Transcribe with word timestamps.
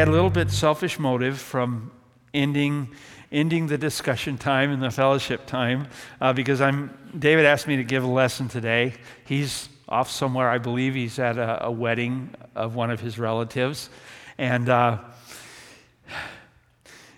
had 0.00 0.08
a 0.08 0.12
little 0.12 0.30
bit 0.30 0.50
selfish 0.50 0.98
motive 0.98 1.38
from 1.38 1.90
ending 2.32 2.88
ending 3.30 3.66
the 3.66 3.76
discussion 3.76 4.38
time 4.38 4.70
and 4.70 4.82
the 4.82 4.90
fellowship 4.90 5.44
time 5.44 5.86
uh, 6.22 6.32
because 6.32 6.62
I'm 6.62 6.96
David 7.18 7.44
asked 7.44 7.68
me 7.68 7.76
to 7.76 7.84
give 7.84 8.02
a 8.02 8.06
lesson 8.06 8.48
today. 8.48 8.94
He's 9.26 9.68
off 9.86 10.10
somewhere, 10.10 10.48
I 10.48 10.56
believe. 10.56 10.94
He's 10.94 11.18
at 11.18 11.36
a, 11.36 11.66
a 11.66 11.70
wedding 11.70 12.34
of 12.54 12.74
one 12.74 12.90
of 12.90 13.00
his 13.00 13.18
relatives, 13.18 13.90
and 14.38 14.70
uh, 14.70 15.00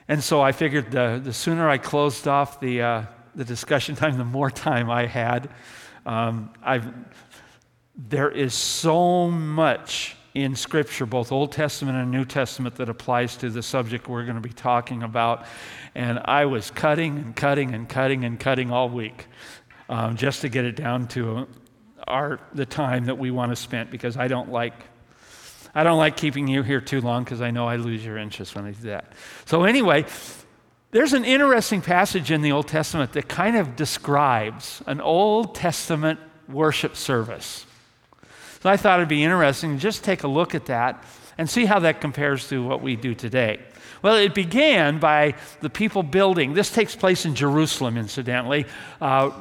and 0.09 0.21
so 0.21 0.41
I 0.41 0.51
figured 0.51 0.91
the, 0.91 1.21
the 1.23 1.33
sooner 1.33 1.69
I 1.69 1.79
closed 1.79 2.27
off 2.27 2.59
the 2.59 2.83
uh, 2.83 3.03
the 3.37 3.45
discussion 3.45 3.95
time, 3.95 4.19
the 4.19 4.25
more 4.25 4.51
time 4.51 4.91
I 4.91 5.07
had. 5.07 5.51
Um, 6.05 6.51
I've 6.61 6.93
there 7.95 8.29
is 8.29 8.55
so 8.55 9.31
much 9.31 10.17
in 10.35 10.57
Scripture, 10.57 11.05
both 11.05 11.31
Old 11.31 11.53
Testament 11.53 11.99
and 11.99 12.11
New 12.11 12.25
Testament, 12.25 12.77
that 12.77 12.89
applies 12.89 13.37
to 13.39 13.51
the 13.51 13.63
subject 13.63 14.09
we're 14.09 14.25
going 14.25 14.37
to 14.37 14.41
be 14.41 14.53
talking 14.53 15.03
about. 15.03 15.45
And 15.95 16.21
I 16.25 16.47
was 16.47 16.71
cutting 16.71 17.19
and 17.19 17.37
cutting 17.37 17.75
and 17.75 17.89
cutting 17.89 18.25
and 18.25 18.41
cutting 18.41 18.71
all 18.71 18.89
week 18.89 19.27
um, 19.89 20.17
just 20.17 20.41
to 20.41 20.49
get 20.49 20.65
it 20.65 20.77
down 20.77 21.07
to 21.09 21.47
our, 22.09 22.41
the 22.55 22.67
time 22.67 23.07
that 23.07 23.19
we 23.19 23.31
want 23.31 23.53
to 23.53 23.57
spend 23.57 23.91
because 23.91 24.17
I 24.17 24.29
don't 24.29 24.51
like. 24.51 24.75
I 25.75 25.85
don't 25.85 25.97
like 25.97 26.19
keeping 26.19 26.49
you 26.49 26.63
here 26.63 26.83
too 26.83 27.01
long 27.01 27.25
because 27.25 27.41
I 27.41 27.51
know 27.51 27.67
I 27.67 27.77
lose 27.77 28.05
your 28.05 28.19
interest 28.19 28.55
when 28.55 28.67
I 28.67 28.73
do 28.73 28.89
that. 28.89 29.15
So, 29.47 29.65
anyway, 29.65 30.05
there's 30.91 31.15
an 31.15 31.25
interesting 31.25 31.81
passage 31.81 32.31
in 32.31 32.43
the 32.43 32.53
Old 32.53 32.69
Testament 32.69 33.15
that 33.15 33.27
kind 33.27 33.57
of 33.57 33.75
describes 33.75 34.83
an 34.87 35.01
Old 35.01 35.55
Testament 35.55 36.21
worship 36.47 36.95
service. 36.95 37.65
So 38.63 38.71
I 38.71 38.77
thought 38.77 39.01
it'd 39.01 39.09
be 39.09 39.25
interesting 39.25 39.75
to 39.75 39.83
just 39.83 40.05
take 40.05 40.23
a 40.23 40.29
look 40.29 40.55
at 40.55 40.67
that 40.67 41.03
and 41.37 41.51
see 41.51 41.65
how 41.65 41.81
that 41.81 42.01
compares 42.01 42.49
to 42.51 42.65
what 42.65 42.81
we 42.81 42.95
do 42.95 43.13
today. 43.13 43.59
Well, 44.03 44.15
it 44.15 44.37
began 44.37 45.01
by 45.01 45.35
the 45.61 45.69
people 45.69 46.05
building. 46.05 46.55
This 46.55 46.71
takes 46.71 46.95
place 46.95 47.27
in 47.27 47.35
Jerusalem, 47.35 47.97
incidentally, 47.97 48.67
uh, 49.01 49.33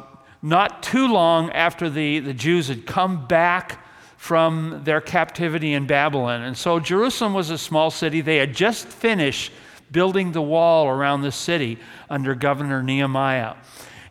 not 0.42 0.82
too 0.82 1.08
long 1.08 1.52
after 1.52 1.88
the, 1.88 2.18
the 2.18 2.34
Jews 2.34 2.68
had 2.68 2.88
come 2.88 3.28
back 3.28 3.86
from 4.18 4.82
their 4.86 5.02
captivity 5.02 5.74
in 5.74 5.86
Babylon. 5.86 6.42
And 6.42 6.58
so 6.58 6.80
Jerusalem 6.80 7.36
was 7.36 7.52
a 7.52 7.60
small 7.60 7.92
city. 7.92 8.22
They 8.22 8.38
had 8.38 8.56
just 8.56 8.88
finished 8.88 9.52
building 9.92 10.32
the 10.32 10.42
wall 10.42 10.88
around 10.88 11.22
the 11.22 11.32
city 11.32 11.78
under 12.10 12.34
Governor 12.34 12.82
Nehemiah. 12.82 13.54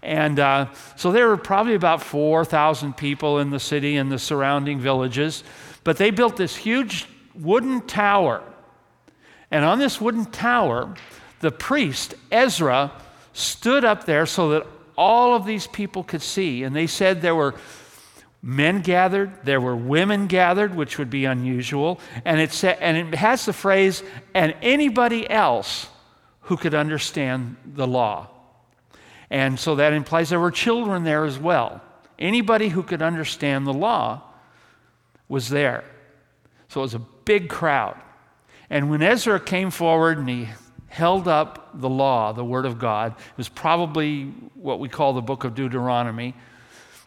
And 0.03 0.39
uh, 0.39 0.69
so 0.97 1.12
there 1.12 1.29
were 1.29 1.37
probably 1.37 1.75
about 1.75 2.03
4,000 2.03 2.97
people 2.97 3.39
in 3.39 3.51
the 3.51 3.61
city 3.61 3.97
and 3.97 4.11
the 4.11 4.19
surrounding 4.19 4.81
villages. 4.81 5.45
But 5.84 5.98
they 5.98 6.11
built 6.11 6.37
this 6.37 6.56
huge 6.56 7.06
wooden 7.34 7.83
tower. 7.83 8.43
And 9.51 9.65
on 9.65 9.78
this 9.78 10.01
wooden 10.01 10.27
tower, 10.27 10.95
the 11.41 11.51
priest, 11.51 12.15
Ezra, 12.31 12.93
stood 13.33 13.84
up 13.84 14.05
there 14.05 14.27
so 14.27 14.51
that 14.51 14.67
all 14.97 15.34
of 15.34 15.45
these 15.45 15.67
people 15.67 16.03
could 16.05 16.23
see. 16.23 16.62
And 16.62 16.75
they 16.75 16.87
said 16.87 17.21
there 17.21 17.34
were 17.34 17.55
men 18.43 18.81
gathered, 18.81 19.33
there 19.45 19.61
were 19.61 19.77
women 19.77 20.27
gathered, 20.27 20.75
which 20.75 20.98
would 20.98 21.11
be 21.11 21.25
unusual. 21.27 22.01
And 22.25 22.41
it, 22.41 22.53
sa- 22.53 22.77
and 22.81 22.97
it 22.97 23.15
has 23.17 23.45
the 23.45 23.53
phrase, 23.53 24.03
and 24.34 24.55
anybody 24.62 25.28
else 25.28 25.89
who 26.43 26.56
could 26.56 26.75
understand 26.75 27.56
the 27.67 27.87
law. 27.87 28.28
And 29.31 29.59
so 29.59 29.77
that 29.77 29.92
implies 29.92 30.31
there 30.31 30.41
were 30.41 30.50
children 30.50 31.05
there 31.05 31.25
as 31.25 31.39
well. 31.39 31.81
Anybody 32.19 32.69
who 32.69 32.83
could 32.83 33.00
understand 33.00 33.67
the 33.67 33.72
law 33.72 34.22
was 35.28 35.48
there. 35.48 35.84
So 36.69 36.81
it 36.81 36.83
was 36.83 36.95
a 36.95 36.98
big 36.98 37.48
crowd. 37.48 37.97
And 38.69 38.91
when 38.91 39.03
Ezra 39.03 39.41
came 39.41 39.71
forward 39.71 40.19
and 40.19 40.28
he 40.28 40.49
held 40.88 41.28
up 41.28 41.71
the 41.81 41.88
law, 41.88 42.32
the 42.32 42.44
Word 42.44 42.66
of 42.66 42.78
God, 42.78 43.12
it 43.12 43.37
was 43.37 43.49
probably 43.49 44.25
what 44.55 44.81
we 44.81 44.88
call 44.88 45.12
the 45.12 45.22
book 45.22 45.44
of 45.44 45.55
Deuteronomy, 45.55 46.34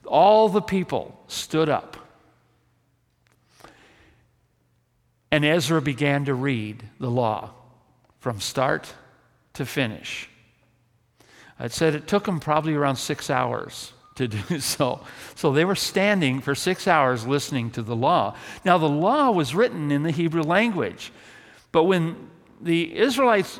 all 0.06 0.50
the 0.50 0.62
people 0.62 1.18
stood 1.28 1.69
up. 1.69 1.98
And 5.31 5.44
Ezra 5.44 5.81
began 5.81 6.25
to 6.25 6.34
read 6.34 6.84
the 7.00 7.09
law 7.09 7.52
from 8.19 8.40
start 8.40 8.94
to 9.53 9.66
finish. 9.66 10.30
It 11.59 11.72
said 11.72 11.96
it 11.96 12.08
took 12.08 12.25
them 12.25 12.40
probably 12.40 12.74
around 12.74 12.96
six 12.96 13.30
hours 13.30 13.94
to 14.16 14.28
do 14.28 14.59
so. 14.59 15.02
So 15.36 15.52
they 15.52 15.66
were 15.66 15.75
standing 15.75 16.41
for 16.41 16.56
six 16.56 16.88
hours 16.88 17.25
listening 17.25 17.72
to 17.72 17.81
the 17.81 17.96
law. 17.96 18.36
Now, 18.66 18.78
the 18.78 18.90
law 18.90 19.31
was 19.31 19.56
written 19.56 19.92
in 19.92 20.03
the 20.03 20.12
Hebrew 20.12 20.44
language, 20.44 21.12
but 21.72 21.84
when 21.84 22.30
the 22.62 22.96
Israelites 22.96 23.59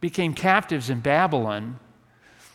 became 0.00 0.34
captives 0.34 0.90
in 0.90 1.00
Babylon, 1.00 1.78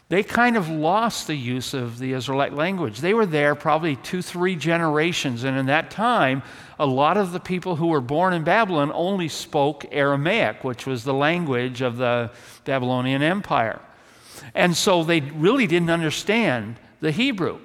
they 0.10 0.24
kind 0.24 0.58
of 0.58 0.68
lost 0.70 1.28
the 1.28 1.36
use 1.36 1.76
of 1.76 2.00
the 2.00 2.14
Israelite 2.14 2.54
language. 2.54 3.00
They 3.00 3.14
were 3.14 3.28
there 3.28 3.54
probably 3.54 3.96
two, 3.96 4.24
three 4.24 4.56
generations, 4.56 5.44
and 5.44 5.56
in 5.56 5.68
that 5.68 5.92
time, 5.92 6.42
a 6.80 6.86
lot 6.86 7.16
of 7.16 7.32
the 7.32 7.40
people 7.40 7.76
who 7.76 7.88
were 7.88 8.02
born 8.02 8.34
in 8.34 8.44
Babylon 8.44 8.92
only 8.94 9.28
spoke 9.28 9.86
Aramaic, 9.92 10.64
which 10.64 10.88
was 10.88 11.04
the 11.04 11.14
language 11.14 11.82
of 11.82 11.98
the 11.98 12.32
Babylonian 12.66 13.22
Empire. 13.22 13.80
And 14.54 14.76
so 14.76 15.04
they 15.04 15.22
really 15.22 15.68
didn't 15.68 15.90
understand 15.90 16.78
the 17.00 17.12
Hebrew. 17.12 17.60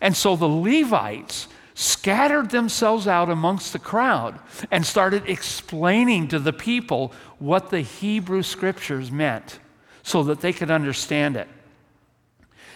And 0.00 0.16
so 0.16 0.36
the 0.36 0.48
Levites 0.48 1.48
scattered 1.74 2.50
themselves 2.50 3.08
out 3.08 3.28
amongst 3.28 3.72
the 3.72 3.78
crowd 3.78 4.38
and 4.70 4.86
started 4.86 5.28
explaining 5.28 6.28
to 6.28 6.38
the 6.38 6.52
people 6.52 7.12
what 7.38 7.70
the 7.70 7.80
Hebrew 7.80 8.42
scriptures 8.42 9.10
meant 9.10 9.58
so 10.02 10.22
that 10.24 10.40
they 10.40 10.52
could 10.52 10.70
understand 10.70 11.36
it. 11.36 11.48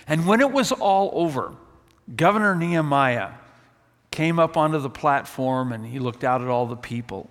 And 0.06 0.26
when 0.26 0.40
it 0.40 0.50
was 0.50 0.72
all 0.72 1.10
over, 1.12 1.54
Governor 2.16 2.54
Nehemiah 2.54 3.32
came 4.10 4.38
up 4.38 4.56
onto 4.56 4.78
the 4.78 4.90
platform 4.90 5.72
and 5.72 5.86
he 5.86 5.98
looked 5.98 6.24
out 6.24 6.40
at 6.40 6.48
all 6.48 6.66
the 6.66 6.76
people, 6.76 7.30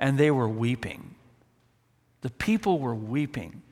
and 0.00 0.18
they 0.18 0.30
were 0.30 0.48
weeping. 0.48 1.14
The 2.22 2.30
people 2.30 2.78
were 2.80 2.94
weeping 2.94 3.62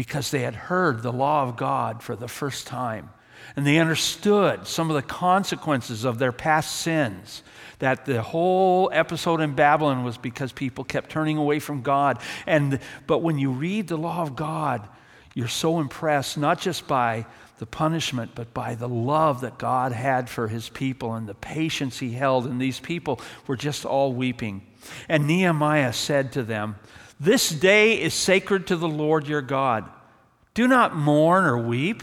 because 0.00 0.30
they 0.30 0.40
had 0.40 0.54
heard 0.54 1.02
the 1.02 1.12
law 1.12 1.42
of 1.42 1.58
God 1.58 2.02
for 2.02 2.16
the 2.16 2.26
first 2.26 2.66
time. 2.66 3.10
And 3.54 3.66
they 3.66 3.76
understood 3.76 4.66
some 4.66 4.88
of 4.88 4.96
the 4.96 5.02
consequences 5.02 6.06
of 6.06 6.18
their 6.18 6.32
past 6.32 6.76
sins. 6.76 7.42
That 7.80 8.06
the 8.06 8.22
whole 8.22 8.88
episode 8.94 9.42
in 9.42 9.54
Babylon 9.54 10.02
was 10.02 10.16
because 10.16 10.52
people 10.52 10.84
kept 10.84 11.10
turning 11.10 11.36
away 11.36 11.58
from 11.58 11.82
God. 11.82 12.18
And, 12.46 12.80
but 13.06 13.18
when 13.18 13.38
you 13.38 13.50
read 13.50 13.88
the 13.88 13.98
law 13.98 14.22
of 14.22 14.36
God, 14.36 14.88
you're 15.34 15.48
so 15.48 15.80
impressed, 15.80 16.38
not 16.38 16.62
just 16.62 16.88
by 16.88 17.26
the 17.58 17.66
punishment, 17.66 18.30
but 18.34 18.54
by 18.54 18.76
the 18.76 18.88
love 18.88 19.42
that 19.42 19.58
God 19.58 19.92
had 19.92 20.30
for 20.30 20.48
his 20.48 20.70
people 20.70 21.12
and 21.12 21.28
the 21.28 21.34
patience 21.34 21.98
he 21.98 22.12
held. 22.12 22.46
And 22.46 22.58
these 22.58 22.80
people 22.80 23.20
were 23.46 23.56
just 23.56 23.84
all 23.84 24.14
weeping. 24.14 24.62
And 25.10 25.26
Nehemiah 25.26 25.92
said 25.92 26.32
to 26.32 26.42
them, 26.42 26.76
this 27.20 27.50
day 27.50 28.00
is 28.00 28.14
sacred 28.14 28.66
to 28.68 28.76
the 28.76 28.88
Lord 28.88 29.28
your 29.28 29.42
God. 29.42 29.84
Do 30.54 30.66
not 30.66 30.96
mourn 30.96 31.44
or 31.44 31.58
weep. 31.58 32.02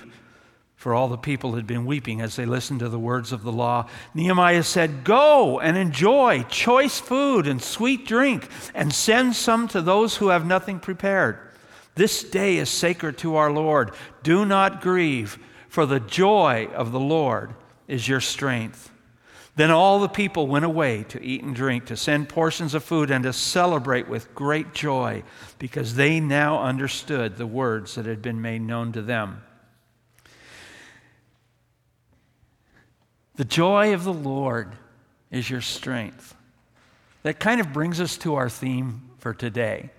For 0.76 0.94
all 0.94 1.08
the 1.08 1.18
people 1.18 1.56
had 1.56 1.66
been 1.66 1.88
weeping 1.88 2.22
as 2.22 2.36
they 2.36 2.46
listened 2.46 2.82
to 2.82 2.90
the 2.90 3.00
words 3.00 3.32
of 3.32 3.42
the 3.42 3.52
law. 3.52 3.88
Nehemiah 4.14 4.62
said, 4.62 5.04
Go 5.04 5.60
and 5.60 5.76
enjoy 5.76 6.44
choice 6.44 7.00
food 7.00 7.48
and 7.48 7.60
sweet 7.60 8.06
drink, 8.06 8.48
and 8.76 8.94
send 8.94 9.36
some 9.36 9.68
to 9.70 9.82
those 9.82 10.18
who 10.18 10.28
have 10.28 10.46
nothing 10.46 10.80
prepared. 10.80 11.40
This 11.96 12.24
day 12.24 12.58
is 12.58 12.70
sacred 12.70 13.18
to 13.18 13.38
our 13.38 13.52
Lord. 13.52 13.92
Do 14.22 14.46
not 14.46 14.82
grieve, 14.82 15.40
for 15.68 15.88
the 15.88 16.00
joy 16.00 16.70
of 16.76 16.92
the 16.92 17.00
Lord 17.00 17.56
is 17.88 18.08
your 18.08 18.22
strength. 18.22 18.92
Then 19.58 19.72
all 19.72 20.00
the 20.00 20.08
people 20.08 20.46
went 20.46 20.66
away 20.66 21.04
to 21.06 21.22
eat 21.22 21.44
and 21.44 21.56
drink, 21.56 21.88
to 21.88 21.98
send 21.98 22.30
portions 22.30 22.76
of 22.76 22.84
food, 22.84 23.10
and 23.10 23.24
to 23.24 23.34
celebrate 23.34 24.08
with 24.08 24.36
great 24.36 24.72
joy, 24.72 25.24
because 25.58 25.96
they 25.96 26.20
now 26.20 26.62
understood 26.62 27.38
the 27.38 27.48
words 27.48 27.96
that 27.96 28.06
had 28.06 28.22
been 28.22 28.40
made 28.40 28.62
known 28.62 28.92
to 28.92 29.02
them. 29.02 29.42
The 33.38 33.46
joy 33.46 33.96
of 33.96 34.04
the 34.04 34.14
Lord 34.14 34.76
is 35.32 35.50
your 35.50 35.62
strength. 35.62 36.36
That 37.24 37.40
kind 37.40 37.60
of 37.60 37.74
brings 37.74 38.00
us 38.00 38.16
to 38.18 38.36
our 38.36 38.50
theme 38.50 39.10
for 39.18 39.34
today. 39.34 39.90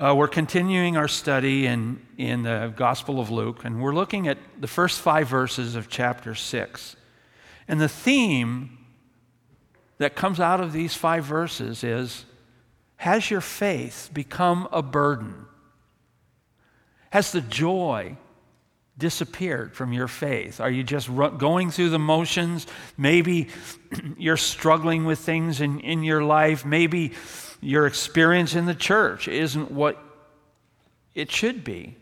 Uh, 0.00 0.14
we're 0.16 0.28
continuing 0.28 0.96
our 0.96 1.08
study 1.08 1.66
in, 1.66 2.00
in 2.16 2.42
the 2.42 2.72
Gospel 2.74 3.20
of 3.20 3.28
Luke, 3.28 3.66
and 3.66 3.82
we're 3.82 3.94
looking 3.94 4.28
at 4.28 4.38
the 4.58 4.66
first 4.66 4.98
five 5.00 5.28
verses 5.28 5.74
of 5.74 5.90
chapter 5.90 6.34
6. 6.34 6.96
And 7.68 7.78
the 7.78 7.88
theme 7.88 8.77
that 9.98 10.14
comes 10.16 10.40
out 10.40 10.60
of 10.60 10.72
these 10.72 10.94
five 10.94 11.24
verses 11.24 11.84
is 11.84 12.24
Has 12.96 13.30
your 13.30 13.40
faith 13.40 14.10
become 14.12 14.68
a 14.72 14.82
burden? 14.82 15.46
Has 17.10 17.32
the 17.32 17.40
joy 17.40 18.16
disappeared 18.96 19.74
from 19.74 19.92
your 19.92 20.08
faith? 20.08 20.60
Are 20.60 20.70
you 20.70 20.82
just 20.82 21.08
going 21.38 21.70
through 21.70 21.90
the 21.90 21.98
motions? 21.98 22.66
Maybe 22.96 23.48
you're 24.18 24.36
struggling 24.36 25.04
with 25.04 25.20
things 25.20 25.60
in, 25.60 25.80
in 25.80 26.02
your 26.02 26.22
life. 26.22 26.64
Maybe 26.64 27.12
your 27.60 27.86
experience 27.86 28.54
in 28.54 28.66
the 28.66 28.74
church 28.74 29.28
isn't 29.28 29.70
what 29.70 30.02
it 31.14 31.30
should 31.30 31.64
be 31.64 31.96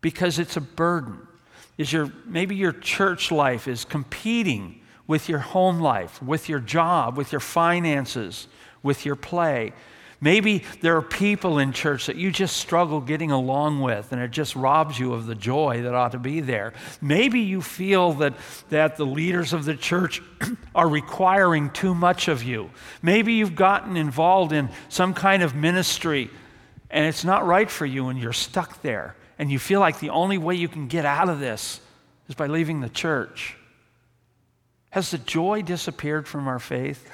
because 0.00 0.38
it's 0.38 0.56
a 0.56 0.60
burden. 0.60 1.26
Is 1.78 1.92
your 1.92 2.12
maybe 2.26 2.54
your 2.54 2.72
church 2.72 3.30
life 3.30 3.66
is 3.66 3.84
competing 3.84 4.81
with 5.06 5.28
your 5.28 5.40
home 5.40 5.80
life, 5.80 6.22
with 6.22 6.48
your 6.48 6.60
job, 6.60 7.16
with 7.16 7.32
your 7.32 7.40
finances, 7.40 8.46
with 8.82 9.04
your 9.04 9.16
play. 9.16 9.72
Maybe 10.22 10.62
there 10.80 10.96
are 10.96 11.02
people 11.02 11.58
in 11.58 11.72
church 11.72 12.06
that 12.06 12.14
you 12.14 12.30
just 12.30 12.56
struggle 12.56 13.00
getting 13.00 13.32
along 13.32 13.80
with, 13.80 14.12
and 14.12 14.22
it 14.22 14.30
just 14.30 14.54
robs 14.54 14.96
you 14.96 15.14
of 15.14 15.26
the 15.26 15.34
joy 15.34 15.82
that 15.82 15.94
ought 15.94 16.12
to 16.12 16.18
be 16.20 16.40
there. 16.40 16.74
Maybe 17.00 17.40
you 17.40 17.60
feel 17.60 18.12
that, 18.14 18.34
that 18.70 18.96
the 18.96 19.04
leaders 19.04 19.52
of 19.52 19.64
the 19.64 19.74
church 19.74 20.22
are 20.76 20.88
requiring 20.88 21.70
too 21.70 21.92
much 21.92 22.28
of 22.28 22.44
you. 22.44 22.70
Maybe 23.02 23.32
you've 23.32 23.56
gotten 23.56 23.96
involved 23.96 24.52
in 24.52 24.70
some 24.88 25.12
kind 25.12 25.42
of 25.42 25.56
ministry, 25.56 26.30
and 26.88 27.04
it's 27.04 27.24
not 27.24 27.44
right 27.44 27.68
for 27.68 27.84
you, 27.84 28.06
and 28.06 28.16
you're 28.16 28.32
stuck 28.32 28.80
there. 28.80 29.16
And 29.40 29.50
you 29.50 29.58
feel 29.58 29.80
like 29.80 29.98
the 29.98 30.10
only 30.10 30.38
way 30.38 30.54
you 30.54 30.68
can 30.68 30.86
get 30.86 31.04
out 31.04 31.30
of 31.30 31.40
this 31.40 31.80
is 32.28 32.36
by 32.36 32.46
leaving 32.46 32.80
the 32.80 32.88
church. 32.88 33.56
Has 34.92 35.10
the 35.10 35.16
joy 35.16 35.62
disappeared 35.62 36.28
from 36.28 36.46
our 36.46 36.58
faith? 36.58 37.08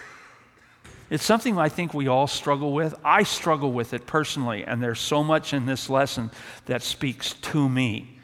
It's 1.11 1.25
something 1.25 1.57
I 1.57 1.69
think 1.69 1.95
we 1.95 2.09
all 2.09 2.27
struggle 2.27 2.73
with. 2.73 2.93
I 3.05 3.23
struggle 3.23 3.71
with 3.73 3.95
it 3.95 4.05
personally, 4.05 4.65
and 4.65 4.83
there's 4.83 4.99
so 4.99 5.23
much 5.23 5.55
in 5.55 5.65
this 5.65 5.89
lesson 5.89 6.33
that 6.67 6.83
speaks 6.83 7.35
to 7.35 7.69
me, 7.69 8.19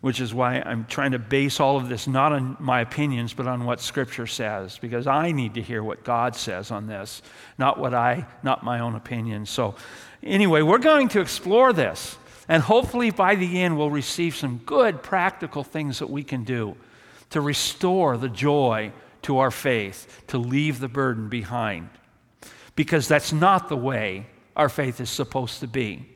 which 0.00 0.20
is 0.20 0.34
why 0.34 0.56
I'm 0.56 0.84
trying 0.84 1.12
to 1.12 1.20
base 1.20 1.60
all 1.60 1.76
of 1.76 1.88
this 1.88 2.08
not 2.08 2.32
on 2.32 2.56
my 2.58 2.80
opinions, 2.80 3.32
but 3.32 3.46
on 3.46 3.64
what 3.64 3.80
Scripture 3.80 4.26
says, 4.26 4.78
because 4.78 5.06
I 5.06 5.30
need 5.30 5.54
to 5.54 5.62
hear 5.62 5.80
what 5.80 6.02
God 6.02 6.34
says 6.34 6.72
on 6.72 6.88
this, 6.88 7.22
not 7.56 7.78
what 7.78 7.94
I, 7.94 8.26
not 8.42 8.64
my 8.64 8.80
own 8.80 8.96
opinion. 8.96 9.46
So, 9.46 9.76
anyway, 10.24 10.62
we're 10.62 10.78
going 10.78 11.06
to 11.10 11.20
explore 11.20 11.72
this, 11.72 12.18
and 12.48 12.64
hopefully 12.64 13.12
by 13.12 13.36
the 13.36 13.60
end 13.60 13.78
we'll 13.78 13.90
receive 13.90 14.34
some 14.34 14.58
good 14.66 15.04
practical 15.04 15.62
things 15.62 16.00
that 16.00 16.10
we 16.10 16.24
can 16.24 16.42
do 16.42 16.74
to 17.30 17.40
restore 17.40 18.16
the 18.16 18.28
joy 18.28 18.92
to 19.22 19.38
our 19.38 19.50
faith, 19.50 20.22
to 20.28 20.38
leave 20.38 20.80
the 20.80 20.88
burden 20.88 21.28
behind 21.28 21.90
because 22.78 23.08
that's 23.08 23.32
not 23.32 23.68
the 23.68 23.76
way 23.76 24.24
our 24.54 24.68
faith 24.68 25.00
is 25.00 25.10
supposed 25.10 25.58
to 25.58 25.66
be. 25.66 26.06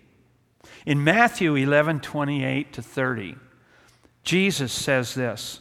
In 0.86 1.02
Matthew 1.02 1.56
11 1.56 1.98
28 1.98 2.72
to 2.74 2.80
30, 2.80 3.34
Jesus 4.22 4.72
says 4.72 5.12
this 5.12 5.58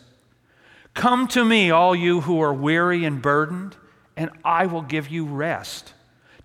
Come 0.94 1.28
to 1.30 1.44
me, 1.44 1.72
all 1.72 1.96
you 1.96 2.22
who 2.22 2.40
are 2.40 2.54
weary 2.54 3.04
and 3.04 3.20
burdened, 3.20 3.76
and 4.16 4.30
I 4.46 4.68
will 4.68 4.84
give 4.84 5.10
you 5.10 5.26
rest. 5.26 5.96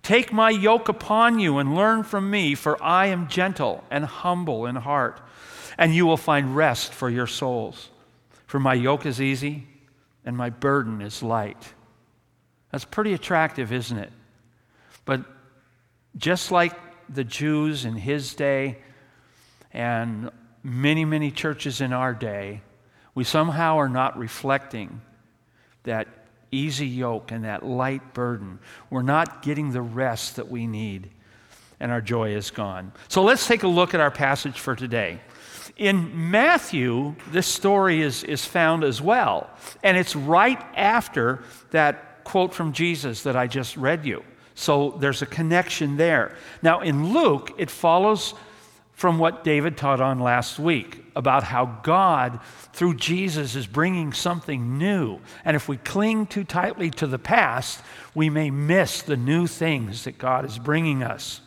Take 0.01 0.33
my 0.33 0.49
yoke 0.49 0.89
upon 0.89 1.37
you 1.37 1.59
and 1.59 1.75
learn 1.75 2.01
from 2.01 2.31
me, 2.31 2.55
for 2.55 2.81
I 2.81 3.05
am 3.07 3.27
gentle 3.27 3.83
and 3.91 4.05
humble 4.05 4.65
in 4.65 4.75
heart, 4.77 5.21
and 5.77 5.93
you 5.93 6.07
will 6.07 6.17
find 6.17 6.55
rest 6.55 6.95
for 6.95 7.11
your 7.11 7.27
souls. 7.27 7.91
For 8.47 8.59
my 8.59 8.73
yoke 8.73 9.05
is 9.05 9.21
easy 9.21 9.67
and 10.25 10.35
my 10.35 10.49
burden 10.49 11.01
is 11.01 11.21
light. 11.21 11.73
That's 12.71 12.85
pretty 12.85 13.13
attractive, 13.13 13.71
isn't 13.71 13.97
it? 13.97 14.11
But 15.05 15.21
just 16.17 16.51
like 16.51 16.73
the 17.07 17.23
Jews 17.23 17.85
in 17.85 17.95
his 17.95 18.33
day 18.35 18.79
and 19.71 20.31
many, 20.63 21.05
many 21.05 21.31
churches 21.31 21.81
in 21.81 21.93
our 21.93 22.13
day, 22.13 22.61
we 23.15 23.23
somehow 23.23 23.77
are 23.77 23.89
not 23.89 24.17
reflecting 24.17 25.01
that 25.83 26.07
easy 26.51 26.87
yoke 26.87 27.31
and 27.31 27.45
that 27.45 27.65
light 27.65 28.13
burden. 28.13 28.59
We're 28.89 29.01
not 29.01 29.41
getting 29.41 29.71
the 29.71 29.81
rest 29.81 30.37
that 30.37 30.49
we 30.49 30.67
need, 30.67 31.09
and 31.79 31.91
our 31.91 32.01
joy 32.01 32.35
is 32.35 32.51
gone. 32.51 32.91
So 33.07 33.23
let's 33.23 33.47
take 33.47 33.63
a 33.63 33.67
look 33.67 33.93
at 33.93 33.99
our 33.99 34.11
passage 34.11 34.59
for 34.59 34.75
today. 34.75 35.19
In 35.77 36.31
Matthew, 36.31 37.15
this 37.31 37.45
story 37.45 38.01
is, 38.01 38.23
is 38.23 38.43
found 38.43 38.83
as 38.83 38.99
well, 39.01 39.49
and 39.83 39.95
it's 39.95 40.15
right 40.15 40.59
after 40.75 41.43
that 41.69 42.23
quote 42.23 42.53
from 42.53 42.73
Jesus 42.73 43.23
that 43.23 43.35
I 43.35 43.47
just 43.47 43.77
read 43.77 44.05
you. 44.05 44.23
So 44.55 44.97
there's 44.99 45.21
a 45.21 45.27
connection 45.27 45.97
there. 45.97 46.35
Now, 46.63 46.79
in 46.79 47.13
Luke, 47.13 47.53
it 47.59 47.69
follows 47.69 48.33
from 48.93 49.19
what 49.19 49.43
David 49.43 49.77
taught 49.77 50.01
on 50.01 50.19
last 50.19 50.57
week 50.57 51.05
about 51.15 51.43
how 51.43 51.79
God, 51.83 52.39
through 52.73 52.95
Jesus, 52.95 53.55
is 53.55 53.67
bringing 53.67 54.11
something 54.11 54.79
new. 54.79 55.19
And 55.45 55.55
if 55.55 55.69
we 55.69 55.77
cling 55.77 56.25
too 56.25 56.43
tightly 56.43 56.89
to 56.91 57.05
the 57.05 57.19
past, 57.19 57.79
we 58.15 58.31
may 58.31 58.49
miss 58.49 59.03
the 59.03 59.15
new 59.15 59.45
things 59.45 60.05
that 60.05 60.17
God 60.17 60.45
is 60.45 60.57
bringing 60.57 61.03
us. 61.03 61.41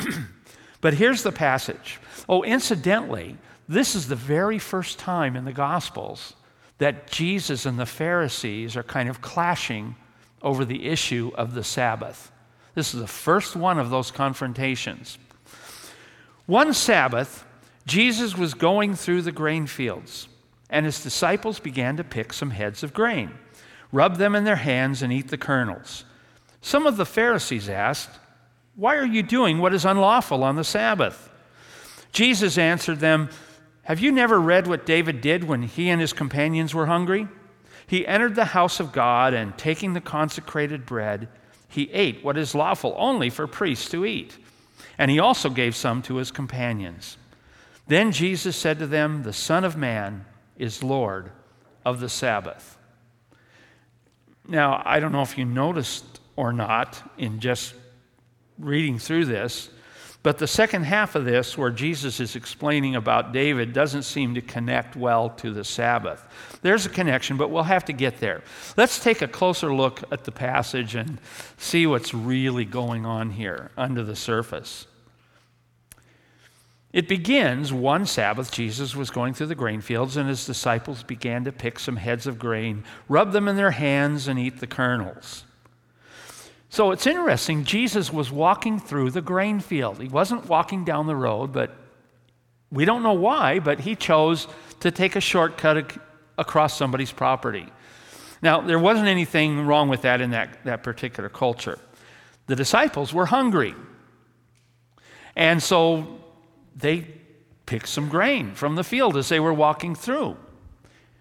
but 0.80 0.94
here's 0.94 1.22
the 1.22 1.30
passage. 1.30 2.00
Oh, 2.28 2.42
incidentally, 2.42 3.36
this 3.68 3.94
is 3.94 4.08
the 4.08 4.16
very 4.16 4.58
first 4.58 4.98
time 4.98 5.36
in 5.36 5.44
the 5.44 5.52
Gospels 5.52 6.34
that 6.78 7.10
Jesus 7.10 7.66
and 7.66 7.78
the 7.78 7.86
Pharisees 7.86 8.76
are 8.76 8.82
kind 8.82 9.08
of 9.08 9.20
clashing 9.20 9.96
over 10.42 10.64
the 10.64 10.86
issue 10.86 11.32
of 11.34 11.54
the 11.54 11.64
Sabbath. 11.64 12.30
This 12.74 12.94
is 12.94 13.00
the 13.00 13.06
first 13.06 13.56
one 13.56 13.78
of 13.78 13.90
those 13.90 14.10
confrontations. 14.10 15.18
One 16.46 16.72
Sabbath, 16.72 17.44
Jesus 17.86 18.36
was 18.36 18.54
going 18.54 18.94
through 18.94 19.22
the 19.22 19.32
grain 19.32 19.66
fields, 19.66 20.28
and 20.70 20.86
his 20.86 21.02
disciples 21.02 21.58
began 21.58 21.96
to 21.96 22.04
pick 22.04 22.32
some 22.32 22.50
heads 22.50 22.82
of 22.82 22.94
grain, 22.94 23.32
rub 23.90 24.16
them 24.16 24.34
in 24.34 24.44
their 24.44 24.56
hands, 24.56 25.02
and 25.02 25.12
eat 25.12 25.28
the 25.28 25.38
kernels. 25.38 26.04
Some 26.60 26.86
of 26.86 26.96
the 26.96 27.06
Pharisees 27.06 27.68
asked, 27.68 28.10
Why 28.76 28.96
are 28.96 29.06
you 29.06 29.22
doing 29.22 29.58
what 29.58 29.74
is 29.74 29.84
unlawful 29.84 30.44
on 30.44 30.56
the 30.56 30.64
Sabbath? 30.64 31.27
Jesus 32.12 32.58
answered 32.58 33.00
them, 33.00 33.30
Have 33.82 34.00
you 34.00 34.12
never 34.12 34.40
read 34.40 34.66
what 34.66 34.86
David 34.86 35.20
did 35.20 35.44
when 35.44 35.62
he 35.62 35.88
and 35.88 36.00
his 36.00 36.12
companions 36.12 36.74
were 36.74 36.86
hungry? 36.86 37.28
He 37.86 38.06
entered 38.06 38.34
the 38.34 38.44
house 38.46 38.80
of 38.80 38.92
God, 38.92 39.32
and 39.32 39.56
taking 39.56 39.94
the 39.94 40.00
consecrated 40.00 40.84
bread, 40.84 41.28
he 41.68 41.90
ate 41.92 42.24
what 42.24 42.36
is 42.36 42.54
lawful 42.54 42.94
only 42.98 43.30
for 43.30 43.46
priests 43.46 43.88
to 43.90 44.04
eat. 44.04 44.36
And 44.98 45.10
he 45.10 45.18
also 45.18 45.48
gave 45.48 45.76
some 45.76 46.02
to 46.02 46.16
his 46.16 46.30
companions. 46.30 47.16
Then 47.86 48.12
Jesus 48.12 48.56
said 48.56 48.78
to 48.78 48.86
them, 48.86 49.22
The 49.22 49.32
Son 49.32 49.64
of 49.64 49.76
Man 49.76 50.26
is 50.58 50.82
Lord 50.82 51.30
of 51.84 52.00
the 52.00 52.08
Sabbath. 52.08 52.76
Now, 54.46 54.82
I 54.84 55.00
don't 55.00 55.12
know 55.12 55.22
if 55.22 55.38
you 55.38 55.44
noticed 55.44 56.20
or 56.36 56.52
not 56.52 57.02
in 57.16 57.40
just 57.40 57.74
reading 58.58 58.98
through 58.98 59.26
this, 59.26 59.70
but 60.28 60.36
the 60.36 60.46
second 60.46 60.82
half 60.82 61.14
of 61.14 61.24
this, 61.24 61.56
where 61.56 61.70
Jesus 61.70 62.20
is 62.20 62.36
explaining 62.36 62.96
about 62.96 63.32
David, 63.32 63.72
doesn't 63.72 64.02
seem 64.02 64.34
to 64.34 64.42
connect 64.42 64.94
well 64.94 65.30
to 65.30 65.50
the 65.54 65.64
Sabbath. 65.64 66.22
There's 66.60 66.84
a 66.84 66.90
connection, 66.90 67.38
but 67.38 67.48
we'll 67.48 67.62
have 67.62 67.86
to 67.86 67.94
get 67.94 68.20
there. 68.20 68.42
Let's 68.76 69.02
take 69.02 69.22
a 69.22 69.26
closer 69.26 69.74
look 69.74 70.02
at 70.12 70.24
the 70.24 70.30
passage 70.30 70.94
and 70.94 71.18
see 71.56 71.86
what's 71.86 72.12
really 72.12 72.66
going 72.66 73.06
on 73.06 73.30
here 73.30 73.70
under 73.74 74.04
the 74.04 74.14
surface. 74.14 74.86
It 76.92 77.08
begins 77.08 77.72
one 77.72 78.04
Sabbath, 78.04 78.52
Jesus 78.52 78.94
was 78.94 79.08
going 79.08 79.32
through 79.32 79.46
the 79.46 79.54
grain 79.54 79.80
fields, 79.80 80.18
and 80.18 80.28
his 80.28 80.44
disciples 80.44 81.02
began 81.02 81.44
to 81.44 81.52
pick 81.52 81.78
some 81.78 81.96
heads 81.96 82.26
of 82.26 82.38
grain, 82.38 82.84
rub 83.08 83.32
them 83.32 83.48
in 83.48 83.56
their 83.56 83.70
hands, 83.70 84.28
and 84.28 84.38
eat 84.38 84.60
the 84.60 84.66
kernels. 84.66 85.44
So 86.70 86.90
it's 86.90 87.06
interesting, 87.06 87.64
Jesus 87.64 88.12
was 88.12 88.30
walking 88.30 88.78
through 88.78 89.10
the 89.10 89.22
grain 89.22 89.60
field. 89.60 90.00
He 90.00 90.08
wasn't 90.08 90.48
walking 90.48 90.84
down 90.84 91.06
the 91.06 91.16
road, 91.16 91.52
but 91.52 91.74
we 92.70 92.84
don't 92.84 93.02
know 93.02 93.14
why, 93.14 93.58
but 93.58 93.80
he 93.80 93.96
chose 93.96 94.46
to 94.80 94.90
take 94.90 95.16
a 95.16 95.20
shortcut 95.20 95.98
across 96.36 96.76
somebody's 96.76 97.10
property. 97.10 97.66
Now, 98.42 98.60
there 98.60 98.78
wasn't 98.78 99.08
anything 99.08 99.66
wrong 99.66 99.88
with 99.88 100.02
that 100.02 100.20
in 100.20 100.30
that, 100.30 100.64
that 100.64 100.82
particular 100.82 101.28
culture. 101.28 101.78
The 102.46 102.54
disciples 102.54 103.12
were 103.12 103.26
hungry. 103.26 103.74
And 105.34 105.62
so 105.62 106.18
they 106.76 107.06
picked 107.66 107.88
some 107.88 108.08
grain 108.08 108.54
from 108.54 108.76
the 108.76 108.84
field 108.84 109.16
as 109.16 109.28
they 109.28 109.40
were 109.40 109.52
walking 109.52 109.94
through. 109.94 110.36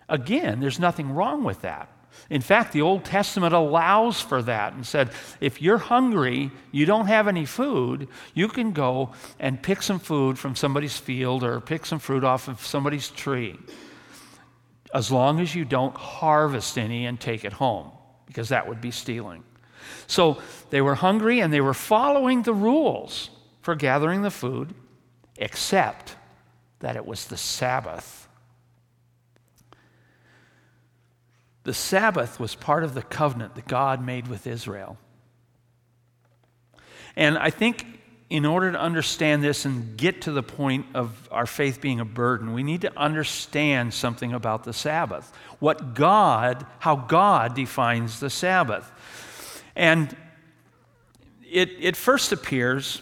Again, 0.10 0.60
there's 0.60 0.80
nothing 0.80 1.12
wrong 1.12 1.44
with 1.44 1.62
that. 1.62 1.90
In 2.30 2.42
fact, 2.42 2.74
the 2.74 2.82
Old 2.82 3.06
Testament 3.06 3.54
allows 3.54 4.20
for 4.20 4.42
that 4.42 4.74
and 4.74 4.86
said, 4.86 5.12
if 5.40 5.62
you're 5.62 5.78
hungry, 5.78 6.52
you 6.72 6.86
don't 6.86 7.08
have 7.08 7.28
any 7.28 7.46
food, 7.46 8.10
you 8.34 8.50
can 8.50 8.74
go 8.74 9.14
and 9.40 9.62
pick 9.64 9.82
some 9.82 10.00
food 10.00 10.38
from 10.38 10.56
somebody's 10.56 10.98
field 10.98 11.44
or 11.44 11.62
pick 11.62 11.86
some 11.86 12.00
fruit 12.00 12.26
off 12.26 12.50
of 12.50 12.66
somebody's 12.66 13.10
tree, 13.10 13.58
as 14.94 15.10
long 15.12 15.40
as 15.40 15.56
you 15.56 15.64
don't 15.64 15.96
harvest 15.96 16.78
any 16.78 17.06
and 17.06 17.20
take 17.20 17.46
it 17.46 17.54
home, 17.54 17.92
because 18.26 18.50
that 18.50 18.68
would 18.68 18.82
be 18.82 18.92
stealing. 18.92 19.44
So 20.08 20.42
they 20.70 20.82
were 20.82 20.96
hungry 20.96 21.40
and 21.40 21.54
they 21.54 21.62
were 21.62 21.74
following 21.74 22.42
the 22.42 22.54
rules 22.54 23.30
for 23.62 23.74
gathering 23.74 24.22
the 24.22 24.32
food, 24.32 24.74
except 25.38 26.16
that 26.80 26.98
it 26.98 27.06
was 27.06 27.26
the 27.26 27.38
Sabbath. 27.38 28.27
The 31.68 31.74
Sabbath 31.74 32.40
was 32.40 32.56
part 32.56 32.86
of 32.86 32.94
the 32.94 33.02
covenant 33.02 33.56
that 33.56 33.68
God 33.68 34.02
made 34.02 34.30
with 34.30 34.48
Israel. 34.48 34.98
And 37.18 37.38
I 37.38 37.50
think 37.50 37.86
in 38.30 38.46
order 38.46 38.72
to 38.72 38.80
understand 38.80 39.44
this 39.44 39.66
and 39.66 39.98
get 39.98 40.22
to 40.22 40.32
the 40.32 40.42
point 40.42 40.86
of 40.94 41.28
our 41.30 41.46
faith 41.46 41.82
being 41.82 42.00
a 42.00 42.06
burden, 42.06 42.54
we 42.54 42.64
need 42.64 42.80
to 42.84 42.98
understand 42.98 43.94
something 43.94 44.32
about 44.32 44.64
the 44.64 44.72
Sabbath. 44.72 45.30
What 45.60 45.94
God, 45.94 46.66
how 46.80 46.96
God 46.96 47.54
defines 47.54 48.22
the 48.22 48.30
Sabbath. 48.30 48.90
And 49.76 50.16
it, 51.52 51.72
it 51.82 51.98
first 51.98 52.32
appears 52.32 53.02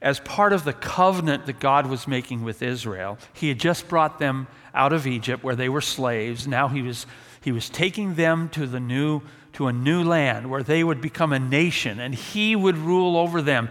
as 0.00 0.18
part 0.18 0.52
of 0.52 0.64
the 0.64 0.72
covenant 0.72 1.46
that 1.46 1.60
God 1.60 1.86
was 1.86 2.08
making 2.08 2.42
with 2.42 2.62
Israel. 2.62 3.16
He 3.32 3.46
had 3.46 3.60
just 3.60 3.86
brought 3.86 4.18
them 4.18 4.48
out 4.74 4.92
of 4.92 5.06
Egypt 5.06 5.44
where 5.44 5.54
they 5.54 5.68
were 5.68 5.80
slaves. 5.80 6.48
Now 6.48 6.66
he 6.66 6.82
was, 6.82 7.06
he 7.42 7.52
was 7.52 7.68
taking 7.68 8.14
them 8.14 8.48
to 8.50 8.66
the 8.66 8.80
new 8.80 9.22
to 9.54 9.66
a 9.66 9.72
new 9.72 10.02
land 10.02 10.48
where 10.48 10.62
they 10.62 10.82
would 10.82 11.00
become 11.00 11.32
a 11.32 11.38
nation 11.38 12.00
and 12.00 12.14
he 12.14 12.56
would 12.56 12.76
rule 12.76 13.16
over 13.16 13.42
them. 13.42 13.68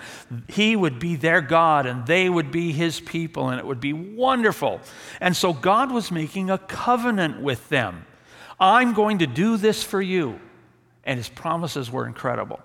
He 0.47 0.75
would 0.75 0.99
be 0.99 1.15
their 1.15 1.41
God 1.41 1.85
and 1.85 2.05
they 2.05 2.29
would 2.29 2.51
be 2.51 2.71
his 2.71 2.99
people 2.99 3.49
and 3.49 3.59
it 3.59 3.65
would 3.65 3.81
be 3.81 3.93
wonderful. 3.93 4.79
And 5.19 5.35
so 5.35 5.53
God 5.53 5.91
was 5.91 6.11
making 6.11 6.49
a 6.49 6.57
covenant 6.57 7.41
with 7.41 7.67
them. 7.69 8.05
I'm 8.59 8.93
going 8.93 9.19
to 9.19 9.27
do 9.27 9.57
this 9.57 9.83
for 9.83 10.01
you. 10.01 10.39
And 11.03 11.17
his 11.17 11.29
promises 11.29 11.91
were 11.91 12.05
incredible. 12.05 12.59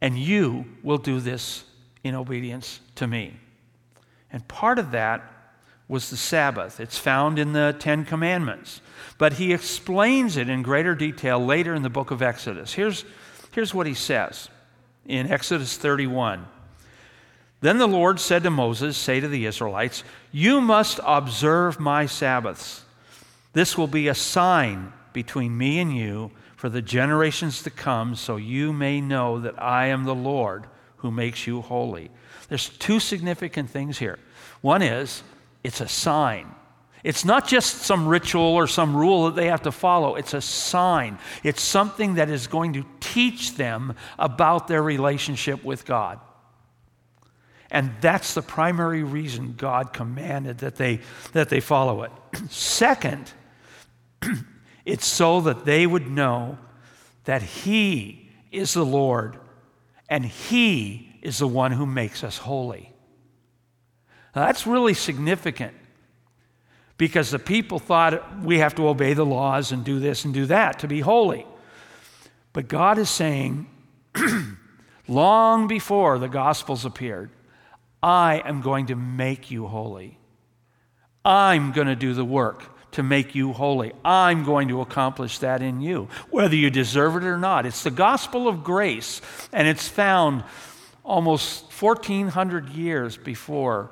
And 0.00 0.18
you 0.18 0.64
will 0.82 0.98
do 0.98 1.20
this 1.20 1.64
in 2.02 2.14
obedience 2.14 2.80
to 2.94 3.06
me. 3.06 3.38
And 4.32 4.46
part 4.48 4.78
of 4.78 4.92
that 4.92 5.30
was 5.88 6.10
the 6.10 6.16
Sabbath. 6.16 6.80
It's 6.80 6.98
found 6.98 7.38
in 7.38 7.52
the 7.52 7.74
Ten 7.78 8.04
Commandments. 8.04 8.80
But 9.18 9.34
he 9.34 9.52
explains 9.52 10.36
it 10.36 10.48
in 10.48 10.62
greater 10.62 10.94
detail 10.94 11.44
later 11.44 11.74
in 11.74 11.82
the 11.82 11.90
book 11.90 12.10
of 12.10 12.22
Exodus. 12.22 12.72
Here's, 12.72 13.04
here's 13.52 13.72
what 13.72 13.86
he 13.86 13.94
says 13.94 14.48
in 15.06 15.30
Exodus 15.30 15.76
31. 15.76 16.46
Then 17.60 17.78
the 17.78 17.88
Lord 17.88 18.20
said 18.20 18.42
to 18.42 18.50
Moses, 18.50 18.96
Say 18.96 19.20
to 19.20 19.28
the 19.28 19.46
Israelites, 19.46 20.04
You 20.32 20.60
must 20.60 21.00
observe 21.04 21.80
my 21.80 22.06
Sabbaths. 22.06 22.84
This 23.52 23.78
will 23.78 23.86
be 23.86 24.08
a 24.08 24.14
sign 24.14 24.92
between 25.12 25.56
me 25.56 25.78
and 25.78 25.96
you 25.96 26.30
for 26.56 26.68
the 26.68 26.82
generations 26.82 27.62
to 27.62 27.70
come, 27.70 28.14
so 28.14 28.36
you 28.36 28.72
may 28.72 29.00
know 29.00 29.40
that 29.40 29.60
I 29.62 29.86
am 29.86 30.04
the 30.04 30.14
Lord 30.14 30.66
who 30.96 31.10
makes 31.10 31.46
you 31.46 31.62
holy. 31.62 32.10
There's 32.48 32.68
two 32.68 33.00
significant 33.00 33.70
things 33.70 33.98
here. 33.98 34.18
One 34.60 34.82
is, 34.82 35.22
it's 35.66 35.80
a 35.80 35.88
sign. 35.88 36.54
It's 37.02 37.24
not 37.24 37.48
just 37.48 37.78
some 37.78 38.06
ritual 38.06 38.54
or 38.54 38.68
some 38.68 38.96
rule 38.96 39.26
that 39.26 39.34
they 39.34 39.48
have 39.48 39.62
to 39.62 39.72
follow, 39.72 40.14
it's 40.14 40.32
a 40.32 40.40
sign. 40.40 41.18
It's 41.42 41.60
something 41.60 42.14
that 42.14 42.30
is 42.30 42.46
going 42.46 42.74
to 42.74 42.84
teach 43.00 43.56
them 43.56 43.96
about 44.16 44.68
their 44.68 44.80
relationship 44.80 45.64
with 45.64 45.84
God. 45.84 46.20
And 47.68 47.90
that's 48.00 48.34
the 48.34 48.42
primary 48.42 49.02
reason 49.02 49.54
God 49.56 49.92
commanded 49.92 50.58
that 50.58 50.76
they, 50.76 51.00
that 51.32 51.48
they 51.48 51.58
follow 51.58 52.04
it. 52.04 52.12
Second, 52.48 53.32
it's 54.84 55.06
so 55.06 55.40
that 55.40 55.64
they 55.64 55.84
would 55.84 56.08
know 56.08 56.58
that 57.24 57.42
He 57.42 58.30
is 58.52 58.72
the 58.72 58.86
Lord 58.86 59.36
and 60.08 60.24
He 60.24 61.18
is 61.22 61.38
the 61.38 61.48
one 61.48 61.72
who 61.72 61.86
makes 61.86 62.22
us 62.22 62.38
holy. 62.38 62.92
Now, 64.36 64.44
that's 64.44 64.66
really 64.66 64.92
significant 64.92 65.72
because 66.98 67.30
the 67.30 67.38
people 67.38 67.78
thought 67.78 68.42
we 68.42 68.58
have 68.58 68.74
to 68.74 68.86
obey 68.86 69.14
the 69.14 69.24
laws 69.24 69.72
and 69.72 69.82
do 69.82 69.98
this 69.98 70.26
and 70.26 70.34
do 70.34 70.44
that 70.46 70.80
to 70.80 70.88
be 70.88 71.00
holy. 71.00 71.46
But 72.52 72.68
God 72.68 72.98
is 72.98 73.08
saying, 73.08 73.66
long 75.08 75.68
before 75.68 76.18
the 76.18 76.28
Gospels 76.28 76.84
appeared, 76.84 77.30
I 78.02 78.42
am 78.44 78.60
going 78.60 78.86
to 78.86 78.94
make 78.94 79.50
you 79.50 79.66
holy. 79.66 80.18
I'm 81.24 81.72
going 81.72 81.86
to 81.86 81.96
do 81.96 82.12
the 82.12 82.24
work 82.24 82.62
to 82.92 83.02
make 83.02 83.34
you 83.34 83.54
holy. 83.54 83.94
I'm 84.04 84.44
going 84.44 84.68
to 84.68 84.82
accomplish 84.82 85.38
that 85.38 85.62
in 85.62 85.80
you, 85.80 86.08
whether 86.30 86.54
you 86.54 86.68
deserve 86.68 87.16
it 87.16 87.24
or 87.24 87.38
not. 87.38 87.64
It's 87.64 87.84
the 87.84 87.90
gospel 87.90 88.48
of 88.48 88.62
grace, 88.62 89.22
and 89.50 89.66
it's 89.66 89.88
found 89.88 90.44
almost 91.04 91.72
1,400 91.72 92.68
years 92.68 93.16
before 93.16 93.90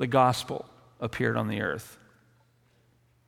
the 0.00 0.06
gospel 0.06 0.64
appeared 0.98 1.36
on 1.36 1.46
the 1.46 1.60
earth. 1.60 1.98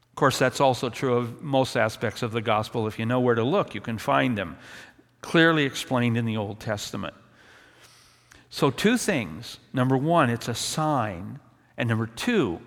Of 0.08 0.14
course, 0.14 0.38
that's 0.38 0.58
also 0.58 0.88
true 0.88 1.18
of 1.18 1.42
most 1.42 1.76
aspects 1.76 2.22
of 2.22 2.32
the 2.32 2.40
gospel. 2.40 2.86
If 2.86 2.98
you 2.98 3.04
know 3.04 3.20
where 3.20 3.34
to 3.34 3.44
look, 3.44 3.74
you 3.74 3.82
can 3.82 3.98
find 3.98 4.38
them 4.38 4.56
clearly 5.20 5.64
explained 5.64 6.16
in 6.16 6.24
the 6.24 6.38
Old 6.38 6.60
Testament. 6.60 7.12
So, 8.48 8.70
two 8.70 8.96
things. 8.96 9.58
Number 9.74 9.98
one, 9.98 10.30
it's 10.30 10.48
a 10.48 10.54
sign. 10.54 11.40
And 11.76 11.90
number 11.90 12.06
two, 12.06 12.60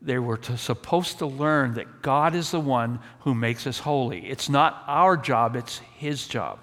they 0.00 0.18
were 0.18 0.38
to, 0.38 0.56
supposed 0.56 1.18
to 1.18 1.26
learn 1.26 1.74
that 1.74 2.00
God 2.00 2.34
is 2.34 2.52
the 2.52 2.60
one 2.60 3.00
who 3.20 3.34
makes 3.34 3.66
us 3.66 3.80
holy. 3.80 4.30
It's 4.30 4.48
not 4.48 4.82
our 4.86 5.18
job, 5.18 5.56
it's 5.56 5.78
His 5.96 6.26
job. 6.26 6.58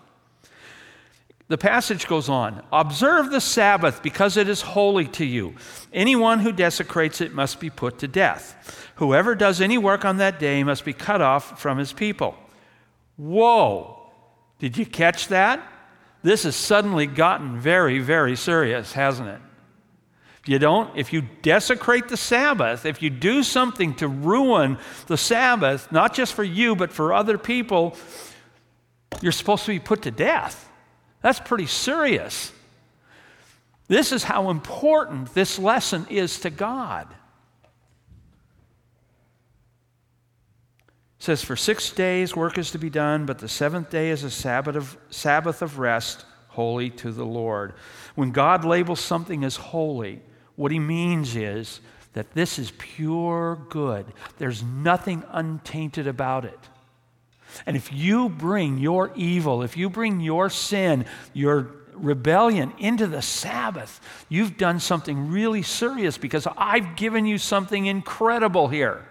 The 1.50 1.58
passage 1.58 2.08
goes 2.08 2.30
on 2.30 2.64
Observe 2.72 3.32
the 3.32 3.42
Sabbath 3.42 4.02
because 4.02 4.38
it 4.38 4.48
is 4.48 4.62
holy 4.62 5.08
to 5.10 5.26
you. 5.26 5.56
Anyone 5.92 6.40
who 6.40 6.52
desecrates 6.52 7.20
it 7.20 7.34
must 7.34 7.60
be 7.60 7.70
put 7.70 8.00
to 8.00 8.08
death. 8.08 8.92
Whoever 8.96 9.36
does 9.36 9.60
any 9.60 9.78
work 9.78 10.06
on 10.06 10.18
that 10.18 10.40
day 10.40 10.64
must 10.64 10.86
be 10.86 10.94
cut 10.94 11.22
off 11.22 11.60
from 11.60 11.78
his 11.78 11.92
people. 11.92 12.36
Whoa! 13.18 13.98
Did 14.60 14.78
you 14.78 14.86
catch 14.86 15.30
that? 15.30 15.62
This 16.22 16.44
has 16.44 16.56
suddenly 16.56 17.08
gotten 17.08 17.60
very, 17.60 18.00
very 18.00 18.36
serious, 18.36 18.94
hasn't 18.94 19.30
it? 19.30 19.42
If 20.44 20.50
you 20.50 20.60
don't, 20.60 20.96
if 20.98 21.12
you 21.12 21.24
desecrate 21.42 22.10
the 22.10 22.18
Sabbath, 22.18 22.86
if 22.86 23.02
you 23.02 23.10
do 23.10 23.42
something 23.42 23.96
to 23.96 24.08
ruin 24.08 24.78
the 25.08 25.18
Sabbath, 25.18 25.92
not 25.92 26.14
just 26.14 26.34
for 26.34 26.44
you, 26.44 26.76
but 26.76 26.92
for 26.92 27.14
other 27.14 27.38
people, 27.38 27.98
you're 29.22 29.32
supposed 29.32 29.66
to 29.66 29.72
be 29.72 29.80
put 29.80 30.04
to 30.04 30.12
death. 30.12 30.69
That's 31.22 31.40
pretty 31.40 31.68
serious. 31.68 32.52
This 33.88 34.12
is 34.12 34.24
how 34.24 34.50
important 34.50 35.34
this 35.34 35.60
lesson 35.60 36.06
is 36.10 36.40
to 36.42 36.50
God. 36.50 37.08
It 41.20 41.24
says, 41.24 41.44
For 41.44 41.56
six 41.56 41.92
days 41.92 42.36
work 42.36 42.58
is 42.58 42.72
to 42.72 42.78
be 42.78 42.90
done, 42.90 43.26
but 43.26 43.40
the 43.40 43.50
seventh 43.50 43.90
day 43.90 44.12
is 44.12 44.24
a 44.24 44.30
Sabbath 44.30 44.76
of, 44.76 44.98
Sabbath 45.10 45.62
of 45.62 45.80
rest, 45.80 46.26
holy 46.50 46.90
to 46.92 47.12
the 47.12 47.26
Lord. 47.26 47.74
When 48.16 48.32
God 48.32 48.64
labels 48.64 49.00
something 49.00 49.44
as 49.44 49.56
holy, 49.56 50.22
what 50.56 50.72
he 50.72 50.80
means 50.80 51.36
is 51.36 51.82
that 52.14 52.32
this 52.34 52.60
is 52.60 52.72
pure 52.78 53.60
good. 53.70 54.06
There's 54.38 54.64
nothing 54.64 55.24
untainted 55.32 56.08
about 56.08 56.46
it. 56.46 56.60
And 57.66 57.76
if 57.76 57.92
you 57.92 58.30
bring 58.30 58.78
your 58.78 59.12
evil, 59.16 59.64
if 59.64 59.76
you 59.76 59.90
bring 59.90 60.20
your 60.20 60.50
sin, 60.50 61.06
your 61.34 61.72
rebellion 61.94 62.74
into 62.78 63.08
the 63.08 63.22
Sabbath, 63.22 64.00
you've 64.30 64.58
done 64.58 64.80
something 64.80 65.32
really 65.32 65.62
serious 65.62 66.18
because 66.18 66.48
I've 66.58 66.96
given 66.96 67.26
you 67.26 67.38
something 67.38 67.86
incredible 67.86 68.68
here. 68.68 69.09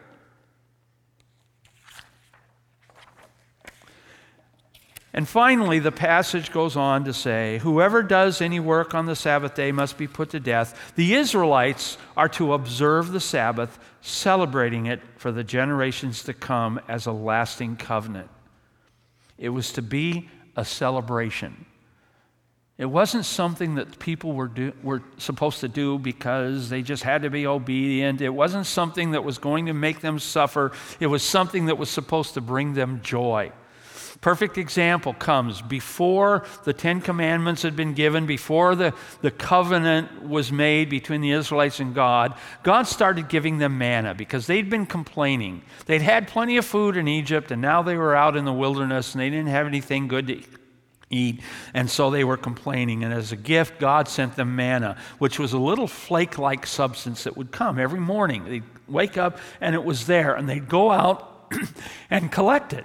And 5.19 5.27
finally, 5.27 5.81
the 5.81 5.91
passage 5.91 6.53
goes 6.53 6.77
on 6.77 7.03
to 7.07 7.13
say, 7.13 7.59
Whoever 7.59 8.05
does 8.05 8.41
any 8.41 8.61
work 8.61 8.95
on 8.95 9.07
the 9.07 9.17
Sabbath 9.17 9.57
day 9.57 9.73
must 9.73 9.99
be 9.99 10.07
put 10.07 10.31
to 10.31 10.39
death. 10.39 10.93
The 10.95 11.17
Israelites 11.17 11.99
are 12.17 12.29
to 12.29 12.53
observe 12.53 13.11
the 13.11 13.19
Sabbath, 13.19 13.81
celebrating 14.01 14.87
it 14.87 15.01
for 15.17 15.33
the 15.33 15.43
generations 15.43 16.23
to 16.23 16.35
come 16.35 16.81
as 16.87 17.07
a 17.07 17.11
lasting 17.11 17.79
covenant. 17.79 18.31
It 19.39 19.49
was 19.49 19.73
to 19.73 19.83
be 19.83 20.29
a 20.55 20.65
celebration. 20.65 21.67
It 22.77 22.87
wasn't 22.87 23.25
something 23.25 23.75
that 23.75 23.99
people 23.99 24.35
were, 24.35 24.47
do, 24.47 24.73
were 24.85 25.03
supposed 25.17 25.59
to 25.63 25.69
do 25.69 25.99
because 25.99 26.69
they 26.69 26.83
just 26.83 27.03
had 27.03 27.23
to 27.23 27.31
be 27.31 27.45
obedient. 27.45 28.21
It 28.21 28.29
wasn't 28.29 28.67
something 28.67 29.11
that 29.11 29.25
was 29.25 29.39
going 29.39 29.67
to 29.67 29.73
make 29.73 30.01
them 30.01 30.21
suffer. 30.21 30.71
It 31.01 31.09
was 31.09 31.25
something 31.25 31.67
that 31.67 31.77
was 31.77 31.91
supposed 31.91 32.35
to 32.35 32.41
bring 32.41 32.75
them 32.75 33.01
joy. 33.03 33.51
Perfect 34.21 34.59
example 34.59 35.15
comes 35.15 35.63
before 35.63 36.45
the 36.65 36.73
Ten 36.73 37.01
Commandments 37.01 37.63
had 37.63 37.77
been 37.77 37.95
given, 37.95 38.27
before 38.27 38.75
the, 38.75 38.93
the 39.21 39.31
covenant 39.31 40.25
was 40.25 40.51
made 40.51 40.91
between 40.91 41.21
the 41.21 41.31
Israelites 41.31 41.79
and 41.79 41.95
God. 41.95 42.35
God 42.65 42.89
started 42.89 43.29
giving 43.29 43.59
them 43.59 43.79
manna 43.79 44.15
because 44.15 44.49
they'd 44.49 44.69
been 44.69 44.87
complaining. 44.87 45.63
They'd 45.87 46.03
had 46.03 46.27
plenty 46.27 46.57
of 46.57 46.65
food 46.65 46.97
in 46.97 47.07
Egypt, 47.07 47.53
and 47.53 47.63
now 47.63 47.83
they 47.83 47.97
were 47.97 48.17
out 48.17 48.37
in 48.37 48.45
the 48.45 48.53
wilderness 48.53 49.15
and 49.15 49.23
they 49.23 49.31
didn't 49.31 49.49
have 49.49 49.69
anything 49.69 50.09
good 50.09 50.27
to 50.27 50.43
eat. 51.11 51.41
And 51.73 51.89
so 51.89 52.11
they 52.11 52.25
were 52.25 52.37
complaining. 52.37 53.05
And 53.05 53.15
as 53.15 53.31
a 53.31 53.37
gift, 53.37 53.79
God 53.79 54.09
sent 54.09 54.35
them 54.35 54.57
manna, 54.57 54.97
which 55.19 55.39
was 55.39 55.53
a 55.53 55.59
little 55.59 55.87
flake 55.87 56.39
like 56.39 56.67
substance 56.67 57.23
that 57.23 57.37
would 57.37 57.53
come 57.53 57.79
every 57.79 58.01
morning. 58.01 58.45
They'd 58.45 58.65
wake 58.89 59.17
up 59.17 59.39
and 59.61 59.77
it 59.77 59.85
was 59.85 60.07
there, 60.07 60.35
and 60.35 60.49
they'd 60.49 60.69
go 60.69 60.91
out 60.91 61.55
and 62.11 62.33
collect 62.33 62.73
it. 62.73 62.85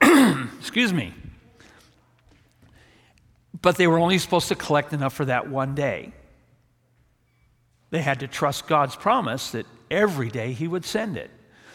Excuse 0.58 0.92
me. 0.92 1.14
but 3.60 3.76
they 3.76 3.86
were 3.86 3.98
only 3.98 4.18
supposed 4.18 4.48
to 4.48 4.54
collect 4.54 4.92
enough 4.92 5.12
for 5.12 5.24
that 5.24 5.48
one 5.48 5.74
day. 5.74 6.12
They 7.90 8.02
had 8.02 8.20
to 8.20 8.28
trust 8.28 8.66
God's 8.66 8.94
promise 8.96 9.50
that 9.52 9.66
every 9.90 10.28
day 10.28 10.52
He 10.52 10.68
would 10.68 10.84
send 10.84 11.16
it. 11.16 11.30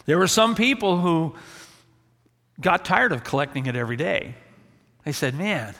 There 0.05 0.17
were 0.17 0.27
some 0.27 0.55
people 0.55 0.99
who 0.99 1.35
got 2.61 2.85
tired 2.85 3.11
of 3.11 3.23
collecting 3.23 3.65
it 3.65 3.75
every 3.75 3.95
day. 3.97 4.35
They 5.05 5.11
said, 5.11 5.35
Man, 5.35 5.73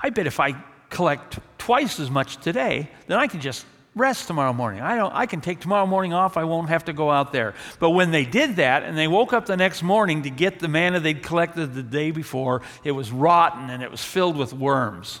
I 0.00 0.10
bet 0.10 0.26
if 0.26 0.40
I 0.40 0.54
collect 0.88 1.38
twice 1.58 1.98
as 1.98 2.10
much 2.10 2.36
today, 2.38 2.88
then 3.06 3.18
I 3.18 3.26
can 3.26 3.40
just 3.40 3.66
rest 3.94 4.26
tomorrow 4.26 4.52
morning. 4.52 4.80
I, 4.80 4.96
don't, 4.96 5.14
I 5.14 5.26
can 5.26 5.40
take 5.40 5.60
tomorrow 5.60 5.86
morning 5.86 6.12
off. 6.12 6.36
I 6.36 6.44
won't 6.44 6.68
have 6.68 6.86
to 6.86 6.92
go 6.92 7.10
out 7.10 7.32
there. 7.32 7.54
But 7.78 7.90
when 7.90 8.10
they 8.10 8.24
did 8.24 8.56
that 8.56 8.82
and 8.82 8.98
they 8.98 9.08
woke 9.08 9.32
up 9.32 9.46
the 9.46 9.56
next 9.56 9.82
morning 9.82 10.22
to 10.22 10.30
get 10.30 10.58
the 10.58 10.68
manna 10.68 11.00
they'd 11.00 11.22
collected 11.22 11.74
the 11.74 11.82
day 11.82 12.10
before, 12.10 12.62
it 12.82 12.92
was 12.92 13.12
rotten 13.12 13.70
and 13.70 13.82
it 13.82 13.90
was 13.90 14.02
filled 14.02 14.36
with 14.36 14.52
worms. 14.52 15.20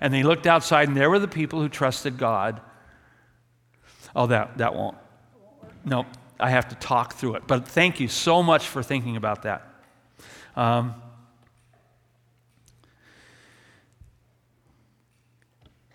And 0.00 0.14
they 0.14 0.22
looked 0.22 0.46
outside 0.46 0.88
and 0.88 0.96
there 0.96 1.10
were 1.10 1.18
the 1.18 1.28
people 1.28 1.60
who 1.60 1.68
trusted 1.68 2.16
God. 2.16 2.60
Oh, 4.14 4.26
that, 4.28 4.58
that 4.58 4.74
won't. 4.74 4.96
No, 5.84 6.06
I 6.38 6.50
have 6.50 6.68
to 6.68 6.74
talk 6.76 7.14
through 7.14 7.34
it. 7.34 7.46
But 7.46 7.66
thank 7.66 8.00
you 8.00 8.08
so 8.08 8.42
much 8.42 8.66
for 8.66 8.82
thinking 8.82 9.16
about 9.16 9.42
that. 9.42 9.66
Um, 10.56 10.99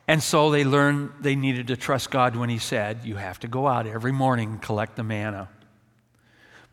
And 0.08 0.22
so 0.22 0.52
they 0.52 0.64
learned 0.64 1.12
they 1.20 1.36
needed 1.36 1.68
to 1.68 1.78
trust 1.78 2.12
God 2.12 2.36
when 2.36 2.50
He 2.50 2.60
said, 2.60 3.00
You 3.04 3.16
have 3.16 3.40
to 3.40 3.48
go 3.48 3.68
out 3.68 3.88
every 3.88 4.12
morning 4.12 4.52
and 4.52 4.62
collect 4.62 4.96
the 4.96 5.04
manna. 5.04 5.50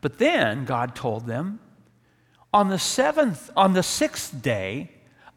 But 0.01 0.19
then 0.19 0.65
God 0.65 0.95
told 0.95 1.25
them, 1.25 1.59
On 2.53 2.69
the 2.69 2.79
seventh, 2.79 3.49
on 3.55 3.73
the 3.73 3.83
sixth 3.83 4.41
day, 4.41 4.91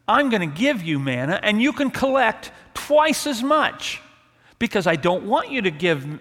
I'm 0.07 0.29
going 0.29 0.47
to 0.47 0.55
give 0.55 0.83
you 0.83 0.99
manna 0.99 1.39
and 1.41 1.61
you 1.61 1.73
can 1.73 1.89
collect 1.89 2.51
twice 2.73 3.27
as 3.27 3.43
much 3.43 4.01
because 4.59 4.87
I 4.87 4.95
don't 4.95 5.25
want 5.25 5.51
you 5.51 5.61
to 5.63 5.71
give, 5.71 6.19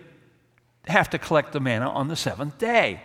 have 0.87 1.11
to 1.11 1.19
collect 1.19 1.53
the 1.53 1.61
manna 1.61 1.89
on 1.89 2.09
the 2.09 2.17
seventh 2.17 2.59
day 2.59 3.01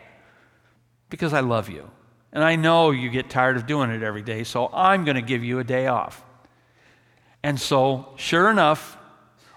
because 1.09 1.33
I 1.33 1.41
love 1.41 1.69
you. 1.69 1.89
And 2.33 2.43
I 2.43 2.55
know 2.55 2.91
you 2.91 3.09
get 3.09 3.29
tired 3.29 3.57
of 3.57 3.67
doing 3.67 3.91
it 3.91 4.03
every 4.03 4.21
day, 4.21 4.43
so 4.43 4.69
I'm 4.73 5.03
going 5.03 5.15
to 5.15 5.21
give 5.21 5.43
you 5.43 5.59
a 5.59 5.63
day 5.63 5.87
off. 5.87 6.23
And 7.43 7.59
so, 7.59 8.13
sure 8.17 8.49
enough, 8.49 8.97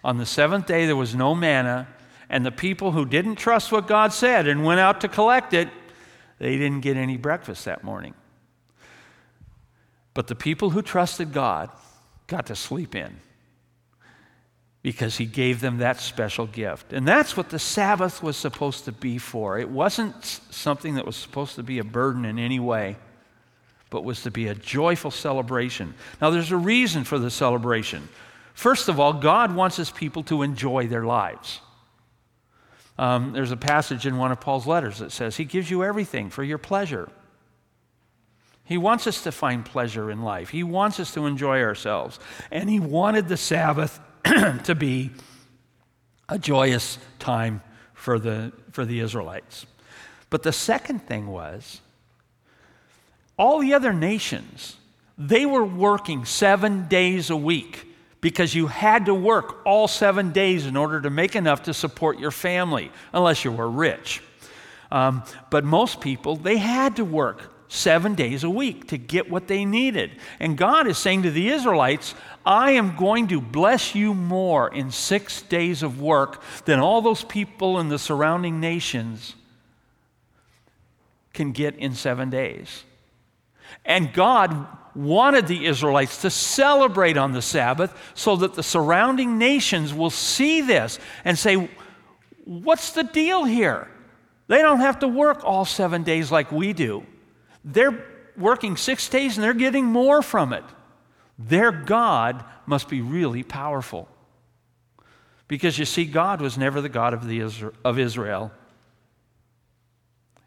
on 0.02 0.18
the 0.18 0.26
seventh 0.26 0.66
day 0.66 0.86
there 0.86 0.96
was 0.96 1.14
no 1.14 1.34
manna, 1.34 1.88
and 2.28 2.44
the 2.44 2.52
people 2.52 2.92
who 2.92 3.04
didn't 3.04 3.36
trust 3.36 3.70
what 3.70 3.86
God 3.86 4.12
said 4.12 4.48
and 4.48 4.64
went 4.64 4.80
out 4.80 5.00
to 5.02 5.08
collect 5.08 5.52
it, 5.52 5.68
they 6.38 6.56
didn't 6.56 6.80
get 6.80 6.96
any 6.96 7.16
breakfast 7.16 7.64
that 7.66 7.84
morning. 7.84 8.14
But 10.14 10.28
the 10.28 10.34
people 10.34 10.70
who 10.70 10.82
trusted 10.82 11.32
God 11.32 11.70
got 12.26 12.46
to 12.46 12.56
sleep 12.56 12.94
in 12.94 13.20
because 14.82 15.16
he 15.16 15.24
gave 15.24 15.60
them 15.60 15.78
that 15.78 15.98
special 15.98 16.46
gift. 16.46 16.92
And 16.92 17.08
that's 17.08 17.36
what 17.36 17.48
the 17.48 17.58
Sabbath 17.58 18.22
was 18.22 18.36
supposed 18.36 18.84
to 18.84 18.92
be 18.92 19.18
for. 19.18 19.58
It 19.58 19.70
wasn't 19.70 20.24
something 20.24 20.94
that 20.94 21.06
was 21.06 21.16
supposed 21.16 21.54
to 21.56 21.62
be 21.62 21.78
a 21.78 21.84
burden 21.84 22.24
in 22.24 22.38
any 22.38 22.60
way 22.60 22.96
but 23.94 24.02
was 24.02 24.22
to 24.22 24.30
be 24.32 24.48
a 24.48 24.56
joyful 24.56 25.12
celebration. 25.12 25.94
Now, 26.20 26.30
there's 26.30 26.50
a 26.50 26.56
reason 26.56 27.04
for 27.04 27.16
the 27.16 27.30
celebration. 27.30 28.08
First 28.52 28.88
of 28.88 28.98
all, 28.98 29.12
God 29.12 29.54
wants 29.54 29.76
his 29.76 29.92
people 29.92 30.24
to 30.24 30.42
enjoy 30.42 30.88
their 30.88 31.04
lives. 31.04 31.60
Um, 32.98 33.32
there's 33.32 33.52
a 33.52 33.56
passage 33.56 34.04
in 34.04 34.16
one 34.16 34.32
of 34.32 34.40
Paul's 34.40 34.66
letters 34.66 34.98
that 34.98 35.12
says, 35.12 35.36
He 35.36 35.44
gives 35.44 35.70
you 35.70 35.84
everything 35.84 36.28
for 36.28 36.42
your 36.42 36.58
pleasure. 36.58 37.08
He 38.64 38.78
wants 38.78 39.06
us 39.06 39.22
to 39.22 39.30
find 39.30 39.64
pleasure 39.64 40.10
in 40.10 40.22
life. 40.22 40.48
He 40.48 40.64
wants 40.64 40.98
us 40.98 41.14
to 41.14 41.26
enjoy 41.26 41.62
ourselves. 41.62 42.18
And 42.50 42.68
He 42.68 42.80
wanted 42.80 43.28
the 43.28 43.36
Sabbath 43.36 44.00
to 44.24 44.74
be 44.74 45.12
a 46.28 46.36
joyous 46.36 46.98
time 47.20 47.62
for 47.92 48.18
the, 48.18 48.50
for 48.72 48.84
the 48.84 48.98
Israelites. 48.98 49.66
But 50.30 50.42
the 50.42 50.52
second 50.52 51.06
thing 51.06 51.28
was, 51.28 51.80
all 53.36 53.58
the 53.58 53.74
other 53.74 53.92
nations, 53.92 54.76
they 55.18 55.46
were 55.46 55.64
working 55.64 56.24
seven 56.24 56.88
days 56.88 57.30
a 57.30 57.36
week 57.36 57.86
because 58.20 58.54
you 58.54 58.68
had 58.68 59.06
to 59.06 59.14
work 59.14 59.60
all 59.66 59.86
seven 59.86 60.32
days 60.32 60.66
in 60.66 60.76
order 60.76 61.00
to 61.00 61.10
make 61.10 61.36
enough 61.36 61.64
to 61.64 61.74
support 61.74 62.18
your 62.18 62.30
family, 62.30 62.90
unless 63.12 63.44
you 63.44 63.52
were 63.52 63.68
rich. 63.68 64.22
Um, 64.90 65.24
but 65.50 65.64
most 65.64 66.00
people, 66.00 66.36
they 66.36 66.56
had 66.56 66.96
to 66.96 67.04
work 67.04 67.50
seven 67.68 68.14
days 68.14 68.44
a 68.44 68.50
week 68.50 68.86
to 68.88 68.96
get 68.96 69.30
what 69.30 69.48
they 69.48 69.64
needed. 69.64 70.12
And 70.38 70.56
God 70.56 70.86
is 70.86 70.96
saying 70.96 71.24
to 71.24 71.30
the 71.30 71.48
Israelites, 71.48 72.14
I 72.46 72.72
am 72.72 72.96
going 72.96 73.28
to 73.28 73.40
bless 73.40 73.94
you 73.94 74.14
more 74.14 74.72
in 74.72 74.90
six 74.90 75.42
days 75.42 75.82
of 75.82 76.00
work 76.00 76.42
than 76.64 76.78
all 76.78 77.02
those 77.02 77.24
people 77.24 77.80
in 77.80 77.88
the 77.88 77.98
surrounding 77.98 78.60
nations 78.60 79.34
can 81.32 81.52
get 81.52 81.76
in 81.76 81.94
seven 81.94 82.30
days. 82.30 82.84
And 83.84 84.12
God 84.12 84.66
wanted 84.94 85.46
the 85.46 85.66
Israelites 85.66 86.22
to 86.22 86.30
celebrate 86.30 87.16
on 87.16 87.32
the 87.32 87.42
Sabbath 87.42 87.94
so 88.14 88.36
that 88.36 88.54
the 88.54 88.62
surrounding 88.62 89.38
nations 89.38 89.92
will 89.92 90.10
see 90.10 90.60
this 90.60 90.98
and 91.24 91.38
say, 91.38 91.68
What's 92.44 92.92
the 92.92 93.04
deal 93.04 93.44
here? 93.44 93.88
They 94.48 94.60
don't 94.60 94.80
have 94.80 94.98
to 94.98 95.08
work 95.08 95.42
all 95.44 95.64
seven 95.64 96.02
days 96.02 96.30
like 96.30 96.52
we 96.52 96.74
do. 96.74 97.06
They're 97.64 98.04
working 98.36 98.76
six 98.76 99.08
days 99.08 99.36
and 99.36 99.44
they're 99.44 99.54
getting 99.54 99.86
more 99.86 100.20
from 100.20 100.52
it. 100.52 100.64
Their 101.38 101.72
God 101.72 102.44
must 102.66 102.90
be 102.90 103.00
really 103.00 103.42
powerful. 103.42 104.08
Because 105.48 105.78
you 105.78 105.86
see, 105.86 106.04
God 106.04 106.42
was 106.42 106.58
never 106.58 106.82
the 106.82 106.90
God 106.90 107.14
of, 107.14 107.26
the 107.26 107.72
of 107.84 107.98
Israel, 107.98 108.52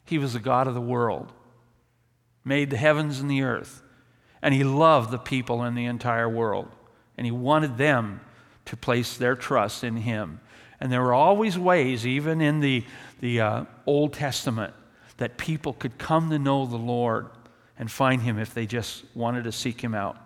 He 0.05 0.19
was 0.19 0.33
the 0.33 0.39
God 0.39 0.67
of 0.67 0.75
the 0.75 0.81
world 0.81 1.33
made 2.47 2.69
the 2.69 2.77
heavens 2.77 3.19
and 3.19 3.29
the 3.29 3.43
earth. 3.43 3.83
And 4.41 4.53
he 4.53 4.63
loved 4.63 5.11
the 5.11 5.17
people 5.17 5.63
in 5.63 5.75
the 5.75 5.85
entire 5.85 6.29
world. 6.29 6.69
And 7.17 7.25
he 7.25 7.31
wanted 7.31 7.77
them 7.77 8.21
to 8.65 8.77
place 8.77 9.17
their 9.17 9.35
trust 9.35 9.83
in 9.83 9.97
him. 9.97 10.39
And 10.79 10.91
there 10.91 11.01
were 11.01 11.13
always 11.13 11.57
ways, 11.57 12.05
even 12.05 12.39
in 12.41 12.59
the, 12.59 12.85
the 13.19 13.41
uh, 13.41 13.65
Old 13.85 14.13
Testament, 14.13 14.73
that 15.17 15.37
people 15.37 15.73
could 15.73 15.97
come 15.97 16.29
to 16.29 16.39
know 16.39 16.65
the 16.65 16.77
Lord 16.77 17.27
and 17.79 17.91
find 17.91 18.21
him 18.21 18.37
if 18.37 18.53
they 18.53 18.65
just 18.65 19.03
wanted 19.15 19.43
to 19.45 19.51
seek 19.51 19.81
him 19.81 19.95
out. 19.95 20.17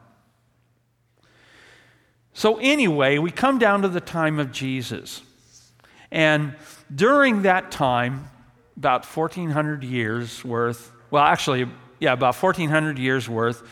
So, 2.33 2.57
anyway, 2.59 3.17
we 3.17 3.31
come 3.31 3.59
down 3.59 3.81
to 3.81 3.89
the 3.89 3.99
time 3.99 4.39
of 4.39 4.51
Jesus. 4.51 5.21
And 6.11 6.55
during 6.93 7.41
that 7.43 7.71
time, 7.71 8.29
about 8.77 9.05
1,400 9.05 9.83
years 9.83 10.43
worth, 10.43 10.91
well, 11.09 11.23
actually, 11.23 11.67
yeah, 12.01 12.13
about 12.13 12.35
1,400 12.35 12.97
years 12.97 13.29
worth. 13.29 13.63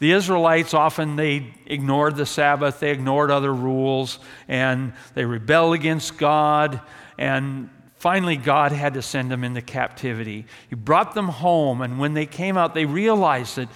The 0.00 0.12
Israelites 0.12 0.74
often 0.74 1.14
they 1.14 1.54
ignored 1.64 2.16
the 2.16 2.26
Sabbath, 2.26 2.80
they 2.80 2.90
ignored 2.90 3.30
other 3.30 3.54
rules, 3.54 4.18
and 4.48 4.92
they 5.14 5.24
rebelled 5.24 5.74
against 5.74 6.18
God. 6.18 6.80
And 7.16 7.70
finally, 7.98 8.36
God 8.36 8.72
had 8.72 8.94
to 8.94 9.02
send 9.02 9.30
them 9.30 9.44
into 9.44 9.62
captivity. 9.62 10.46
He 10.68 10.74
brought 10.74 11.14
them 11.14 11.28
home, 11.28 11.82
and 11.82 12.00
when 12.00 12.14
they 12.14 12.26
came 12.26 12.56
out, 12.56 12.74
they 12.74 12.84
realized 12.84 13.56
that 13.56 13.68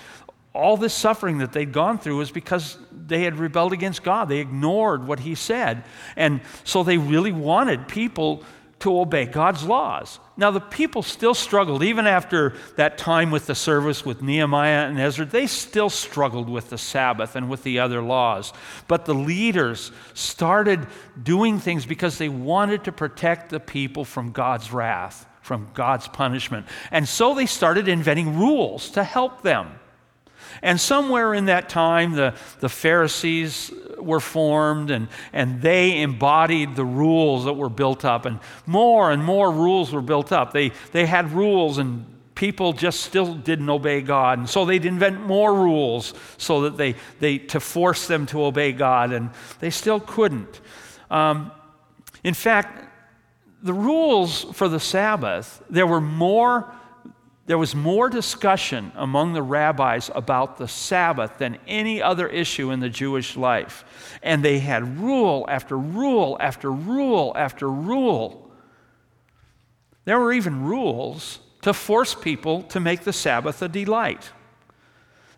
all 0.52 0.76
this 0.76 0.92
suffering 0.92 1.38
that 1.38 1.52
they'd 1.52 1.72
gone 1.72 1.98
through 1.98 2.16
was 2.16 2.32
because 2.32 2.76
they 2.90 3.22
had 3.22 3.38
rebelled 3.38 3.72
against 3.72 4.02
God. 4.02 4.28
They 4.28 4.38
ignored 4.38 5.06
what 5.06 5.20
He 5.20 5.36
said. 5.36 5.84
And 6.16 6.40
so 6.64 6.82
they 6.82 6.98
really 6.98 7.30
wanted 7.30 7.86
people 7.86 8.42
to 8.80 8.98
obey 8.98 9.26
God's 9.26 9.62
laws. 9.62 10.18
Now, 10.38 10.50
the 10.50 10.60
people 10.60 11.02
still 11.02 11.32
struggled, 11.32 11.82
even 11.82 12.06
after 12.06 12.54
that 12.76 12.98
time 12.98 13.30
with 13.30 13.46
the 13.46 13.54
service 13.54 14.04
with 14.04 14.20
Nehemiah 14.20 14.86
and 14.86 15.00
Ezra, 15.00 15.24
they 15.24 15.46
still 15.46 15.88
struggled 15.88 16.50
with 16.50 16.68
the 16.68 16.76
Sabbath 16.76 17.36
and 17.36 17.48
with 17.48 17.62
the 17.62 17.78
other 17.78 18.02
laws. 18.02 18.52
But 18.86 19.06
the 19.06 19.14
leaders 19.14 19.92
started 20.12 20.86
doing 21.22 21.58
things 21.58 21.86
because 21.86 22.18
they 22.18 22.28
wanted 22.28 22.84
to 22.84 22.92
protect 22.92 23.48
the 23.48 23.60
people 23.60 24.04
from 24.04 24.32
God's 24.32 24.70
wrath, 24.72 25.26
from 25.40 25.68
God's 25.72 26.06
punishment. 26.06 26.66
And 26.90 27.08
so 27.08 27.34
they 27.34 27.46
started 27.46 27.88
inventing 27.88 28.38
rules 28.38 28.90
to 28.90 29.04
help 29.04 29.40
them. 29.40 29.78
And 30.62 30.78
somewhere 30.78 31.32
in 31.32 31.46
that 31.46 31.70
time, 31.70 32.12
the, 32.12 32.34
the 32.60 32.68
Pharisees 32.68 33.72
were 34.06 34.20
formed 34.20 34.90
and, 34.90 35.08
and 35.32 35.60
they 35.60 36.00
embodied 36.00 36.76
the 36.76 36.84
rules 36.84 37.44
that 37.44 37.54
were 37.54 37.68
built 37.68 38.04
up. 38.04 38.24
And 38.24 38.40
more 38.64 39.10
and 39.10 39.22
more 39.22 39.50
rules 39.50 39.92
were 39.92 40.00
built 40.00 40.32
up. 40.32 40.52
They, 40.52 40.70
they 40.92 41.06
had 41.06 41.32
rules, 41.32 41.78
and 41.78 42.06
people 42.34 42.72
just 42.72 43.00
still 43.00 43.34
didn't 43.34 43.68
obey 43.68 44.00
God. 44.02 44.38
And 44.38 44.48
so 44.48 44.64
they'd 44.64 44.84
invent 44.84 45.20
more 45.20 45.52
rules 45.52 46.14
so 46.38 46.62
that 46.62 46.76
they, 46.76 46.94
they 47.18 47.38
to 47.38 47.60
force 47.60 48.06
them 48.06 48.26
to 48.26 48.44
obey 48.44 48.72
God, 48.72 49.12
and 49.12 49.30
they 49.58 49.70
still 49.70 50.00
couldn't. 50.00 50.60
Um, 51.10 51.50
in 52.22 52.34
fact, 52.34 52.84
the 53.62 53.74
rules 53.74 54.44
for 54.52 54.68
the 54.68 54.80
Sabbath, 54.80 55.62
there 55.68 55.86
were 55.86 56.00
more 56.00 56.72
there 57.46 57.58
was 57.58 57.76
more 57.76 58.08
discussion 58.08 58.90
among 58.96 59.32
the 59.32 59.42
rabbis 59.42 60.10
about 60.14 60.58
the 60.58 60.66
Sabbath 60.66 61.38
than 61.38 61.58
any 61.68 62.02
other 62.02 62.26
issue 62.28 62.72
in 62.72 62.80
the 62.80 62.88
Jewish 62.88 63.36
life. 63.36 63.84
And 64.22 64.44
they 64.44 64.58
had 64.58 64.98
rule 64.98 65.46
after 65.48 65.78
rule 65.78 66.36
after 66.40 66.72
rule 66.72 67.32
after 67.36 67.70
rule. 67.70 68.50
There 70.04 70.18
were 70.18 70.32
even 70.32 70.64
rules 70.64 71.38
to 71.62 71.72
force 71.72 72.14
people 72.14 72.62
to 72.64 72.80
make 72.80 73.02
the 73.02 73.12
Sabbath 73.12 73.62
a 73.62 73.68
delight. 73.68 74.30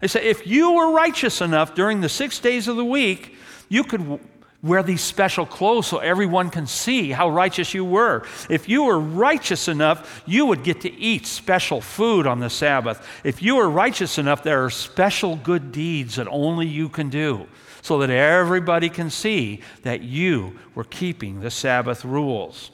They 0.00 0.08
said 0.08 0.24
if 0.24 0.46
you 0.46 0.72
were 0.72 0.92
righteous 0.92 1.42
enough 1.42 1.74
during 1.74 2.00
the 2.00 2.08
six 2.08 2.38
days 2.38 2.68
of 2.68 2.76
the 2.76 2.84
week, 2.84 3.36
you 3.68 3.84
could 3.84 4.18
wear 4.62 4.82
these 4.82 5.02
special 5.02 5.46
clothes 5.46 5.86
so 5.86 5.98
everyone 5.98 6.50
can 6.50 6.66
see 6.66 7.10
how 7.10 7.30
righteous 7.30 7.74
you 7.74 7.84
were. 7.84 8.24
If 8.50 8.68
you 8.68 8.84
were 8.84 8.98
righteous 8.98 9.68
enough, 9.68 10.22
you 10.26 10.46
would 10.46 10.64
get 10.64 10.80
to 10.80 10.92
eat 10.92 11.26
special 11.26 11.80
food 11.80 12.26
on 12.26 12.40
the 12.40 12.50
Sabbath. 12.50 13.06
If 13.22 13.40
you 13.40 13.56
were 13.56 13.70
righteous 13.70 14.18
enough, 14.18 14.42
there 14.42 14.64
are 14.64 14.70
special 14.70 15.36
good 15.36 15.70
deeds 15.70 16.16
that 16.16 16.26
only 16.28 16.66
you 16.66 16.88
can 16.88 17.08
do 17.08 17.46
so 17.82 17.98
that 17.98 18.10
everybody 18.10 18.88
can 18.88 19.10
see 19.10 19.60
that 19.82 20.02
you 20.02 20.58
were 20.74 20.84
keeping 20.84 21.40
the 21.40 21.50
Sabbath 21.50 22.04
rules. 22.04 22.70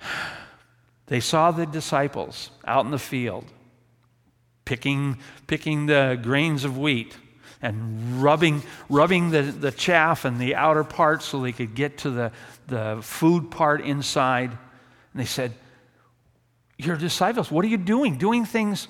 They 1.06 1.20
saw 1.20 1.50
the 1.50 1.66
disciples 1.66 2.50
out 2.66 2.86
in 2.86 2.90
the 2.90 2.98
field 2.98 3.44
picking, 4.64 5.18
picking 5.46 5.84
the 5.84 6.18
grains 6.22 6.64
of 6.64 6.78
wheat 6.78 7.14
and 7.64 8.22
rubbing, 8.22 8.62
rubbing 8.90 9.30
the, 9.30 9.40
the 9.40 9.72
chaff 9.72 10.26
and 10.26 10.38
the 10.38 10.54
outer 10.54 10.84
part 10.84 11.22
so 11.22 11.40
they 11.40 11.52
could 11.52 11.74
get 11.74 11.96
to 11.98 12.10
the, 12.10 12.32
the 12.68 12.98
food 13.00 13.50
part 13.50 13.80
inside. 13.80 14.50
And 14.50 15.22
they 15.22 15.24
said, 15.24 15.54
Your 16.76 16.96
disciples, 16.96 17.50
what 17.50 17.64
are 17.64 17.68
you 17.68 17.78
doing? 17.78 18.18
Doing 18.18 18.44
things, 18.44 18.86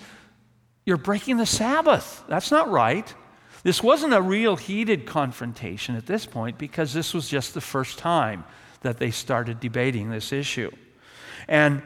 you're 0.84 0.96
breaking 0.96 1.36
the 1.36 1.46
Sabbath. 1.46 2.24
That's 2.28 2.50
not 2.50 2.68
right. 2.68 3.14
This 3.62 3.80
wasn't 3.80 4.12
a 4.12 4.20
real 4.20 4.56
heated 4.56 5.06
confrontation 5.06 5.94
at 5.94 6.06
this 6.06 6.26
point 6.26 6.58
because 6.58 6.92
this 6.92 7.14
was 7.14 7.28
just 7.28 7.54
the 7.54 7.60
first 7.60 7.96
time 7.96 8.44
that 8.80 8.98
they 8.98 9.12
started 9.12 9.60
debating 9.60 10.10
this 10.10 10.32
issue. 10.32 10.70
And 11.46 11.80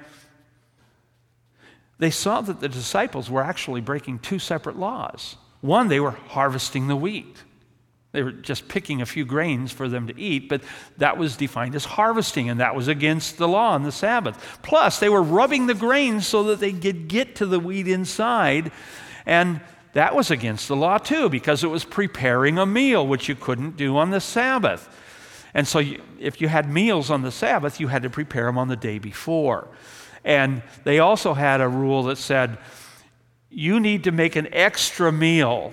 they 1.98 2.10
saw 2.10 2.40
that 2.40 2.60
the 2.60 2.68
disciples 2.68 3.28
were 3.28 3.42
actually 3.42 3.82
breaking 3.82 4.20
two 4.20 4.38
separate 4.38 4.78
laws. 4.78 5.36
One, 5.60 5.88
they 5.88 6.00
were 6.00 6.12
harvesting 6.12 6.86
the 6.86 6.96
wheat. 6.96 7.36
They 8.12 8.22
were 8.22 8.32
just 8.32 8.68
picking 8.68 9.02
a 9.02 9.06
few 9.06 9.24
grains 9.24 9.70
for 9.70 9.88
them 9.88 10.06
to 10.06 10.18
eat, 10.18 10.48
but 10.48 10.62
that 10.96 11.18
was 11.18 11.36
defined 11.36 11.74
as 11.74 11.84
harvesting, 11.84 12.48
and 12.48 12.60
that 12.60 12.74
was 12.74 12.88
against 12.88 13.36
the 13.36 13.46
law 13.46 13.72
on 13.72 13.82
the 13.82 13.92
Sabbath. 13.92 14.58
Plus, 14.62 14.98
they 14.98 15.10
were 15.10 15.22
rubbing 15.22 15.66
the 15.66 15.74
grains 15.74 16.26
so 16.26 16.44
that 16.44 16.58
they 16.58 16.72
could 16.72 17.08
get 17.08 17.36
to 17.36 17.46
the 17.46 17.60
wheat 17.60 17.86
inside, 17.86 18.72
and 19.26 19.60
that 19.92 20.14
was 20.14 20.30
against 20.30 20.68
the 20.68 20.76
law 20.76 20.96
too, 20.96 21.28
because 21.28 21.62
it 21.62 21.68
was 21.68 21.84
preparing 21.84 22.56
a 22.56 22.64
meal, 22.64 23.06
which 23.06 23.28
you 23.28 23.34
couldn't 23.34 23.76
do 23.76 23.98
on 23.98 24.10
the 24.10 24.20
Sabbath. 24.20 24.88
And 25.52 25.66
so, 25.66 25.78
you, 25.78 26.00
if 26.18 26.40
you 26.40 26.48
had 26.48 26.70
meals 26.70 27.10
on 27.10 27.22
the 27.22 27.30
Sabbath, 27.30 27.78
you 27.78 27.88
had 27.88 28.04
to 28.04 28.10
prepare 28.10 28.46
them 28.46 28.58
on 28.58 28.68
the 28.68 28.76
day 28.76 28.98
before. 28.98 29.68
And 30.24 30.62
they 30.84 30.98
also 30.98 31.34
had 31.34 31.60
a 31.60 31.68
rule 31.68 32.04
that 32.04 32.16
said 32.16 32.58
you 33.50 33.80
need 33.80 34.04
to 34.04 34.12
make 34.12 34.36
an 34.36 34.48
extra 34.52 35.10
meal 35.10 35.72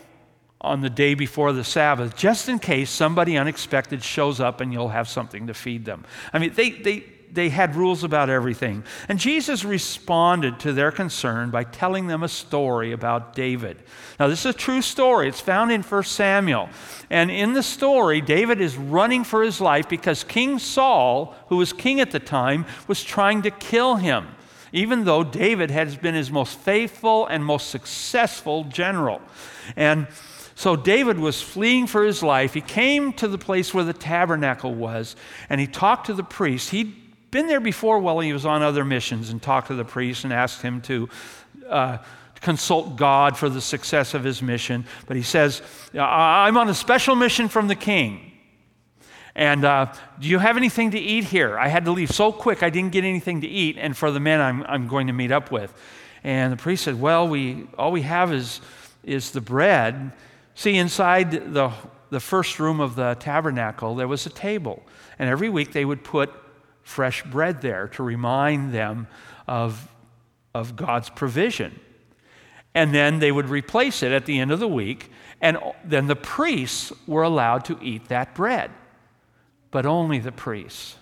on 0.61 0.81
the 0.81 0.89
day 0.89 1.13
before 1.13 1.53
the 1.53 1.63
Sabbath, 1.63 2.15
just 2.15 2.49
in 2.49 2.57
case 2.59 2.89
somebody 2.89 3.37
unexpected 3.37 4.01
shows 4.01 4.39
up 4.39 4.61
and 4.61 4.73
you'll 4.73 4.89
have 4.89 5.07
something 5.07 5.47
to 5.47 5.53
feed 5.53 5.85
them. 5.85 6.05
I 6.33 6.39
mean, 6.39 6.53
they, 6.55 6.71
they, 6.71 7.03
they 7.31 7.49
had 7.49 7.75
rules 7.75 8.03
about 8.03 8.29
everything. 8.29 8.83
And 9.07 9.19
Jesus 9.19 9.63
responded 9.63 10.59
to 10.61 10.73
their 10.73 10.91
concern 10.91 11.51
by 11.51 11.65
telling 11.65 12.07
them 12.07 12.23
a 12.23 12.27
story 12.27 12.93
about 12.93 13.35
David. 13.35 13.83
Now, 14.19 14.27
this 14.27 14.39
is 14.39 14.55
a 14.55 14.57
true 14.57 14.81
story. 14.81 15.27
It's 15.27 15.41
found 15.41 15.71
in 15.71 15.83
1 15.83 16.03
Samuel. 16.03 16.69
And 17.09 17.29
in 17.29 17.53
the 17.53 17.63
story, 17.63 18.21
David 18.21 18.59
is 18.59 18.77
running 18.77 19.23
for 19.23 19.43
his 19.43 19.61
life 19.61 19.87
because 19.87 20.23
King 20.23 20.57
Saul, 20.57 21.35
who 21.49 21.57
was 21.57 21.73
king 21.73 21.99
at 21.99 22.11
the 22.11 22.19
time, 22.19 22.65
was 22.87 23.03
trying 23.03 23.43
to 23.43 23.51
kill 23.51 23.97
him 23.97 24.27
even 24.75 25.05
though 25.05 25.23
David 25.23 25.71
has 25.71 25.95
been 25.95 26.15
his 26.15 26.29
most 26.29 26.59
faithful 26.59 27.25
and 27.27 27.43
most 27.45 27.69
successful 27.69 28.65
general. 28.65 29.21
And 29.77 30.07
so 30.53 30.75
David 30.75 31.17
was 31.17 31.41
fleeing 31.41 31.87
for 31.87 32.03
his 32.03 32.21
life. 32.21 32.53
He 32.53 32.59
came 32.59 33.13
to 33.13 33.29
the 33.29 33.37
place 33.37 33.73
where 33.73 33.85
the 33.85 33.93
tabernacle 33.93 34.75
was, 34.75 35.15
and 35.49 35.61
he 35.61 35.67
talked 35.67 36.07
to 36.07 36.13
the 36.13 36.23
priest. 36.23 36.71
He'd 36.71 36.93
been 37.31 37.47
there 37.47 37.61
before 37.61 37.99
while 37.99 38.19
he 38.19 38.33
was 38.33 38.45
on 38.45 38.61
other 38.61 38.83
missions 38.83 39.29
and 39.29 39.41
talked 39.41 39.67
to 39.67 39.75
the 39.75 39.85
priest 39.85 40.25
and 40.25 40.33
asked 40.33 40.61
him 40.61 40.81
to. 40.81 41.09
Uh, 41.67 41.97
consult 42.41 42.95
God 42.95 43.35
for 43.35 43.49
the 43.49 43.61
success 43.61 44.13
of 44.13 44.23
his 44.23 44.43
mission. 44.43 44.85
But 45.07 45.17
he 45.17 45.23
says, 45.23 45.63
I'm 45.97 46.57
on 46.57 46.69
a 46.69 46.75
special 46.75 47.15
mission 47.15 47.47
from 47.49 47.67
the 47.67 47.75
king. 47.75 48.34
And 49.35 49.65
uh, 49.65 49.93
do 50.19 50.29
you 50.29 50.39
have 50.39 50.55
anything 50.55 50.91
to 50.91 50.99
eat 50.99 51.25
here? 51.25 51.59
I 51.59 51.67
had 51.67 51.85
to 51.85 51.91
leave 51.91 52.09
so 52.11 52.31
quick, 52.31 52.63
I 52.63 52.69
didn't 52.69 52.93
get 52.93 53.03
anything 53.03 53.41
to 53.41 53.47
eat, 53.47 53.77
and 53.77 53.95
for 53.95 54.09
the 54.09 54.19
men 54.19 54.39
I'm, 54.39 54.63
I'm 54.63 54.87
going 54.87 55.07
to 55.07 55.13
meet 55.13 55.31
up 55.31 55.51
with. 55.51 55.73
And 56.23 56.53
the 56.53 56.57
priest 56.57 56.85
said, 56.85 56.99
Well, 56.99 57.27
we, 57.27 57.67
all 57.77 57.91
we 57.91 58.03
have 58.03 58.31
is, 58.31 58.61
is 59.03 59.31
the 59.31 59.41
bread. 59.41 60.13
See, 60.55 60.77
inside 60.77 61.53
the, 61.53 61.71
the 62.09 62.21
first 62.21 62.59
room 62.59 62.79
of 62.79 62.95
the 62.95 63.15
tabernacle, 63.19 63.95
there 63.95 64.07
was 64.07 64.25
a 64.25 64.29
table. 64.29 64.83
And 65.19 65.29
every 65.29 65.49
week 65.49 65.73
they 65.73 65.83
would 65.83 66.03
put 66.03 66.31
fresh 66.83 67.21
bread 67.23 67.61
there 67.61 67.89
to 67.89 68.03
remind 68.03 68.73
them 68.73 69.07
of, 69.47 69.91
of 70.53 70.77
God's 70.77 71.09
provision. 71.09 71.77
And 72.73 72.93
then 72.93 73.19
they 73.19 73.31
would 73.31 73.49
replace 73.49 74.01
it 74.01 74.13
at 74.13 74.25
the 74.25 74.39
end 74.39 74.51
of 74.51 74.59
the 74.59 74.67
week, 74.67 75.11
and 75.41 75.57
then 75.83 76.07
the 76.07 76.15
priests 76.15 76.93
were 77.05 77.23
allowed 77.23 77.65
to 77.65 77.77
eat 77.81 78.07
that 78.07 78.33
bread 78.33 78.71
but 79.75 79.85
only 79.85 80.19
the 80.19 80.31
priests. 80.31 80.95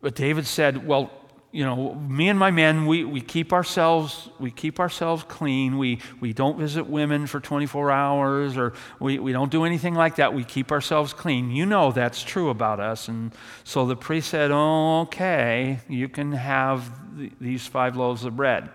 But 0.00 0.16
David 0.16 0.48
said, 0.48 0.84
Well, 0.84 1.12
you 1.52 1.64
know, 1.64 1.94
me 1.94 2.28
and 2.28 2.36
my 2.36 2.50
men, 2.50 2.86
we, 2.86 3.04
we 3.04 3.20
keep 3.20 3.52
ourselves, 3.52 4.28
we 4.40 4.50
keep 4.50 4.80
ourselves 4.80 5.22
clean. 5.28 5.78
We, 5.78 6.00
we 6.18 6.32
don't 6.32 6.58
visit 6.58 6.88
women 6.88 7.28
for 7.28 7.38
24 7.38 7.92
hours 7.92 8.56
or 8.56 8.72
we, 8.98 9.20
we 9.20 9.30
don't 9.30 9.52
do 9.52 9.64
anything 9.64 9.94
like 9.94 10.16
that. 10.16 10.34
We 10.34 10.42
keep 10.42 10.72
ourselves 10.72 11.12
clean. 11.12 11.52
You 11.52 11.66
know 11.66 11.92
that's 11.92 12.24
true 12.24 12.50
about 12.50 12.80
us. 12.80 13.06
And 13.06 13.32
so 13.62 13.86
the 13.86 13.94
priest 13.94 14.30
said, 14.30 14.50
oh, 14.50 15.02
okay, 15.02 15.78
you 15.88 16.08
can 16.08 16.32
have 16.32 16.90
th- 17.16 17.30
these 17.40 17.64
five 17.64 17.96
loaves 17.96 18.24
of 18.24 18.34
bread. 18.34 18.70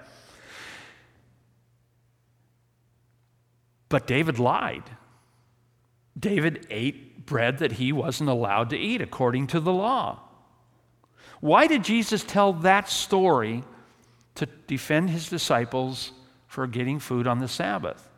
But 3.90 4.08
David 4.08 4.40
lied. 4.40 4.90
David 6.20 6.68
ate 6.70 7.26
bread 7.26 7.60
that 7.60 7.74
he 7.74 7.92
wasn't 7.92 8.30
allowed 8.30 8.70
to 8.72 8.78
eat 8.78 9.02
according 9.02 9.48
to 9.48 9.60
the 9.60 9.72
law. 9.72 10.20
Why 11.40 11.68
did 11.68 11.84
Jesus 11.84 12.24
tell 12.24 12.54
that 12.54 12.90
story 12.90 13.64
to 14.36 14.46
defend 14.68 15.10
his 15.10 15.30
disciples 15.30 16.12
for 16.48 16.68
getting 16.68 17.00
food 17.00 17.28
on 17.28 17.40
the 17.40 17.48
Sabbath? 17.48 18.10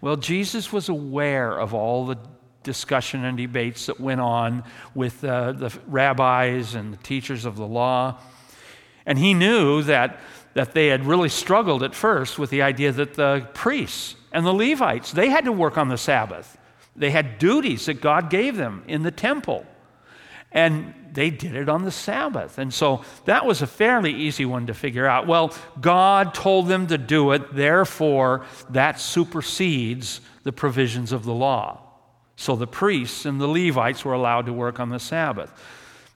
Well, 0.00 0.16
Jesus 0.16 0.72
was 0.72 0.88
aware 0.88 1.58
of 1.58 1.72
all 1.72 2.06
the 2.06 2.18
discussion 2.62 3.24
and 3.24 3.36
debates 3.36 3.86
that 3.86 4.00
went 4.00 4.20
on 4.20 4.64
with 4.94 5.22
uh, 5.24 5.52
the 5.52 5.76
rabbis 5.86 6.74
and 6.74 6.92
the 6.92 6.98
teachers 6.98 7.44
of 7.44 7.56
the 7.56 7.66
law. 7.66 8.18
And 9.06 9.18
he 9.18 9.34
knew 9.34 9.82
that, 9.82 10.18
that 10.54 10.72
they 10.72 10.88
had 10.88 11.04
really 11.04 11.28
struggled 11.28 11.82
at 11.82 11.94
first 11.94 12.38
with 12.38 12.50
the 12.50 12.62
idea 12.62 12.90
that 12.92 13.14
the 13.14 13.48
priests 13.54 14.16
and 14.32 14.44
the 14.44 14.52
Levites, 14.52 15.12
they 15.12 15.28
had 15.28 15.44
to 15.44 15.52
work 15.52 15.78
on 15.78 15.88
the 15.88 15.98
Sabbath. 15.98 16.58
They 16.96 17.10
had 17.10 17.38
duties 17.38 17.86
that 17.86 18.00
God 18.00 18.30
gave 18.30 18.56
them 18.56 18.84
in 18.86 19.02
the 19.02 19.10
temple. 19.10 19.66
And 20.52 20.94
they 21.12 21.30
did 21.30 21.54
it 21.56 21.68
on 21.68 21.84
the 21.84 21.90
Sabbath. 21.90 22.58
And 22.58 22.72
so 22.72 23.04
that 23.24 23.44
was 23.44 23.62
a 23.62 23.66
fairly 23.66 24.12
easy 24.12 24.44
one 24.44 24.66
to 24.66 24.74
figure 24.74 25.06
out. 25.06 25.26
Well, 25.26 25.52
God 25.80 26.34
told 26.34 26.68
them 26.68 26.86
to 26.88 26.98
do 26.98 27.32
it, 27.32 27.54
therefore, 27.54 28.46
that 28.70 29.00
supersedes 29.00 30.20
the 30.44 30.52
provisions 30.52 31.12
of 31.12 31.24
the 31.24 31.34
law. 31.34 31.80
So 32.36 32.56
the 32.56 32.66
priests 32.66 33.26
and 33.26 33.40
the 33.40 33.48
Levites 33.48 34.04
were 34.04 34.12
allowed 34.12 34.46
to 34.46 34.52
work 34.52 34.80
on 34.80 34.90
the 34.90 34.98
Sabbath. 34.98 35.52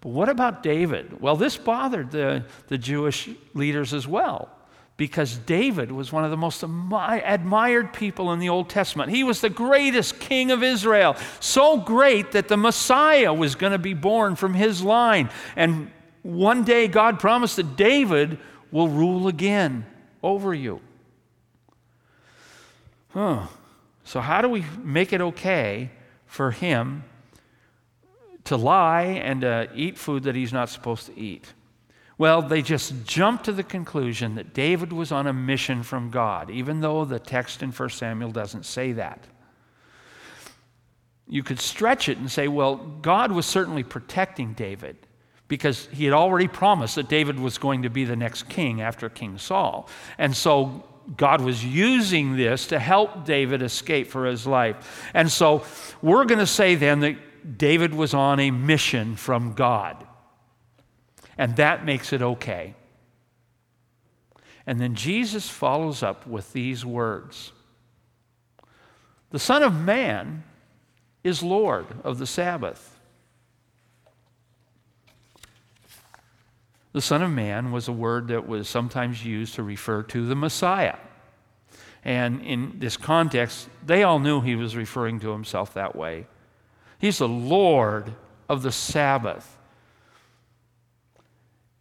But 0.00 0.10
what 0.10 0.28
about 0.28 0.62
David? 0.62 1.20
Well, 1.20 1.36
this 1.36 1.56
bothered 1.56 2.10
the, 2.12 2.44
the 2.68 2.78
Jewish 2.78 3.28
leaders 3.54 3.92
as 3.92 4.06
well 4.06 4.50
because 4.98 5.38
David 5.38 5.92
was 5.92 6.12
one 6.12 6.24
of 6.24 6.30
the 6.30 6.36
most 6.36 6.62
admired 6.62 7.92
people 7.92 8.32
in 8.32 8.40
the 8.40 8.48
Old 8.48 8.68
Testament. 8.68 9.10
He 9.10 9.22
was 9.22 9.40
the 9.40 9.48
greatest 9.48 10.18
king 10.18 10.50
of 10.50 10.62
Israel, 10.62 11.16
so 11.38 11.78
great 11.78 12.32
that 12.32 12.48
the 12.48 12.56
Messiah 12.56 13.32
was 13.32 13.54
going 13.54 13.72
to 13.72 13.78
be 13.78 13.94
born 13.94 14.34
from 14.34 14.54
his 14.54 14.82
line. 14.82 15.30
And 15.54 15.92
one 16.22 16.64
day 16.64 16.88
God 16.88 17.20
promised 17.20 17.56
that 17.56 17.76
David 17.76 18.38
will 18.72 18.88
rule 18.88 19.28
again 19.28 19.86
over 20.20 20.52
you. 20.52 20.80
Huh. 23.10 23.46
So, 24.02 24.20
how 24.20 24.42
do 24.42 24.48
we 24.48 24.64
make 24.82 25.12
it 25.12 25.20
okay 25.20 25.90
for 26.26 26.50
him 26.50 27.04
to 28.44 28.56
lie 28.56 29.02
and 29.02 29.42
to 29.42 29.70
eat 29.74 29.96
food 29.96 30.24
that 30.24 30.34
he's 30.34 30.52
not 30.52 30.68
supposed 30.70 31.06
to 31.06 31.16
eat? 31.16 31.52
Well, 32.18 32.42
they 32.42 32.62
just 32.62 33.06
jumped 33.06 33.44
to 33.44 33.52
the 33.52 33.62
conclusion 33.62 34.34
that 34.34 34.52
David 34.52 34.92
was 34.92 35.12
on 35.12 35.28
a 35.28 35.32
mission 35.32 35.84
from 35.84 36.10
God, 36.10 36.50
even 36.50 36.80
though 36.80 37.04
the 37.04 37.20
text 37.20 37.62
in 37.62 37.70
1 37.70 37.90
Samuel 37.90 38.32
doesn't 38.32 38.66
say 38.66 38.92
that. 38.92 39.24
You 41.28 41.44
could 41.44 41.60
stretch 41.60 42.08
it 42.08 42.18
and 42.18 42.30
say, 42.30 42.48
well, 42.48 42.76
God 42.76 43.30
was 43.30 43.46
certainly 43.46 43.84
protecting 43.84 44.54
David 44.54 44.96
because 45.46 45.86
he 45.92 46.04
had 46.04 46.14
already 46.14 46.48
promised 46.48 46.96
that 46.96 47.08
David 47.08 47.38
was 47.38 47.56
going 47.56 47.82
to 47.82 47.90
be 47.90 48.04
the 48.04 48.16
next 48.16 48.48
king 48.48 48.80
after 48.80 49.08
King 49.08 49.38
Saul. 49.38 49.88
And 50.18 50.34
so 50.34 50.84
God 51.16 51.40
was 51.40 51.64
using 51.64 52.36
this 52.36 52.66
to 52.66 52.80
help 52.80 53.24
David 53.24 53.62
escape 53.62 54.08
for 54.08 54.26
his 54.26 54.46
life. 54.46 55.08
And 55.14 55.30
so 55.30 55.64
we're 56.02 56.24
going 56.24 56.40
to 56.40 56.46
say 56.46 56.74
then 56.74 57.00
that 57.00 57.58
David 57.58 57.94
was 57.94 58.12
on 58.12 58.40
a 58.40 58.50
mission 58.50 59.14
from 59.14 59.52
God. 59.52 60.07
And 61.38 61.54
that 61.56 61.84
makes 61.84 62.12
it 62.12 62.20
okay. 62.20 62.74
And 64.66 64.80
then 64.80 64.94
Jesus 64.94 65.48
follows 65.48 66.02
up 66.02 66.26
with 66.26 66.52
these 66.52 66.84
words 66.84 67.52
The 69.30 69.38
Son 69.38 69.62
of 69.62 69.74
Man 69.74 70.42
is 71.24 71.42
Lord 71.42 71.86
of 72.04 72.18
the 72.18 72.26
Sabbath. 72.26 72.96
The 76.92 77.02
Son 77.02 77.22
of 77.22 77.30
Man 77.30 77.70
was 77.70 77.86
a 77.86 77.92
word 77.92 78.28
that 78.28 78.48
was 78.48 78.68
sometimes 78.68 79.24
used 79.24 79.54
to 79.54 79.62
refer 79.62 80.02
to 80.04 80.26
the 80.26 80.34
Messiah. 80.34 80.96
And 82.04 82.42
in 82.42 82.78
this 82.78 82.96
context, 82.96 83.68
they 83.84 84.02
all 84.02 84.18
knew 84.18 84.40
he 84.40 84.56
was 84.56 84.74
referring 84.74 85.20
to 85.20 85.30
himself 85.30 85.74
that 85.74 85.94
way. 85.94 86.26
He's 86.98 87.18
the 87.18 87.28
Lord 87.28 88.14
of 88.48 88.62
the 88.62 88.72
Sabbath. 88.72 89.57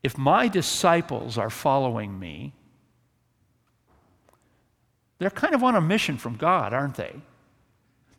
If 0.04 0.18
my 0.18 0.48
disciples 0.48 1.38
are 1.38 1.50
following 1.50 2.18
me, 2.20 2.54
they're 5.20 5.30
kind 5.30 5.56
of 5.56 5.64
on 5.64 5.76
a 5.76 5.82
mission 5.82 6.18
from 6.18 6.36
God, 6.36 6.74
aren't 6.74 6.96
they? 6.96 7.16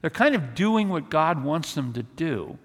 They're 0.00 0.10
kind 0.10 0.34
of 0.34 0.54
doing 0.54 0.88
what 0.88 1.10
God 1.10 1.42
wants 1.42 1.74
them 1.74 1.92
to 1.92 2.02
do. 2.02 2.58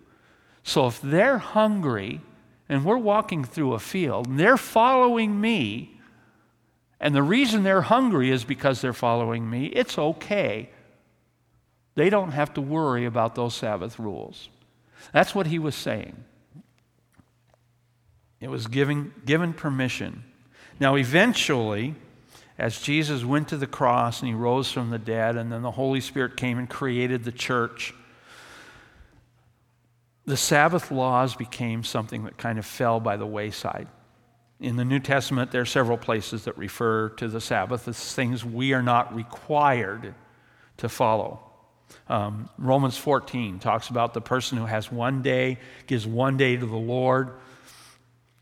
So 0.64 0.88
if 0.88 1.02
they're 1.02 1.38
hungry 1.38 2.22
and 2.70 2.86
we're 2.86 2.98
walking 2.98 3.44
through 3.44 3.74
a 3.74 3.80
field 3.80 4.28
and 4.28 4.40
they're 4.40 4.58
following 4.58 5.40
me, 5.40 6.00
and 7.00 7.14
the 7.14 7.24
reason 7.24 7.64
they're 7.64 7.82
hungry 7.82 8.32
is 8.32 8.44
because 8.44 8.82
they're 8.82 8.94
following 8.94 9.50
me, 9.50 9.66
it's 9.68 9.98
okay. 9.98 10.70
They 11.96 12.10
don't 12.10 12.32
have 12.32 12.54
to 12.54 12.62
worry 12.62 13.06
about 13.06 13.36
those 13.36 13.54
Sabbath 13.54 14.00
rules. 14.00 14.50
That's 15.12 15.36
what 15.36 15.48
he 15.48 15.60
was 15.60 15.76
saying. 15.76 16.24
It 18.44 18.50
was 18.50 18.68
giving, 18.68 19.14
given 19.26 19.54
permission. 19.54 20.26
Now, 20.78 20.96
eventually, 20.96 21.96
as 22.58 22.82
Jesus 22.82 23.24
went 23.24 23.48
to 23.48 23.58
the 23.58 23.68
cross 23.68 24.20
and 24.20 24.28
he 24.28 24.34
rose 24.36 24.70
from 24.70 24.90
the 24.90 25.00
dead, 25.00 25.38
and 25.38 25.50
then 25.50 25.62
the 25.62 25.72
Holy 25.72 26.02
Spirit 26.02 26.36
came 26.36 26.60
and 26.60 26.70
created 26.70 27.24
the 27.24 27.32
church, 27.32 27.94
the 30.26 30.36
Sabbath 30.36 30.92
laws 30.92 31.36
became 31.36 31.86
something 31.86 32.26
that 32.26 32.38
kind 32.38 32.60
of 32.60 32.66
fell 32.66 33.00
by 33.00 33.16
the 33.16 33.26
wayside. 33.26 33.88
In 34.60 34.76
the 34.76 34.84
New 34.84 35.00
Testament, 35.00 35.52
there 35.52 35.62
are 35.62 35.66
several 35.66 35.98
places 35.98 36.44
that 36.44 36.58
refer 36.58 37.10
to 37.12 37.30
the 37.30 37.40
Sabbath 37.40 37.88
as 37.88 38.14
things 38.14 38.44
we 38.44 38.74
are 38.74 38.84
not 38.84 39.16
required 39.16 40.16
to 40.78 40.90
follow. 40.90 41.40
Um, 42.10 42.50
Romans 42.58 42.98
14 42.98 43.60
talks 43.60 43.88
about 43.88 44.14
the 44.14 44.20
person 44.20 44.58
who 44.58 44.66
has 44.66 44.92
one 44.92 45.22
day, 45.22 45.60
gives 45.88 46.06
one 46.06 46.36
day 46.36 46.58
to 46.58 46.66
the 46.66 46.76
Lord, 46.76 47.32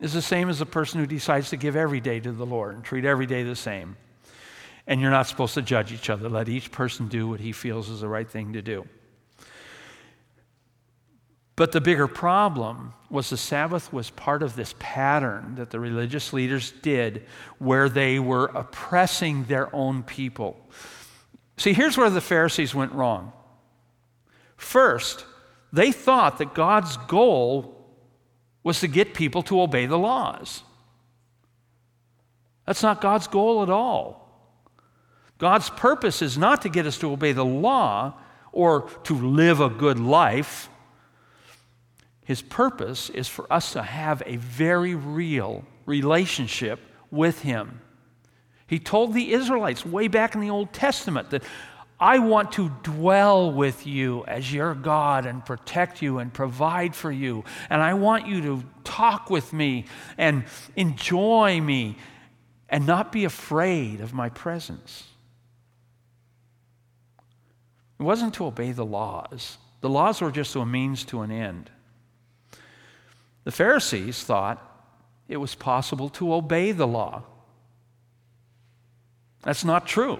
is 0.01 0.13
the 0.13 0.21
same 0.21 0.49
as 0.49 0.59
the 0.59 0.65
person 0.65 0.99
who 0.99 1.05
decides 1.05 1.51
to 1.51 1.57
give 1.57 1.75
every 1.75 2.01
day 2.01 2.19
to 2.19 2.31
the 2.31 2.45
Lord 2.45 2.75
and 2.75 2.83
treat 2.83 3.05
every 3.05 3.27
day 3.27 3.43
the 3.43 3.55
same. 3.55 3.95
And 4.87 4.99
you're 4.99 5.11
not 5.11 5.27
supposed 5.27 5.53
to 5.53 5.61
judge 5.61 5.93
each 5.93 6.09
other. 6.09 6.27
Let 6.27 6.49
each 6.49 6.71
person 6.71 7.07
do 7.07 7.27
what 7.27 7.39
he 7.39 7.51
feels 7.51 7.87
is 7.87 8.01
the 8.01 8.07
right 8.07 8.29
thing 8.29 8.53
to 8.53 8.61
do. 8.63 8.85
But 11.55 11.71
the 11.71 11.81
bigger 11.81 12.07
problem 12.07 12.93
was 13.11 13.29
the 13.29 13.37
Sabbath 13.37 13.93
was 13.93 14.09
part 14.09 14.41
of 14.41 14.55
this 14.55 14.73
pattern 14.79 15.55
that 15.55 15.69
the 15.69 15.79
religious 15.79 16.33
leaders 16.33 16.71
did 16.81 17.27
where 17.59 17.87
they 17.87 18.17
were 18.17 18.45
oppressing 18.45 19.43
their 19.43 19.73
own 19.75 20.01
people. 20.01 20.59
See, 21.57 21.73
here's 21.73 21.97
where 21.97 22.09
the 22.09 22.21
Pharisees 22.21 22.73
went 22.73 22.93
wrong. 22.93 23.33
First, 24.57 25.25
they 25.71 25.91
thought 25.91 26.39
that 26.39 26.55
God's 26.55 26.97
goal 26.97 27.80
was 28.63 28.79
to 28.81 28.87
get 28.87 29.13
people 29.13 29.43
to 29.43 29.61
obey 29.61 29.85
the 29.85 29.97
laws. 29.97 30.63
That's 32.65 32.83
not 32.83 33.01
God's 33.01 33.27
goal 33.27 33.63
at 33.63 33.69
all. 33.69 34.21
God's 35.37 35.69
purpose 35.71 36.21
is 36.21 36.37
not 36.37 36.61
to 36.61 36.69
get 36.69 36.85
us 36.85 36.99
to 36.99 37.11
obey 37.11 37.31
the 37.31 37.45
law 37.45 38.13
or 38.51 38.89
to 39.05 39.15
live 39.15 39.59
a 39.59 39.69
good 39.69 39.99
life. 39.99 40.69
His 42.23 42.41
purpose 42.41 43.09
is 43.09 43.27
for 43.27 43.51
us 43.51 43.73
to 43.73 43.81
have 43.81 44.21
a 44.25 44.35
very 44.35 44.93
real 44.93 45.65
relationship 45.85 46.79
with 47.09 47.41
Him. 47.41 47.81
He 48.67 48.79
told 48.79 49.13
the 49.13 49.33
Israelites 49.33 49.85
way 49.85 50.07
back 50.07 50.35
in 50.35 50.41
the 50.41 50.49
Old 50.49 50.71
Testament 50.71 51.31
that 51.31 51.43
I 52.01 52.17
want 52.17 52.53
to 52.53 52.71
dwell 52.81 53.51
with 53.51 53.85
you 53.85 54.25
as 54.25 54.51
your 54.51 54.73
God 54.73 55.27
and 55.27 55.45
protect 55.45 56.01
you 56.01 56.17
and 56.17 56.33
provide 56.33 56.95
for 56.95 57.11
you. 57.11 57.43
And 57.69 57.79
I 57.79 57.93
want 57.93 58.25
you 58.25 58.41
to 58.41 58.63
talk 58.83 59.29
with 59.29 59.53
me 59.53 59.85
and 60.17 60.45
enjoy 60.75 61.61
me 61.61 61.97
and 62.67 62.87
not 62.87 63.11
be 63.11 63.23
afraid 63.23 64.01
of 64.01 64.15
my 64.15 64.29
presence. 64.29 65.03
It 67.99 68.03
wasn't 68.03 68.33
to 68.35 68.45
obey 68.45 68.71
the 68.71 68.85
laws, 68.85 69.59
the 69.81 69.89
laws 69.89 70.21
were 70.21 70.31
just 70.31 70.55
a 70.55 70.65
means 70.65 71.05
to 71.05 71.21
an 71.21 71.31
end. 71.31 71.69
The 73.43 73.51
Pharisees 73.51 74.23
thought 74.23 74.59
it 75.27 75.37
was 75.37 75.53
possible 75.53 76.09
to 76.09 76.33
obey 76.33 76.71
the 76.71 76.87
law. 76.87 77.23
That's 79.43 79.63
not 79.63 79.85
true. 79.85 80.19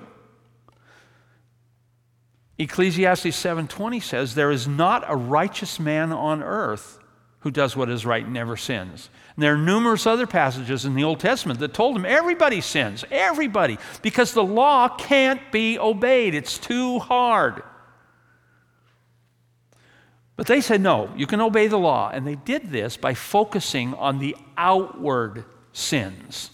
Ecclesiastes 2.62 3.26
7:20 3.26 4.02
says 4.02 4.36
there 4.36 4.52
is 4.52 4.67
not 4.67 5.04
a 5.08 5.15
righteous 5.15 5.80
man 5.80 6.12
on 6.12 6.43
earth 6.43 7.00
who 7.39 7.52
does 7.52 7.76
what 7.76 7.89
is 7.89 8.06
right 8.06 8.24
and 8.24 8.34
never 8.34 8.56
sins. 8.56 9.10
And 9.36 9.43
there 9.43 9.56
are 9.56 9.58
numerous 9.58 10.06
other 10.06 10.28
passages 10.28 10.86
in 10.86 10.93
the 10.93 11.04
Old 11.04 11.19
Testament 11.19 11.60
that 11.60 11.74
told 11.74 11.95
him 11.95 12.06
everybody 12.06 12.62
sins, 12.62 13.04
everybody, 13.10 13.80
because 14.04 14.34
the 14.34 14.43
law 14.43 14.88
can't 14.89 15.52
be 15.52 15.80
obeyed. 15.80 16.36
It's 16.36 16.60
too 16.60 17.00
hard. 17.00 17.63
But 20.36 20.45
they 20.45 20.62
said, 20.62 20.82
no, 20.82 21.12
you 21.15 21.26
can 21.26 21.41
obey 21.41 21.67
the 21.67 21.80
law. 21.80 22.12
And 22.13 22.28
they 22.28 22.36
did 22.36 22.71
this 22.71 22.95
by 22.95 23.15
focusing 23.15 23.95
on 23.95 24.19
the 24.19 24.36
outward 24.56 25.45
sins, 25.74 26.52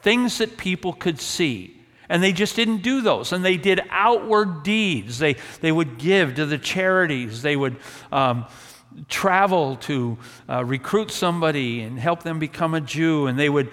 things 0.00 0.38
that 0.38 0.56
people 0.56 0.92
could 0.92 1.20
see. 1.20 1.81
And 2.08 2.22
they 2.22 2.32
just 2.32 2.56
didn't 2.56 2.82
do 2.82 3.00
those. 3.00 3.32
And 3.32 3.44
they 3.44 3.56
did 3.56 3.80
outward 3.90 4.62
deeds. 4.62 5.18
They, 5.18 5.36
they 5.60 5.72
would 5.72 5.98
give 5.98 6.34
to 6.34 6.46
the 6.46 6.58
charities. 6.58 7.42
They 7.42 7.56
would 7.56 7.76
um, 8.10 8.46
travel 9.08 9.76
to 9.76 10.18
uh, 10.48 10.64
recruit 10.64 11.10
somebody 11.10 11.80
and 11.80 11.98
help 11.98 12.22
them 12.22 12.38
become 12.38 12.74
a 12.74 12.80
Jew. 12.80 13.26
And 13.26 13.38
they 13.38 13.48
would, 13.48 13.70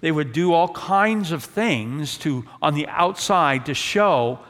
they 0.00 0.12
would 0.12 0.32
do 0.32 0.52
all 0.52 0.68
kinds 0.68 1.32
of 1.32 1.42
things 1.42 2.18
to, 2.18 2.44
on 2.62 2.74
the 2.74 2.86
outside 2.88 3.66
to 3.66 3.74
show 3.74 4.40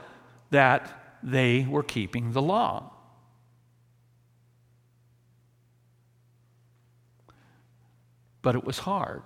that 0.51 1.19
they 1.23 1.66
were 1.69 1.83
keeping 1.83 2.33
the 2.33 2.43
law. 2.43 2.90
But 8.43 8.55
it 8.55 8.64
was 8.64 8.79
hard 8.79 9.23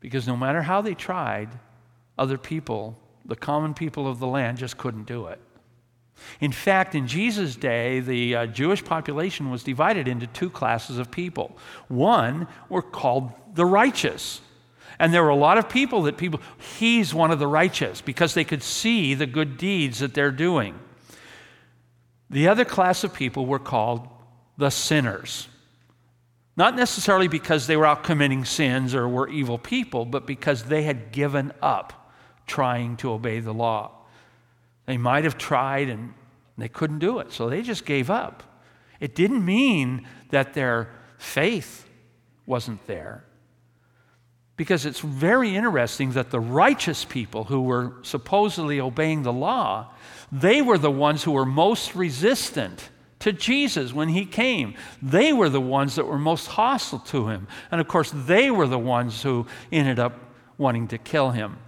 because 0.00 0.26
no 0.26 0.36
matter 0.36 0.62
how 0.62 0.80
they 0.80 0.94
tried, 0.94 1.50
other 2.18 2.38
people 2.38 2.98
the 3.26 3.36
common 3.36 3.74
people 3.74 4.06
of 4.06 4.18
the 4.18 4.26
land 4.26 4.58
just 4.58 4.78
couldn't 4.78 5.06
do 5.06 5.26
it. 5.26 5.40
In 6.40 6.52
fact, 6.52 6.94
in 6.94 7.06
Jesus' 7.06 7.56
day, 7.56 8.00
the 8.00 8.34
uh, 8.34 8.46
Jewish 8.46 8.82
population 8.82 9.50
was 9.50 9.62
divided 9.62 10.08
into 10.08 10.26
two 10.26 10.48
classes 10.48 10.98
of 10.98 11.10
people. 11.10 11.58
One 11.88 12.46
were 12.68 12.82
called 12.82 13.32
the 13.54 13.66
righteous. 13.66 14.40
And 14.98 15.12
there 15.12 15.22
were 15.22 15.28
a 15.28 15.36
lot 15.36 15.58
of 15.58 15.68
people 15.68 16.02
that 16.02 16.16
people, 16.16 16.40
he's 16.78 17.12
one 17.12 17.30
of 17.30 17.38
the 17.38 17.46
righteous 17.46 18.00
because 18.00 18.32
they 18.32 18.44
could 18.44 18.62
see 18.62 19.12
the 19.12 19.26
good 19.26 19.58
deeds 19.58 19.98
that 19.98 20.14
they're 20.14 20.30
doing. 20.30 20.78
The 22.30 22.48
other 22.48 22.64
class 22.64 23.04
of 23.04 23.12
people 23.12 23.44
were 23.44 23.58
called 23.58 24.08
the 24.56 24.70
sinners. 24.70 25.48
Not 26.56 26.76
necessarily 26.76 27.28
because 27.28 27.66
they 27.66 27.76
were 27.76 27.84
out 27.84 28.04
committing 28.04 28.46
sins 28.46 28.94
or 28.94 29.06
were 29.06 29.28
evil 29.28 29.58
people, 29.58 30.06
but 30.06 30.26
because 30.26 30.64
they 30.64 30.82
had 30.84 31.12
given 31.12 31.52
up 31.60 32.05
trying 32.46 32.96
to 32.98 33.10
obey 33.10 33.40
the 33.40 33.54
law. 33.54 33.90
They 34.86 34.96
might 34.96 35.24
have 35.24 35.36
tried 35.36 35.88
and 35.88 36.14
they 36.56 36.68
couldn't 36.68 37.00
do 37.00 37.18
it, 37.18 37.32
so 37.32 37.48
they 37.48 37.62
just 37.62 37.84
gave 37.84 38.08
up. 38.08 38.42
It 39.00 39.14
didn't 39.14 39.44
mean 39.44 40.06
that 40.30 40.54
their 40.54 40.88
faith 41.18 41.86
wasn't 42.46 42.86
there. 42.86 43.24
Because 44.56 44.86
it's 44.86 45.00
very 45.00 45.54
interesting 45.54 46.12
that 46.12 46.30
the 46.30 46.40
righteous 46.40 47.04
people 47.04 47.44
who 47.44 47.60
were 47.62 47.92
supposedly 48.02 48.80
obeying 48.80 49.22
the 49.22 49.32
law, 49.32 49.92
they 50.32 50.62
were 50.62 50.78
the 50.78 50.90
ones 50.90 51.22
who 51.22 51.32
were 51.32 51.44
most 51.44 51.94
resistant 51.94 52.88
to 53.18 53.32
Jesus 53.32 53.92
when 53.92 54.08
he 54.08 54.24
came. 54.24 54.74
They 55.02 55.32
were 55.32 55.50
the 55.50 55.60
ones 55.60 55.96
that 55.96 56.06
were 56.06 56.18
most 56.18 56.46
hostile 56.46 57.00
to 57.00 57.28
him. 57.28 57.48
And 57.70 57.80
of 57.82 57.88
course, 57.88 58.10
they 58.14 58.50
were 58.50 58.66
the 58.66 58.78
ones 58.78 59.22
who 59.22 59.46
ended 59.70 59.98
up 59.98 60.14
wanting 60.56 60.88
to 60.88 60.98
kill 60.98 61.32
him. 61.32 61.58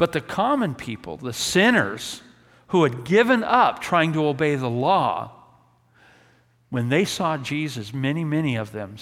But 0.00 0.12
the 0.12 0.22
common 0.22 0.74
people, 0.74 1.18
the 1.18 1.34
sinners 1.34 2.22
who 2.68 2.84
had 2.84 3.04
given 3.04 3.44
up 3.44 3.82
trying 3.82 4.14
to 4.14 4.24
obey 4.24 4.54
the 4.54 4.66
law, 4.66 5.32
when 6.70 6.88
they 6.88 7.04
saw 7.04 7.36
Jesus, 7.36 7.92
many, 7.92 8.24
many 8.24 8.56
of 8.56 8.72
them, 8.72 8.96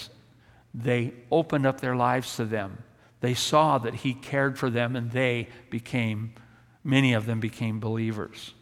they 0.73 1.13
opened 1.31 1.65
up 1.65 1.79
their 1.79 1.95
lives 1.95 2.35
to 2.35 2.43
them. 2.43 2.83
They 3.21 3.33
saw 3.33 3.77
that 3.77 3.95
he 3.95 4.13
cared 4.13 4.59
for 4.59 4.69
them 4.69 4.97
and 4.97 5.09
they 5.11 5.47
became, 5.69 6.33
many 6.83 7.13
of 7.13 7.25
them 7.25 7.39
became 7.39 7.79
believers. 7.79 8.53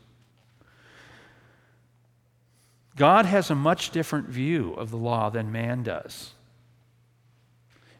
God 2.95 3.25
has 3.25 3.49
a 3.49 3.55
much 3.55 3.89
different 3.89 4.29
view 4.29 4.75
of 4.75 4.91
the 4.91 4.97
law 4.97 5.31
than 5.31 5.51
man 5.51 5.81
does. 5.81 6.33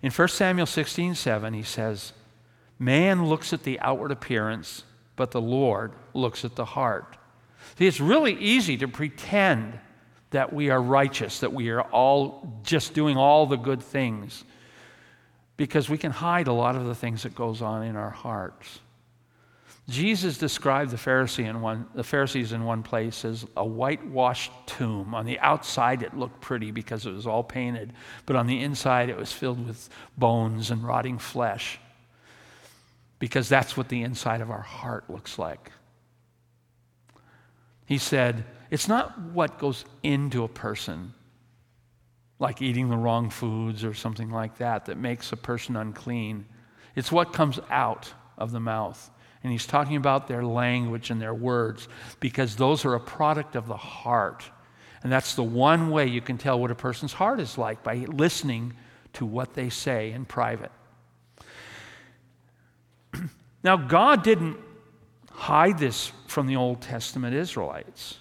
In 0.04 0.12
1 0.12 0.28
Samuel 0.28 0.67
16 0.67 1.15
7, 1.15 1.56
he 1.56 1.63
says, 1.63 2.13
Man 2.79 3.25
looks 3.25 3.53
at 3.53 3.63
the 3.63 3.79
outward 3.79 4.11
appearance, 4.11 4.83
but 5.15 5.31
the 5.31 5.41
Lord 5.41 5.93
looks 6.13 6.45
at 6.45 6.55
the 6.55 6.65
heart. 6.65 7.17
See, 7.77 7.87
it's 7.87 7.99
really 7.99 8.33
easy 8.33 8.77
to 8.77 8.87
pretend 8.87 9.79
that 10.31 10.53
we 10.53 10.69
are 10.69 10.81
righteous, 10.81 11.39
that 11.39 11.53
we 11.53 11.69
are 11.69 11.81
all 11.81 12.59
just 12.63 12.93
doing 12.93 13.17
all 13.17 13.45
the 13.45 13.55
good 13.55 13.81
things, 13.81 14.43
because 15.55 15.89
we 15.89 15.97
can 15.97 16.11
hide 16.11 16.47
a 16.47 16.53
lot 16.53 16.75
of 16.75 16.85
the 16.85 16.93
things 16.95 17.23
that 17.23 17.33
goes 17.33 17.61
on 17.61 17.83
in 17.83 17.95
our 17.95 18.09
hearts. 18.09 18.79
Jesus 19.89 20.37
described 20.37 20.91
the, 20.91 20.97
Pharisee 20.97 21.45
in 21.45 21.61
one, 21.61 21.87
the 21.95 22.03
Pharisees 22.03 22.51
in 22.51 22.65
one 22.65 22.83
place 22.83 23.23
as 23.23 23.45
a 23.55 23.65
whitewashed 23.65 24.51
tomb. 24.65 25.15
On 25.15 25.25
the 25.25 25.39
outside, 25.39 26.03
it 26.03 26.15
looked 26.15 26.41
pretty 26.41 26.71
because 26.71 27.05
it 27.05 27.13
was 27.13 27.25
all 27.25 27.43
painted, 27.43 27.93
but 28.25 28.35
on 28.35 28.47
the 28.47 28.61
inside, 28.61 29.09
it 29.09 29.17
was 29.17 29.31
filled 29.31 29.65
with 29.65 29.89
bones 30.17 30.71
and 30.71 30.83
rotting 30.83 31.17
flesh 31.17 31.79
because 33.19 33.49
that's 33.49 33.75
what 33.75 33.89
the 33.89 34.03
inside 34.03 34.41
of 34.41 34.51
our 34.51 34.62
heart 34.62 35.10
looks 35.10 35.39
like. 35.39 35.71
He 37.86 37.97
said, 37.97 38.45
It's 38.69 38.88
not 38.88 39.19
what 39.19 39.58
goes 39.58 39.86
into 40.03 40.43
a 40.43 40.47
person, 40.47 41.13
like 42.38 42.62
eating 42.62 42.89
the 42.89 42.97
wrong 42.97 43.30
foods 43.30 43.84
or 43.84 43.93
something 43.93 44.30
like 44.30 44.58
that, 44.58 44.86
that 44.86 44.97
makes 44.97 45.32
a 45.32 45.38
person 45.38 45.75
unclean. 45.75 46.45
It's 46.95 47.12
what 47.12 47.34
comes 47.34 47.60
out 47.69 48.13
of 48.38 48.51
the 48.51 48.60
mouth. 48.60 49.10
And 49.43 49.51
he's 49.51 49.65
talking 49.65 49.95
about 49.95 50.27
their 50.27 50.43
language 50.43 51.10
and 51.10 51.21
their 51.21 51.34
words 51.34 51.88
because 52.19 52.56
those 52.56 52.86
are 52.86 52.95
a 52.95 52.99
product 52.99 53.56
of 53.56 53.67
the 53.67 53.77
heart. 53.77 54.43
And 55.03 55.12
that's 55.12 55.36
the 55.36 55.43
one 55.43 55.89
way 55.89 56.08
you 56.08 56.21
can 56.21 56.38
tell 56.38 56.60
what 56.60 56.71
a 56.71 56.75
person's 56.75 57.13
heart 57.13 57.39
is 57.39 57.58
like 57.58 57.84
by 57.84 57.95
listening 57.95 58.73
to 59.13 59.25
what 59.25 59.53
they 59.53 59.69
say 59.69 60.12
in 60.12 60.25
private. 60.25 60.71
Now, 63.67 63.75
God 63.75 64.23
didn't 64.23 64.56
hide 65.30 65.77
this 65.77 66.13
from 66.25 66.47
the 66.47 66.56
Old 66.56 66.80
Testament 66.80 67.36
Israelites. 67.36 68.17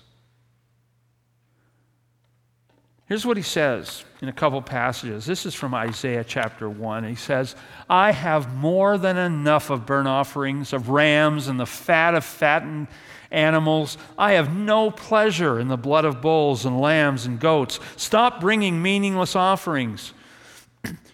Here's 3.07 3.25
what 3.25 3.37
he 3.37 3.45
says 3.45 4.05
in 4.21 4.29
a 4.29 4.33
couple 4.33 4.61
passages. 4.61 5.25
This 5.25 5.47
is 5.47 5.55
from 5.55 5.73
Isaiah 5.73 6.25
chapter 6.25 6.69
1. 6.69 7.05
He 7.05 7.15
says, 7.15 7.55
I 7.89 8.11
have 8.11 8.57
more 8.57 8.99
than 8.99 9.17
enough 9.17 9.71
of 9.71 9.87
burnt 9.87 10.09
offerings, 10.09 10.73
of 10.73 10.89
rams, 10.89 11.47
and 11.47 11.61
the 11.61 11.65
fat 11.65 12.17
of 12.17 12.25
fattened 12.25 12.89
animals. 13.31 13.99
I 14.19 14.33
have 14.33 14.53
no 14.53 14.91
pleasure 14.91 15.61
in 15.61 15.69
the 15.69 15.77
blood 15.77 16.05
of 16.05 16.21
bulls 16.21 16.67
and 16.67 16.81
lambs 16.81 17.25
and 17.25 17.39
goats. 17.39 17.79
Stop 17.95 18.41
bringing 18.41 18.83
meaningless 18.83 19.37
offerings. 19.37 20.13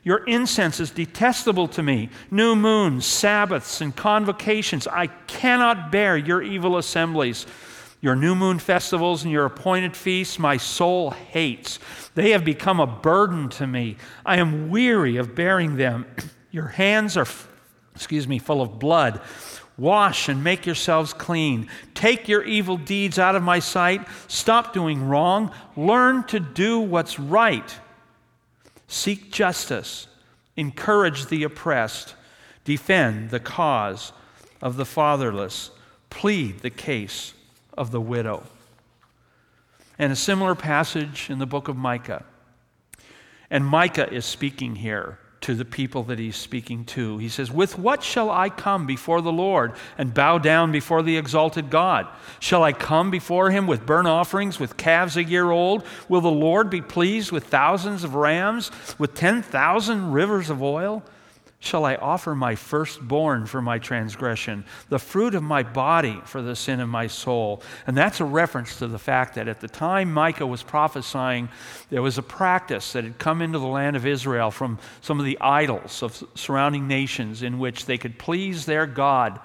Your 0.05 0.25
incense 0.25 0.81
is 0.81 0.91
detestable 0.91 1.69
to 1.69 1.83
me. 1.83 2.09
New 2.31 2.57
moons, 2.57 3.07
Sabbaths, 3.07 3.81
and 3.81 3.95
convocations. 3.95 4.87
I 4.87 5.07
cannot 5.07 5.93
bear 5.93 6.17
your 6.17 6.43
evil 6.43 6.77
assemblies. 6.77 7.47
Your 8.01 8.17
new 8.17 8.35
moon 8.35 8.59
festivals 8.59 9.23
and 9.23 9.31
your 9.31 9.45
appointed 9.45 9.97
feasts, 9.97 10.39
my 10.39 10.57
soul 10.57 11.11
hates. 11.11 11.79
They 12.17 12.33
have 12.33 12.45
become 12.45 12.81
a 12.81 12.87
burden 12.87 13.49
to 13.51 13.67
me. 13.67 13.97
I 14.27 14.39
am 14.39 14.71
weary 14.71 15.19
of 15.19 15.37
bearing 15.37 15.77
them. 15.77 16.07
Your 16.51 16.67
hands 16.67 17.17
are, 17.17 17.27
excuse 17.95 18.29
me, 18.29 18.39
full 18.39 18.61
of 18.61 18.79
blood. 18.79 19.23
Wash 19.79 20.29
and 20.29 20.45
make 20.45 20.67
yourselves 20.67 21.15
clean. 21.15 21.69
Take 21.95 22.29
your 22.29 22.45
evil 22.45 22.77
deeds 22.77 23.19
out 23.19 23.37
of 23.37 23.43
my 23.43 23.59
sight. 23.59 24.07
Stop 24.29 24.75
doing 24.75 25.09
wrong. 25.09 25.51
Learn 25.77 26.25
to 26.25 26.41
do 26.41 26.81
what's 26.81 27.19
right. 27.19 27.75
Seek 28.93 29.33
justice. 29.33 30.07
Encourage 30.55 31.27
the 31.27 31.45
oppressed. 31.45 32.15
Defend 32.65 33.31
the 33.31 33.41
cause 33.41 34.13
of 34.61 34.77
the 34.77 34.85
fatherless. 34.85 35.71
Plead 36.11 36.61
the 36.61 36.69
case 36.69 37.33
of 37.73 37.91
the 37.91 38.03
widow. 38.03 38.43
And 39.99 40.13
a 40.13 40.17
similar 40.17 40.55
passage 40.55 41.31
in 41.31 41.39
the 41.39 41.47
book 41.47 41.69
of 41.69 41.77
Micah. 41.77 42.27
And 43.49 43.65
Micah 43.65 44.13
is 44.13 44.27
speaking 44.27 44.77
here 44.77 45.19
to 45.43 45.55
the 45.55 45.65
people 45.65 46.03
that 46.05 46.19
he's 46.19 46.37
speaking 46.37 46.85
to. 46.87 47.19
He 47.19 47.29
says, 47.29 47.51
With 47.51 47.79
what 47.79 48.03
shall 48.03 48.31
I 48.31 48.49
come 48.49 48.87
before 48.87 49.21
the 49.21 49.33
Lord 49.33 49.73
and 49.99 50.15
bow 50.15 50.39
down 50.39 50.73
before 50.73 51.03
the 51.03 51.17
exalted 51.17 51.71
God? 51.71 52.07
Shall 52.41 52.63
I 52.63 52.73
come 52.73 53.11
before 53.11 53.51
him 53.51 53.67
with 53.67 53.87
burnt 53.87 54.09
offerings, 54.09 54.59
with 54.59 54.77
calves 54.77 55.17
a 55.17 55.25
year 55.25 55.51
old? 55.51 55.85
Will 56.09 56.21
the 56.21 56.31
Lord 56.31 56.71
be 56.71 56.81
pleased 56.81 57.33
with 57.33 57.45
thousands 57.45 58.05
of 58.05 58.15
rams, 58.15 58.71
with 58.99 59.15
10,000 59.15 60.13
rivers 60.13 60.51
of 60.51 60.63
oil? 60.63 61.03
Shall 61.63 61.85
I 61.85 61.95
offer 61.95 62.35
my 62.35 62.57
firstborn 62.57 63.47
for 63.47 63.63
my 63.63 63.79
transgression, 63.79 64.65
the 64.89 64.99
fruit 64.99 65.37
of 65.37 65.45
my 65.45 65.63
body 65.63 66.21
for 66.25 66.43
the 66.43 66.57
sin 66.57 66.81
of 66.81 66.89
my 66.89 67.07
soul. 67.07 67.63
And 67.87 67.97
that's 67.97 68.19
a 68.19 68.25
reference 68.25 68.79
to 68.79 68.89
the 68.89 68.99
fact 68.99 69.37
that 69.37 69.47
at 69.47 69.61
the 69.61 69.69
time 69.69 70.13
Micah 70.13 70.45
was 70.45 70.65
prophesying, 70.65 71.49
there 71.89 72.03
was 72.03 72.19
a 72.19 72.23
practice 72.23 72.95
that 72.95 73.05
had 73.05 73.17
come 73.17 73.41
into 73.41 73.61
the 73.61 73.69
land 73.69 73.95
of 73.95 74.05
Israel 74.05 74.51
from 74.51 74.81
some 75.03 75.21
of 75.21 75.25
the 75.25 75.39
idols 75.41 76.03
of 76.03 76.25
surrounding 76.35 76.89
nations 76.89 77.45
in 77.45 77.61
which 77.61 77.87
they 77.87 77.97
could 77.97 78.19
please 78.19 78.67
their 78.67 78.85
God 78.85 79.39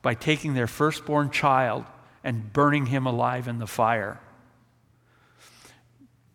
by 0.00 0.14
taking 0.14 0.54
their 0.54 0.68
firstborn 0.68 1.28
child 1.28 1.84
and 2.22 2.52
burning 2.52 2.86
him 2.86 3.04
alive 3.04 3.48
in 3.48 3.58
the 3.58 3.66
fire. 3.66 4.20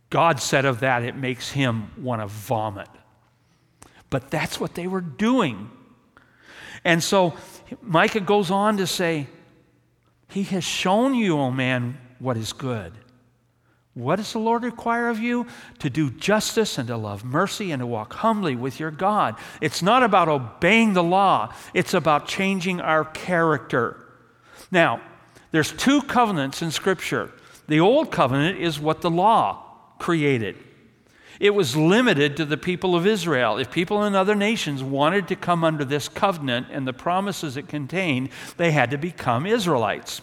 God 0.10 0.42
said 0.42 0.66
of 0.66 0.82
that, 0.82 1.04
it 1.04 1.16
makes 1.16 1.52
him 1.52 1.92
want 1.98 2.22
to 2.22 2.28
vomit. 2.28 2.90
But 4.14 4.30
that's 4.30 4.60
what 4.60 4.76
they 4.76 4.86
were 4.86 5.02
doing. 5.02 5.72
And 6.84 7.02
so 7.02 7.34
Micah 7.82 8.20
goes 8.20 8.52
on 8.52 8.78
to 8.78 8.86
say, 8.86 9.26
He 10.30 10.44
has 10.44 10.64
shown 10.64 11.16
you, 11.16 11.40
O 11.40 11.50
man, 11.50 11.98
what 12.20 12.38
is 12.38 12.54
good. 12.54 12.94
What 13.96 14.18
does 14.18 14.32
the 14.32 14.38
Lord 14.38 14.62
require 14.62 15.10
of 15.10 15.18
you? 15.18 15.48
To 15.80 15.90
do 15.90 16.12
justice 16.12 16.78
and 16.78 16.88
to 16.90 16.96
love 16.96 17.26
mercy 17.26 17.72
and 17.72 17.80
to 17.80 17.88
walk 17.88 18.14
humbly 18.14 18.56
with 18.56 18.80
your 18.80 18.92
God. 18.92 19.36
It's 19.62 19.82
not 19.82 20.04
about 20.04 20.30
obeying 20.30 20.94
the 20.94 21.02
law, 21.02 21.52
it's 21.74 21.96
about 21.96 22.28
changing 22.28 22.82
our 22.82 23.06
character. 23.06 23.98
Now, 24.70 25.02
there's 25.50 25.72
two 25.72 26.04
covenants 26.04 26.62
in 26.62 26.70
Scripture. 26.70 27.32
The 27.68 27.80
old 27.80 28.12
covenant 28.12 28.60
is 28.60 28.80
what 28.80 29.02
the 29.02 29.10
law 29.10 29.96
created. 29.98 30.56
It 31.40 31.56
was 31.56 31.76
limited 31.76 32.38
to 32.38 32.46
the 32.46 32.58
people 32.58 32.96
of 32.96 33.08
Israel. 33.08 33.58
If 33.58 33.72
people 33.72 34.04
in 34.04 34.16
other 34.16 34.36
nations 34.36 34.84
wanted 34.84 35.28
to 35.30 35.36
come 35.36 35.64
under 35.64 35.84
this 35.84 36.08
covenant 36.08 36.68
and 36.72 36.88
the 36.88 36.94
promises 36.94 37.58
it 37.58 37.68
contained, 37.68 38.30
they 38.58 38.72
had 38.72 38.92
to 38.92 38.98
become 38.98 39.46
Israelites. 39.46 40.22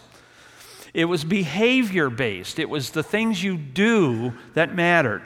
It 0.93 1.05
was 1.05 1.23
behavior 1.23 2.09
based, 2.09 2.59
it 2.59 2.69
was 2.69 2.91
the 2.91 3.03
things 3.03 3.43
you 3.43 3.57
do 3.57 4.33
that 4.53 4.75
mattered. 4.75 5.21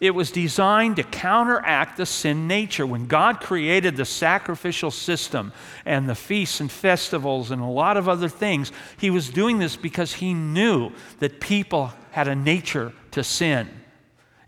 It 0.00 0.14
was 0.14 0.30
designed 0.30 0.96
to 0.96 1.02
counteract 1.02 1.96
the 1.96 2.06
sin 2.06 2.46
nature. 2.46 2.86
When 2.86 3.06
God 3.06 3.40
created 3.40 3.96
the 3.96 4.04
sacrificial 4.04 4.92
system 4.92 5.52
and 5.84 6.08
the 6.08 6.14
feasts 6.14 6.60
and 6.60 6.70
festivals 6.70 7.50
and 7.50 7.60
a 7.60 7.66
lot 7.66 7.96
of 7.96 8.08
other 8.08 8.28
things, 8.28 8.70
He 8.96 9.10
was 9.10 9.28
doing 9.28 9.58
this 9.58 9.74
because 9.74 10.12
He 10.14 10.34
knew 10.34 10.92
that 11.18 11.40
people 11.40 11.92
had 12.12 12.28
a 12.28 12.36
nature 12.36 12.92
to 13.10 13.24
sin. 13.24 13.68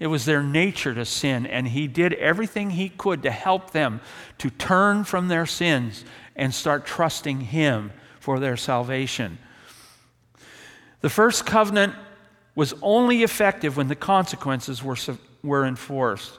It 0.01 0.07
was 0.07 0.25
their 0.25 0.43
nature 0.43 0.95
to 0.95 1.05
sin, 1.05 1.47
and 1.47 1.69
he 1.69 1.87
did 1.87 2.15
everything 2.15 2.71
he 2.71 2.89
could 2.89 3.23
to 3.23 3.31
help 3.31 3.71
them 3.71 4.01
to 4.39 4.49
turn 4.49 5.05
from 5.05 5.29
their 5.29 5.45
sins 5.45 6.05
and 6.35 6.55
start 6.55 6.87
trusting 6.87 7.43
him 7.43 7.93
for 8.19 8.41
their 8.41 8.57
salvation. 8.57 9.39
The 11.03 11.11
first 11.11 11.45
covenant 11.45 11.95
was 12.55 12.75
only 12.81 13.23
effective 13.23 13.77
when 13.77 13.89
the 13.89 13.95
consequences 13.95 14.83
were, 14.83 14.97
were 15.43 15.67
enforced. 15.67 16.39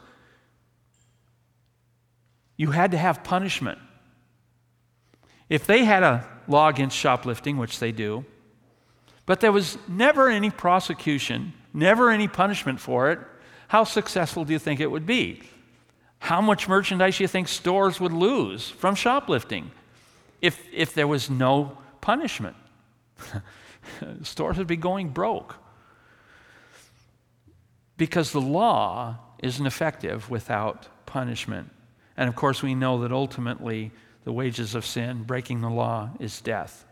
you 2.58 2.70
had 2.70 2.92
to 2.92 2.98
have 2.98 3.24
punishment. 3.24 3.80
If 5.50 5.66
they 5.66 5.84
had 5.84 6.04
a 6.04 6.28
law 6.48 6.68
against 6.68 6.96
shoplifting, 6.96 7.58
which 7.58 7.80
they 7.80 7.92
do, 7.92 8.24
but 9.26 9.40
there 9.40 9.52
was 9.52 9.80
never 9.88 10.30
any 10.30 10.52
prosecution, 10.52 11.54
never 11.74 12.12
any 12.12 12.28
punishment 12.28 12.80
for 12.80 13.10
it, 13.12 13.20
how 13.72 13.86
successful 13.86 14.44
do 14.44 14.52
you 14.52 14.60
think 14.60 14.82
it 14.82 14.92
would 14.92 15.06
be? 15.06 15.42
How 16.20 16.42
much 16.42 16.68
merchandise 16.68 17.18
do 17.18 17.24
you 17.24 17.28
think 17.30 17.48
stores 17.48 18.02
would 18.02 18.12
lose 18.12 18.70
from 18.70 18.96
shoplifting 18.96 19.72
if, 20.42 20.62
if 20.74 20.94
there 20.94 21.08
was 21.08 21.30
no 21.30 21.78
punishment? 22.02 22.58
stores 24.24 24.58
would 24.58 24.68
be 24.68 24.76
going 24.76 25.08
broke. 25.08 25.56
Because 27.96 28.34
the 28.34 28.42
law 28.42 29.16
isn't 29.42 29.66
effective 29.66 30.30
without 30.30 30.90
punishment. 31.06 31.72
And 32.18 32.28
of 32.28 32.36
course, 32.36 32.62
we 32.62 32.76
know 32.76 33.00
that 33.04 33.14
ultimately 33.14 33.92
the 34.26 34.34
wages 34.34 34.76
of 34.76 34.86
sin, 34.86 35.24
breaking 35.24 35.62
the 35.62 35.70
law, 35.70 36.10
is 36.20 36.42
death. 36.42 36.84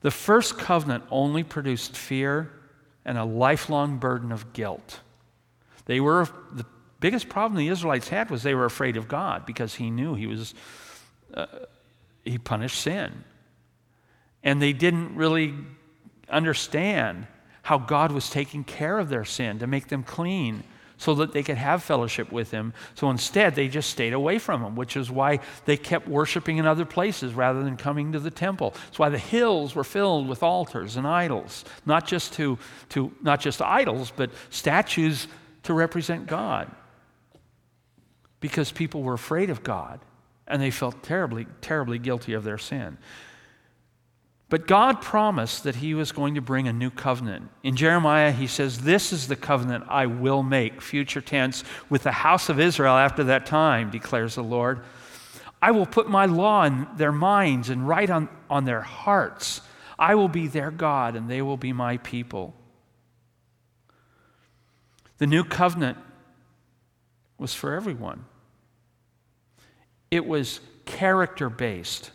The 0.00 0.10
first 0.10 0.56
covenant 0.56 1.04
only 1.10 1.44
produced 1.44 1.98
fear 1.98 2.50
and 3.04 3.18
a 3.18 3.26
lifelong 3.26 3.98
burden 3.98 4.32
of 4.32 4.54
guilt. 4.54 5.00
They 5.86 6.00
were 6.00 6.28
the 6.52 6.64
biggest 7.00 7.28
problem 7.28 7.58
the 7.58 7.68
Israelites 7.68 8.08
had 8.08 8.30
was 8.30 8.42
they 8.42 8.54
were 8.54 8.64
afraid 8.64 8.96
of 8.96 9.08
God 9.08 9.44
because 9.46 9.74
he 9.74 9.90
knew 9.90 10.14
he 10.14 10.26
was 10.26 10.54
uh, 11.34 11.46
he 12.24 12.38
punished 12.38 12.80
sin. 12.80 13.24
And 14.42 14.60
they 14.60 14.72
didn't 14.72 15.16
really 15.16 15.54
understand 16.28 17.26
how 17.62 17.78
God 17.78 18.12
was 18.12 18.30
taking 18.30 18.64
care 18.64 18.98
of 18.98 19.08
their 19.08 19.24
sin 19.24 19.58
to 19.60 19.66
make 19.66 19.88
them 19.88 20.02
clean 20.02 20.64
so 20.96 21.14
that 21.14 21.32
they 21.32 21.42
could 21.42 21.56
have 21.56 21.82
fellowship 21.82 22.30
with 22.30 22.50
him. 22.50 22.72
So 22.94 23.10
instead, 23.10 23.54
they 23.54 23.68
just 23.68 23.90
stayed 23.90 24.12
away 24.12 24.38
from 24.38 24.62
him, 24.62 24.76
which 24.76 24.96
is 24.96 25.10
why 25.10 25.40
they 25.64 25.76
kept 25.76 26.08
worshiping 26.08 26.58
in 26.58 26.66
other 26.66 26.84
places 26.84 27.34
rather 27.34 27.62
than 27.62 27.76
coming 27.76 28.12
to 28.12 28.20
the 28.20 28.30
temple. 28.30 28.70
That's 28.86 28.98
why 28.98 29.08
the 29.08 29.18
hills 29.18 29.74
were 29.74 29.84
filled 29.84 30.28
with 30.28 30.42
altars 30.42 30.96
and 30.96 31.06
idols, 31.06 31.64
not 31.84 32.06
just 32.06 32.34
to, 32.34 32.58
to 32.90 33.12
not 33.22 33.40
just 33.40 33.60
idols, 33.60 34.12
but 34.14 34.30
statues 34.50 35.26
to 35.64 35.74
represent 35.74 36.26
God. 36.26 36.70
Because 38.40 38.70
people 38.72 39.02
were 39.02 39.14
afraid 39.14 39.50
of 39.50 39.62
God 39.62 40.00
and 40.46 40.60
they 40.60 40.70
felt 40.70 41.02
terribly, 41.02 41.46
terribly 41.60 41.98
guilty 41.98 42.34
of 42.34 42.44
their 42.44 42.58
sin. 42.58 42.98
But 44.50 44.66
God 44.66 45.00
promised 45.00 45.64
that 45.64 45.76
He 45.76 45.94
was 45.94 46.12
going 46.12 46.34
to 46.34 46.40
bring 46.40 46.68
a 46.68 46.72
new 46.72 46.90
covenant. 46.90 47.50
In 47.62 47.76
Jeremiah, 47.76 48.30
He 48.30 48.46
says, 48.46 48.82
This 48.82 49.12
is 49.12 49.26
the 49.26 49.36
covenant 49.36 49.84
I 49.88 50.06
will 50.06 50.42
make, 50.42 50.82
future 50.82 51.22
tense, 51.22 51.64
with 51.88 52.02
the 52.02 52.12
house 52.12 52.48
of 52.48 52.60
Israel 52.60 52.94
after 52.94 53.24
that 53.24 53.46
time, 53.46 53.90
declares 53.90 54.34
the 54.34 54.44
Lord. 54.44 54.80
I 55.62 55.70
will 55.70 55.86
put 55.86 56.08
my 56.08 56.26
law 56.26 56.64
in 56.64 56.86
their 56.96 57.10
minds 57.10 57.70
and 57.70 57.88
write 57.88 58.10
on, 58.10 58.28
on 58.50 58.66
their 58.66 58.82
hearts. 58.82 59.62
I 59.98 60.14
will 60.14 60.28
be 60.28 60.46
their 60.46 60.70
God, 60.70 61.16
and 61.16 61.28
they 61.28 61.40
will 61.40 61.56
be 61.56 61.72
my 61.72 61.96
people. 61.96 62.54
The 65.18 65.26
new 65.26 65.44
covenant 65.44 65.98
was 67.38 67.54
for 67.54 67.74
everyone, 67.74 68.24
it 70.10 70.26
was 70.26 70.60
character 70.84 71.48
based. 71.48 72.10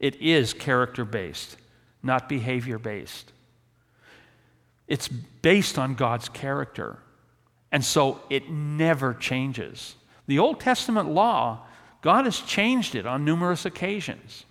It 0.00 0.16
is 0.20 0.52
character 0.52 1.04
based, 1.04 1.56
not 2.02 2.28
behavior 2.28 2.78
based. 2.78 3.32
It's 4.86 5.08
based 5.08 5.78
on 5.78 5.94
God's 5.94 6.28
character. 6.28 6.98
And 7.72 7.84
so 7.84 8.20
it 8.28 8.50
never 8.50 9.14
changes. 9.14 9.94
The 10.26 10.38
Old 10.38 10.60
Testament 10.60 11.08
law, 11.08 11.66
God 12.02 12.26
has 12.26 12.40
changed 12.40 12.94
it 12.94 13.06
on 13.06 13.24
numerous 13.24 13.64
occasions, 13.64 14.44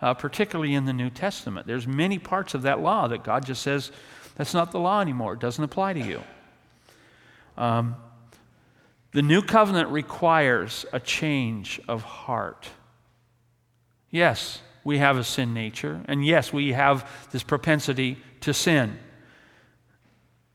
uh, 0.00 0.14
particularly 0.14 0.74
in 0.74 0.86
the 0.86 0.92
New 0.92 1.10
Testament. 1.10 1.66
There's 1.66 1.86
many 1.86 2.18
parts 2.18 2.54
of 2.54 2.62
that 2.62 2.80
law 2.80 3.06
that 3.08 3.24
God 3.24 3.44
just 3.44 3.62
says, 3.62 3.92
that's 4.36 4.54
not 4.54 4.72
the 4.72 4.80
law 4.80 5.00
anymore. 5.00 5.34
It 5.34 5.40
doesn't 5.40 5.62
apply 5.62 5.92
to 5.92 6.00
you. 6.00 6.22
Um, 7.56 7.96
the 9.12 9.22
new 9.22 9.42
covenant 9.42 9.90
requires 9.90 10.84
a 10.92 10.98
change 10.98 11.80
of 11.86 12.02
heart. 12.02 12.68
Yes, 14.10 14.60
we 14.82 14.98
have 14.98 15.16
a 15.16 15.24
sin 15.24 15.54
nature. 15.54 16.02
And 16.06 16.24
yes, 16.24 16.52
we 16.52 16.72
have 16.72 17.08
this 17.30 17.42
propensity 17.42 18.18
to 18.40 18.52
sin. 18.52 18.98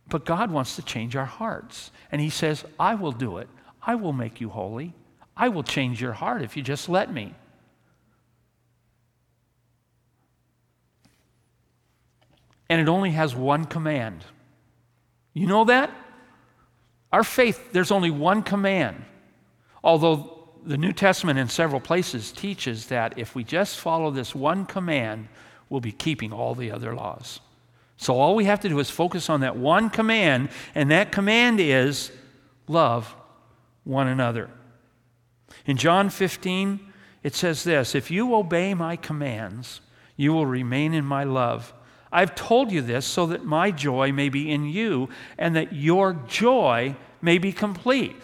But 0.08 0.26
God 0.26 0.52
wants 0.52 0.76
to 0.76 0.82
change 0.82 1.16
our 1.16 1.26
hearts. 1.26 1.92
And 2.12 2.22
He 2.22 2.30
says, 2.30 2.66
I 2.80 2.96
will 2.96 3.12
do 3.12 3.38
it. 3.38 3.50
I 3.82 3.96
will 3.96 4.14
make 4.14 4.42
you 4.42 4.50
holy. 4.50 4.94
I 5.38 5.50
will 5.50 5.64
change 5.64 6.02
your 6.02 6.14
heart 6.14 6.42
if 6.42 6.58
you 6.58 6.64
just 6.64 6.90
let 6.90 7.14
me. 7.14 7.34
And 12.70 12.80
it 12.80 12.88
only 12.88 13.12
has 13.12 13.34
one 13.34 13.66
command. 13.66 14.26
You 15.34 15.48
know 15.48 15.66
that? 15.66 15.92
Our 17.12 17.24
faith, 17.24 17.72
there's 17.72 17.92
only 17.92 18.12
one 18.12 18.44
command. 18.44 19.04
Although 19.84 20.40
the 20.66 20.78
New 20.78 20.94
Testament, 20.94 21.40
in 21.40 21.50
several 21.50 21.82
places, 21.82 22.32
teaches 22.32 22.88
that 22.88 23.18
if 23.18 23.36
we 23.36 23.44
just 23.44 23.80
follow 23.80 24.12
this 24.12 24.36
one 24.36 24.66
command, 24.66 25.28
we'll 25.70 25.82
be 25.82 25.92
keeping 25.92 26.32
all 26.32 26.54
the 26.54 26.72
other 26.72 26.94
laws. 26.94 27.40
So 27.98 28.18
all 28.18 28.36
we 28.36 28.46
have 28.46 28.60
to 28.62 28.70
do 28.70 28.80
is 28.80 28.90
focus 28.90 29.30
on 29.30 29.42
that 29.42 29.58
one 29.58 29.90
command, 29.90 30.50
and 30.76 30.92
that 30.92 31.12
command 31.12 31.60
is 31.60 32.12
love 32.68 33.16
one 33.84 34.08
another. 34.08 34.50
In 35.66 35.78
John 35.78 36.10
15, 36.10 36.80
it 37.24 37.36
says 37.36 37.64
this 37.64 37.96
If 37.96 38.12
you 38.12 38.34
obey 38.36 38.74
my 38.74 38.96
commands, 38.96 39.82
you 40.16 40.34
will 40.34 40.46
remain 40.46 40.94
in 40.94 41.06
my 41.06 41.24
love. 41.24 41.74
I've 42.12 42.36
told 42.36 42.72
you 42.72 42.82
this 42.82 43.06
so 43.06 43.28
that 43.28 43.46
my 43.46 43.72
joy 43.72 44.12
may 44.12 44.30
be 44.30 44.52
in 44.52 44.66
you 44.66 45.10
and 45.38 45.56
that 45.56 45.74
your 45.74 46.14
joy 46.28 46.96
may 47.22 47.38
be 47.38 47.52
complete. 47.52 48.16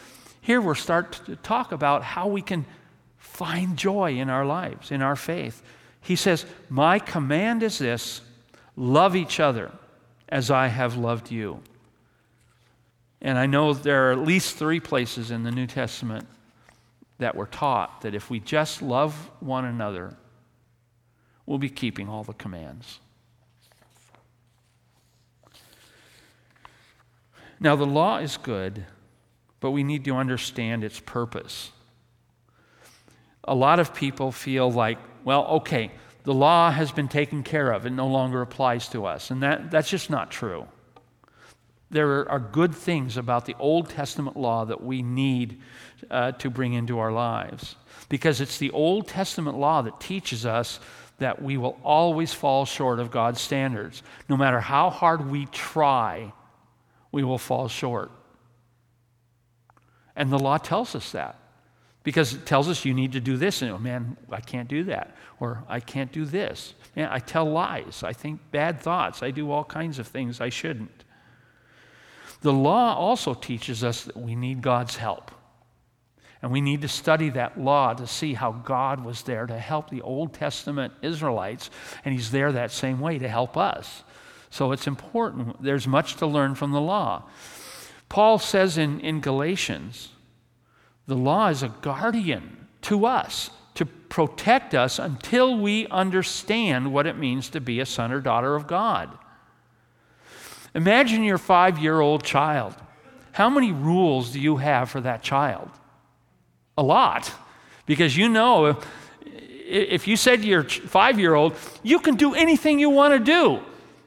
Here 0.41 0.61
we're 0.61 0.75
start 0.75 1.21
to 1.25 1.35
talk 1.35 1.71
about 1.71 2.03
how 2.03 2.27
we 2.27 2.41
can 2.41 2.65
find 3.17 3.77
joy 3.77 4.13
in 4.13 4.29
our 4.29 4.45
lives, 4.45 4.91
in 4.91 5.01
our 5.01 5.15
faith. 5.15 5.61
He 6.01 6.15
says, 6.15 6.45
My 6.69 6.99
command 6.99 7.63
is 7.63 7.79
this 7.79 8.21
love 8.75 9.15
each 9.15 9.39
other 9.39 9.71
as 10.29 10.49
I 10.49 10.67
have 10.67 10.97
loved 10.97 11.31
you. 11.31 11.61
And 13.21 13.37
I 13.37 13.45
know 13.45 13.73
there 13.73 14.09
are 14.09 14.11
at 14.11 14.19
least 14.19 14.55
three 14.55 14.79
places 14.79 15.31
in 15.31 15.43
the 15.43 15.51
New 15.51 15.67
Testament 15.67 16.27
that 17.17 17.35
were 17.35 17.47
taught 17.47 18.01
that 18.01 18.13
if 18.13 18.29
we 18.29 18.39
just 18.39 18.81
love 18.81 19.31
one 19.39 19.65
another, 19.65 20.15
we'll 21.45 21.57
be 21.57 21.69
keeping 21.69 22.09
all 22.09 22.23
the 22.23 22.33
commands. 22.33 22.99
Now, 27.59 27.75
the 27.75 27.85
law 27.85 28.17
is 28.17 28.37
good 28.37 28.85
but 29.65 29.71
we 29.71 29.83
need 29.83 30.05
to 30.05 30.15
understand 30.15 30.83
its 30.83 30.99
purpose. 30.99 31.71
A 33.45 33.55
lot 33.55 33.79
of 33.79 33.95
people 33.95 34.31
feel 34.31 34.71
like, 34.71 34.99
well, 35.23 35.43
okay, 35.45 35.89
the 36.21 36.35
law 36.35 36.69
has 36.69 36.91
been 36.91 37.07
taken 37.07 37.41
care 37.41 37.71
of, 37.71 37.87
it 37.87 37.89
no 37.89 38.05
longer 38.05 38.43
applies 38.43 38.87
to 38.89 39.07
us. 39.07 39.31
And 39.31 39.41
that, 39.41 39.71
that's 39.71 39.89
just 39.89 40.11
not 40.11 40.29
true. 40.29 40.67
There 41.89 42.29
are 42.29 42.39
good 42.39 42.75
things 42.75 43.17
about 43.17 43.47
the 43.47 43.55
Old 43.57 43.89
Testament 43.89 44.37
law 44.37 44.65
that 44.65 44.83
we 44.83 45.01
need 45.01 45.61
uh, 46.11 46.33
to 46.33 46.51
bring 46.51 46.73
into 46.73 46.99
our 46.99 47.11
lives. 47.11 47.75
Because 48.07 48.41
it's 48.41 48.59
the 48.59 48.69
Old 48.69 49.07
Testament 49.07 49.57
law 49.57 49.81
that 49.81 49.99
teaches 49.99 50.45
us 50.45 50.79
that 51.17 51.41
we 51.41 51.57
will 51.57 51.79
always 51.83 52.33
fall 52.33 52.65
short 52.65 52.99
of 52.99 53.09
God's 53.09 53.41
standards. 53.41 54.03
No 54.29 54.37
matter 54.37 54.59
how 54.59 54.91
hard 54.91 55.27
we 55.27 55.47
try, 55.47 56.33
we 57.15 57.23
will 57.23 57.37
fall 57.37 57.69
short. 57.69 58.11
And 60.17 60.29
the 60.29 60.37
law 60.37 60.57
tells 60.57 60.95
us 60.95 61.13
that 61.13 61.39
because 62.03 62.33
it 62.33 62.45
tells 62.45 62.67
us 62.67 62.83
you 62.83 62.93
need 62.93 63.13
to 63.13 63.21
do 63.21 63.37
this. 63.37 63.61
And 63.61 63.71
oh, 63.71 63.77
man, 63.77 64.17
I 64.29 64.41
can't 64.41 64.67
do 64.67 64.83
that. 64.83 65.15
Or 65.39 65.63
I 65.69 65.79
can't 65.79 66.11
do 66.11 66.25
this. 66.25 66.73
Man, 66.93 67.07
I 67.09 67.19
tell 67.19 67.45
lies. 67.45 68.03
I 68.03 68.11
think 68.11 68.41
bad 68.51 68.81
thoughts. 68.81 69.23
I 69.23 69.31
do 69.31 69.49
all 69.49 69.63
kinds 69.63 69.97
of 69.97 70.07
things 70.07 70.41
I 70.41 70.49
shouldn't. 70.49 71.05
The 72.41 72.51
law 72.51 72.93
also 72.95 73.33
teaches 73.33 73.81
us 73.81 74.03
that 74.03 74.17
we 74.17 74.35
need 74.35 74.61
God's 74.61 74.97
help. 74.97 75.31
And 76.41 76.51
we 76.51 76.59
need 76.59 76.81
to 76.81 76.89
study 76.89 77.29
that 77.29 77.57
law 77.57 77.93
to 77.93 78.07
see 78.07 78.33
how 78.33 78.51
God 78.51 79.05
was 79.05 79.21
there 79.21 79.45
to 79.45 79.57
help 79.57 79.89
the 79.89 80.01
Old 80.01 80.33
Testament 80.33 80.93
Israelites, 81.01 81.69
and 82.03 82.13
He's 82.13 82.31
there 82.31 82.51
that 82.51 82.71
same 82.71 82.99
way 82.99 83.19
to 83.19 83.29
help 83.29 83.55
us. 83.55 84.03
So 84.55 84.71
it's 84.71 84.87
important. 84.87 85.61
There's 85.61 85.85
much 85.85 86.15
to 86.15 86.25
learn 86.25 86.55
from 86.55 86.71
the 86.71 86.79
law. 86.79 87.23
Paul 88.07 88.39
says 88.39 88.77
in, 88.77 89.01
in 89.01 89.19
Galatians, 89.19 90.13
the 91.07 91.17
law 91.17 91.49
is 91.49 91.61
a 91.61 91.75
guardian 91.81 92.65
to 92.83 93.05
us 93.05 93.49
to 93.73 93.85
protect 93.85 94.73
us 94.73 94.97
until 94.97 95.57
we 95.57 95.87
understand 95.87 96.93
what 96.93 97.05
it 97.05 97.17
means 97.17 97.49
to 97.49 97.59
be 97.59 97.81
a 97.81 97.85
son 97.85 98.13
or 98.13 98.21
daughter 98.21 98.55
of 98.55 98.65
God. 98.65 99.09
Imagine 100.73 101.25
your 101.25 101.37
five 101.37 101.77
year 101.77 101.99
old 101.99 102.23
child. 102.23 102.75
How 103.33 103.49
many 103.49 103.73
rules 103.73 104.31
do 104.31 104.39
you 104.39 104.55
have 104.55 104.89
for 104.89 105.01
that 105.01 105.21
child? 105.21 105.69
A 106.77 106.83
lot. 106.83 107.29
Because 107.85 108.15
you 108.15 108.29
know, 108.29 108.81
if, 109.25 110.07
you 110.07 110.15
said 110.15 110.43
to 110.43 110.47
your 110.47 110.63
five 110.63 111.19
year 111.19 111.33
old, 111.33 111.55
you 111.83 111.99
can 111.99 112.15
do 112.15 112.33
anything 112.33 112.79
you 112.79 112.89
want 112.89 113.11
to 113.13 113.19
do, 113.19 113.61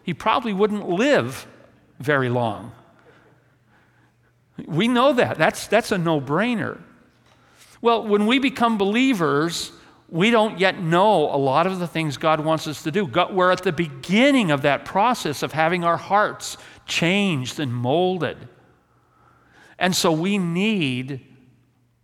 he 0.08 0.14
probably 0.14 0.54
wouldn't 0.54 0.88
live 0.88 1.46
very 1.98 2.30
long. 2.30 2.72
We 4.64 4.88
know 4.88 5.12
that. 5.12 5.36
That's, 5.36 5.66
that's 5.66 5.92
a 5.92 5.98
no 5.98 6.18
brainer. 6.18 6.80
Well, 7.82 8.08
when 8.08 8.24
we 8.24 8.38
become 8.38 8.78
believers, 8.78 9.70
we 10.08 10.30
don't 10.30 10.58
yet 10.58 10.80
know 10.80 11.24
a 11.24 11.36
lot 11.36 11.66
of 11.66 11.78
the 11.78 11.86
things 11.86 12.16
God 12.16 12.40
wants 12.40 12.66
us 12.66 12.84
to 12.84 12.90
do. 12.90 13.04
we're 13.04 13.50
at 13.50 13.62
the 13.62 13.70
beginning 13.70 14.50
of 14.50 14.62
that 14.62 14.86
process 14.86 15.42
of 15.42 15.52
having 15.52 15.84
our 15.84 15.98
hearts 15.98 16.56
changed 16.86 17.60
and 17.60 17.74
molded. 17.74 18.38
And 19.78 19.94
so 19.94 20.10
we 20.10 20.38
need 20.38 21.20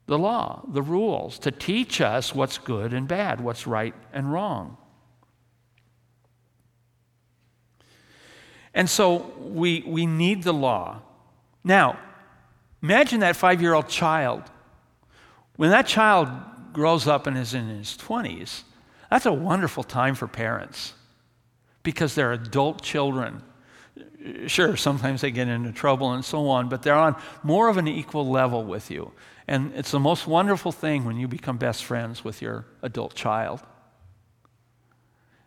the 0.04 0.18
law, 0.18 0.62
the 0.68 0.82
rules, 0.82 1.38
to 1.38 1.50
teach 1.50 2.02
us 2.02 2.34
what's 2.34 2.58
good 2.58 2.92
and 2.92 3.08
bad, 3.08 3.40
what's 3.40 3.66
right 3.66 3.94
and 4.12 4.30
wrong. 4.30 4.76
And 8.74 8.90
so 8.90 9.32
we, 9.38 9.84
we 9.86 10.04
need 10.04 10.42
the 10.42 10.52
law. 10.52 11.00
Now, 11.62 11.98
imagine 12.82 13.20
that 13.20 13.36
five 13.36 13.62
year 13.62 13.74
old 13.74 13.88
child. 13.88 14.42
When 15.56 15.70
that 15.70 15.86
child 15.86 16.28
grows 16.72 17.06
up 17.06 17.26
and 17.26 17.38
is 17.38 17.54
in 17.54 17.68
his 17.68 17.96
20s, 17.96 18.62
that's 19.10 19.26
a 19.26 19.32
wonderful 19.32 19.84
time 19.84 20.16
for 20.16 20.26
parents 20.26 20.94
because 21.84 22.16
they're 22.16 22.32
adult 22.32 22.82
children. 22.82 23.42
Sure, 24.46 24.76
sometimes 24.76 25.20
they 25.20 25.30
get 25.30 25.46
into 25.46 25.70
trouble 25.70 26.12
and 26.12 26.24
so 26.24 26.48
on, 26.48 26.68
but 26.68 26.82
they're 26.82 26.94
on 26.94 27.14
more 27.42 27.68
of 27.68 27.76
an 27.76 27.86
equal 27.86 28.28
level 28.28 28.64
with 28.64 28.90
you. 28.90 29.12
And 29.46 29.72
it's 29.74 29.90
the 29.90 30.00
most 30.00 30.26
wonderful 30.26 30.72
thing 30.72 31.04
when 31.04 31.16
you 31.16 31.28
become 31.28 31.58
best 31.58 31.84
friends 31.84 32.24
with 32.24 32.42
your 32.42 32.64
adult 32.82 33.14
child. 33.14 33.60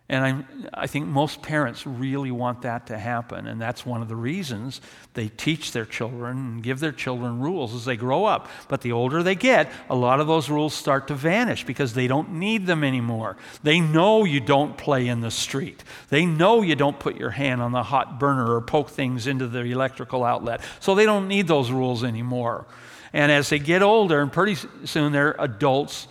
And 0.10 0.24
I'm, 0.24 0.68
i 0.74 0.88
think 0.88 1.06
most 1.06 1.42
parents 1.42 1.86
really 1.86 2.32
want 2.32 2.62
that 2.62 2.88
to 2.88 2.98
happen. 2.98 3.46
And 3.46 3.60
that's 3.60 3.86
one 3.86 4.02
of 4.02 4.08
the 4.08 4.16
reasons 4.16 4.80
they 5.16 5.28
teach 5.28 5.74
their 5.74 5.84
children 5.84 6.38
and 6.38 6.64
give 6.64 6.80
their 6.80 6.94
children 6.94 7.42
rules 7.42 7.76
as 7.76 7.84
they 7.84 7.98
grow 7.98 8.24
up. 8.24 8.48
But 8.70 8.82
the 8.82 8.94
older 8.94 9.22
they 9.22 9.36
get, 9.36 9.70
a 9.90 9.96
lot 9.96 10.22
of 10.22 10.28
those 10.28 10.50
rules 10.50 10.74
start 10.74 11.10
to 11.10 11.16
vanish 11.16 11.66
because 11.66 11.94
they 11.94 12.08
don't 12.08 12.34
need 12.34 12.68
them 12.68 12.86
anymore. 12.86 13.36
They 13.64 13.82
know 13.82 14.24
you 14.24 14.40
don't 14.40 14.78
play 14.78 15.08
in 15.08 15.20
the 15.20 15.32
street, 15.32 15.84
they 16.10 16.26
know 16.26 16.62
you 16.62 16.76
don't 16.76 17.00
put 17.00 17.18
your 17.18 17.32
hand 17.32 17.62
on 17.62 17.74
the 17.74 17.84
hot 17.84 18.18
burner 18.20 18.56
or 18.56 18.62
poke 18.62 18.90
things 18.90 19.28
into 19.28 19.48
the 19.48 19.60
electrical 19.60 20.24
outlet. 20.24 20.62
So 20.80 20.96
they 20.96 21.06
don't 21.06 21.28
need 21.28 21.48
those 21.48 21.70
rules 21.70 22.06
anymore. 22.06 22.66
And 23.12 23.32
as 23.32 23.50
they 23.50 23.60
get 23.60 23.82
older, 23.82 24.22
and 24.22 24.32
pretty 24.32 24.56
soon 24.86 25.12
they're 25.12 25.36
adults 25.40 26.08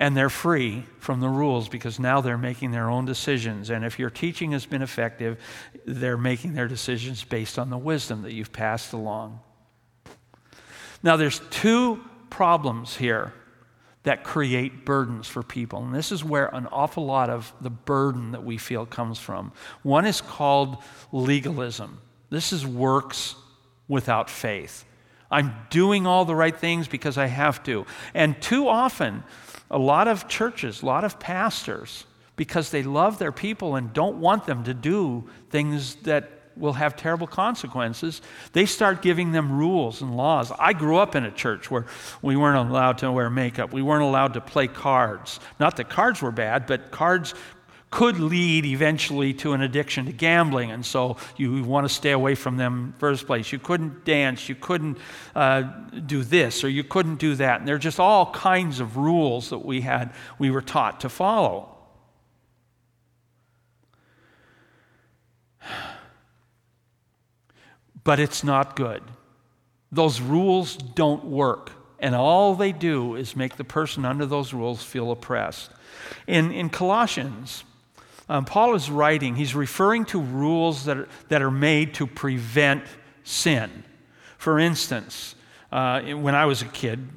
and 0.00 0.16
they're 0.16 0.30
free 0.30 0.84
from 1.00 1.20
the 1.20 1.28
rules 1.28 1.68
because 1.68 1.98
now 1.98 2.20
they're 2.20 2.38
making 2.38 2.70
their 2.70 2.88
own 2.88 3.04
decisions. 3.04 3.70
And 3.70 3.84
if 3.84 3.98
your 3.98 4.10
teaching 4.10 4.52
has 4.52 4.64
been 4.64 4.82
effective, 4.82 5.38
they're 5.84 6.16
making 6.16 6.54
their 6.54 6.68
decisions 6.68 7.24
based 7.24 7.58
on 7.58 7.70
the 7.70 7.78
wisdom 7.78 8.22
that 8.22 8.32
you've 8.32 8.52
passed 8.52 8.92
along. 8.92 9.40
Now, 11.02 11.16
there's 11.16 11.40
two 11.50 12.02
problems 12.30 12.96
here 12.96 13.32
that 14.04 14.24
create 14.24 14.84
burdens 14.84 15.26
for 15.26 15.42
people. 15.42 15.82
And 15.82 15.94
this 15.94 16.12
is 16.12 16.24
where 16.24 16.46
an 16.46 16.66
awful 16.68 17.04
lot 17.04 17.28
of 17.28 17.52
the 17.60 17.70
burden 17.70 18.32
that 18.32 18.44
we 18.44 18.56
feel 18.56 18.86
comes 18.86 19.18
from. 19.18 19.52
One 19.82 20.06
is 20.06 20.20
called 20.20 20.78
legalism. 21.12 22.00
This 22.30 22.52
is 22.52 22.66
works 22.66 23.34
without 23.88 24.30
faith. 24.30 24.84
I'm 25.30 25.54
doing 25.70 26.06
all 26.06 26.24
the 26.24 26.34
right 26.34 26.56
things 26.56 26.88
because 26.88 27.18
I 27.18 27.26
have 27.26 27.62
to. 27.64 27.84
And 28.14 28.40
too 28.40 28.68
often, 28.68 29.24
a 29.70 29.78
lot 29.78 30.08
of 30.08 30.28
churches, 30.28 30.82
a 30.82 30.86
lot 30.86 31.04
of 31.04 31.18
pastors, 31.20 32.04
because 32.36 32.70
they 32.70 32.82
love 32.82 33.18
their 33.18 33.32
people 33.32 33.76
and 33.76 33.92
don't 33.92 34.18
want 34.18 34.46
them 34.46 34.64
to 34.64 34.74
do 34.74 35.28
things 35.50 35.96
that 35.96 36.30
will 36.56 36.72
have 36.72 36.96
terrible 36.96 37.26
consequences, 37.26 38.20
they 38.52 38.66
start 38.66 39.02
giving 39.02 39.32
them 39.32 39.52
rules 39.52 40.02
and 40.02 40.16
laws. 40.16 40.52
I 40.58 40.72
grew 40.72 40.98
up 40.98 41.14
in 41.14 41.24
a 41.24 41.30
church 41.30 41.70
where 41.70 41.86
we 42.20 42.36
weren't 42.36 42.68
allowed 42.68 42.98
to 42.98 43.12
wear 43.12 43.30
makeup, 43.30 43.72
we 43.72 43.82
weren't 43.82 44.02
allowed 44.02 44.34
to 44.34 44.40
play 44.40 44.66
cards. 44.66 45.40
Not 45.60 45.76
that 45.76 45.88
cards 45.88 46.20
were 46.20 46.32
bad, 46.32 46.66
but 46.66 46.90
cards 46.90 47.34
could 47.90 48.20
lead 48.20 48.66
eventually 48.66 49.32
to 49.32 49.54
an 49.54 49.62
addiction 49.62 50.06
to 50.06 50.12
gambling, 50.12 50.70
and 50.70 50.84
so 50.84 51.16
you 51.36 51.62
want 51.64 51.88
to 51.88 51.94
stay 51.94 52.10
away 52.10 52.34
from 52.34 52.56
them 52.56 52.78
in 52.78 52.90
the 52.92 52.98
first 52.98 53.26
place. 53.26 53.50
You 53.50 53.58
couldn't 53.58 54.04
dance, 54.04 54.48
you 54.48 54.54
couldn't 54.54 54.98
uh, 55.34 55.62
do 56.06 56.22
this, 56.22 56.64
or 56.64 56.68
you 56.68 56.84
couldn't 56.84 57.16
do 57.16 57.34
that. 57.36 57.60
And 57.60 57.68
there 57.68 57.76
are 57.76 57.78
just 57.78 57.98
all 57.98 58.30
kinds 58.32 58.80
of 58.80 58.96
rules 58.96 59.50
that 59.50 59.64
we 59.64 59.80
had, 59.80 60.12
we 60.38 60.50
were 60.50 60.60
taught 60.60 61.00
to 61.00 61.08
follow. 61.08 61.74
But 68.04 68.20
it's 68.20 68.42
not 68.42 68.74
good. 68.74 69.02
Those 69.92 70.18
rules 70.18 70.76
don't 70.78 71.24
work, 71.24 71.72
and 71.98 72.14
all 72.14 72.54
they 72.54 72.72
do 72.72 73.16
is 73.16 73.36
make 73.36 73.56
the 73.56 73.64
person 73.64 74.06
under 74.06 74.24
those 74.24 74.54
rules 74.54 74.82
feel 74.82 75.10
oppressed. 75.10 75.70
In, 76.26 76.50
in 76.50 76.70
Colossians, 76.70 77.64
um, 78.28 78.44
Paul 78.44 78.74
is 78.74 78.90
writing, 78.90 79.36
he's 79.36 79.54
referring 79.54 80.04
to 80.06 80.20
rules 80.20 80.84
that 80.84 80.96
are, 80.96 81.08
that 81.28 81.42
are 81.42 81.50
made 81.50 81.94
to 81.94 82.06
prevent 82.06 82.84
sin. 83.24 83.84
For 84.36 84.58
instance, 84.58 85.34
uh, 85.72 86.02
when 86.02 86.34
I 86.34 86.46
was 86.46 86.62
a 86.62 86.66
kid, 86.66 87.08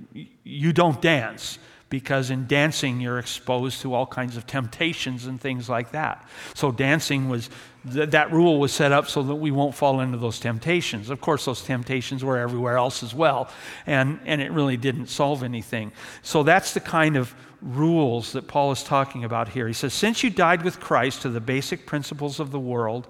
you 0.44 0.74
don't 0.74 1.02
dance 1.02 1.60
because 1.92 2.30
in 2.30 2.48
dancing 2.48 3.02
you're 3.02 3.20
exposed 3.20 3.82
to 3.82 3.94
all 3.94 4.08
kinds 4.08 4.38
of 4.38 4.48
temptations 4.48 5.26
and 5.26 5.40
things 5.40 5.70
like 5.70 5.92
that. 5.92 6.26
So 6.56 6.72
dancing 6.72 7.30
was 7.30 7.50
th- 7.92 8.10
that 8.12 8.32
rule 8.32 8.60
was 8.60 8.72
set 8.72 8.92
up 8.92 9.08
so 9.10 9.22
that 9.24 9.36
we 9.36 9.52
won't 9.52 9.76
fall 9.76 10.00
into 10.00 10.18
those 10.18 10.40
temptations. 10.40 11.10
Of 11.10 11.22
course, 11.22 11.46
those 11.46 11.62
temptations 11.62 12.24
were 12.24 12.38
everywhere 12.38 12.78
else 12.78 13.04
as 13.04 13.14
well, 13.14 13.50
and 13.86 14.20
and 14.26 14.42
it 14.42 14.52
really 14.52 14.78
didn't 14.78 15.08
solve 15.08 15.44
anything. 15.44 15.92
So 16.24 16.44
that's 16.44 16.74
the 16.74 16.80
kind 16.80 17.18
of 17.18 17.36
rules 17.62 18.34
that 18.34 18.48
Paul 18.48 18.72
is 18.72 18.84
talking 18.84 19.24
about 19.24 19.50
here. 19.50 19.68
He 19.68 19.74
says, 19.74 19.94
Since 19.94 20.24
you 20.24 20.30
died 20.30 20.64
with 20.64 20.80
Christ 20.80 21.22
to 21.22 21.30
the 21.30 21.40
basic 21.40 21.86
principles 21.86 22.40
of 22.40 22.52
the 22.52 22.60
world, 22.60 23.08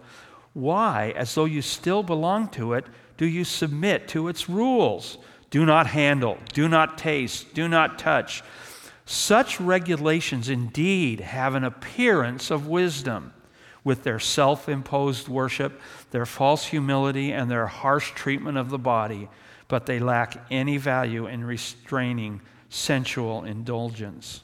why, 0.54 1.14
as 1.16 1.34
though 1.34 1.46
you 1.46 1.62
still 1.62 2.04
belong 2.04 2.50
to 2.50 2.74
it, 2.74 2.86
do 3.18 3.26
you 3.26 3.44
submit 3.44 4.08
to 4.10 4.28
its 4.28 4.50
rules? 4.50 5.18
Do 5.50 5.66
not 5.66 5.88
handle, 5.88 6.38
do 6.54 6.68
not 6.68 6.98
taste, 6.98 7.54
do 7.54 7.68
not 7.68 8.00
touch. 8.00 8.44
Such 9.06 9.60
regulations 9.60 10.48
indeed 10.48 11.20
have 11.20 11.56
an 11.56 11.64
appearance 11.64 12.52
of 12.52 12.68
wisdom 12.68 13.34
with 13.84 14.04
their 14.04 14.20
self 14.20 14.70
imposed 14.70 15.28
worship, 15.28 15.82
their 16.12 16.26
false 16.26 16.66
humility, 16.66 17.32
and 17.32 17.50
their 17.50 17.68
harsh 17.68 18.12
treatment 18.12 18.58
of 18.58 18.70
the 18.70 18.80
body, 18.80 19.28
but 19.68 19.86
they 19.86 20.00
lack 20.00 20.46
any 20.52 20.78
value 20.78 21.26
in 21.26 21.44
restraining 21.44 22.42
sensual 22.72 23.44
indulgence. 23.44 24.42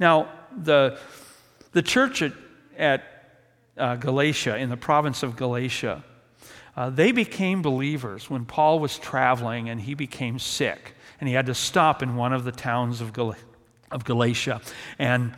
Now, 0.00 0.32
the, 0.56 0.98
the 1.72 1.82
church 1.82 2.22
at, 2.22 2.32
at 2.76 3.02
uh, 3.76 3.96
Galatia, 3.96 4.56
in 4.56 4.70
the 4.70 4.76
province 4.76 5.22
of 5.22 5.36
Galatia, 5.36 6.02
uh, 6.76 6.90
they 6.90 7.12
became 7.12 7.60
believers 7.60 8.30
when 8.30 8.44
Paul 8.44 8.80
was 8.80 8.98
traveling 8.98 9.68
and 9.68 9.80
he 9.80 9.94
became 9.94 10.38
sick. 10.38 10.94
And 11.20 11.28
he 11.28 11.34
had 11.34 11.46
to 11.46 11.54
stop 11.54 12.02
in 12.02 12.16
one 12.16 12.32
of 12.32 12.44
the 12.44 12.52
towns 12.52 13.00
of, 13.00 13.12
Gal- 13.12 13.36
of 13.90 14.04
Galatia. 14.04 14.60
And 14.98 15.34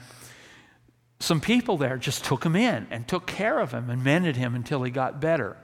some 1.19 1.41
people 1.41 1.79
there 1.79 1.97
just 1.97 2.25
took 2.25 2.45
him 2.45 2.55
in 2.55 2.87
and 2.91 3.09
took 3.09 3.27
care 3.27 3.59
of 3.59 3.73
him 3.73 3.91
and 3.91 4.05
mended 4.05 4.37
him 4.37 4.55
until 4.55 4.83
he 4.83 4.91
got 4.91 5.21
better. 5.21 5.57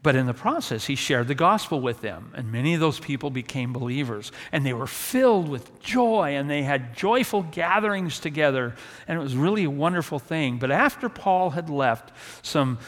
But 0.00 0.14
in 0.14 0.26
the 0.26 0.34
process, 0.34 0.86
he 0.86 0.94
shared 0.94 1.26
the 1.26 1.34
gospel 1.34 1.80
with 1.80 2.02
them, 2.02 2.32
and 2.36 2.52
many 2.52 2.72
of 2.74 2.80
those 2.80 3.00
people 3.00 3.30
became 3.30 3.72
believers. 3.72 4.30
And 4.52 4.64
they 4.64 4.72
were 4.72 4.86
filled 4.86 5.48
with 5.48 5.80
joy, 5.80 6.36
and 6.36 6.48
they 6.48 6.62
had 6.62 6.96
joyful 6.96 7.42
gatherings 7.42 8.20
together, 8.20 8.76
and 9.08 9.18
it 9.18 9.22
was 9.22 9.36
really 9.36 9.64
a 9.64 9.70
wonderful 9.70 10.20
thing. 10.20 10.58
But 10.58 10.70
after 10.70 11.08
Paul 11.08 11.50
had 11.50 11.68
left, 11.68 12.12
some 12.42 12.78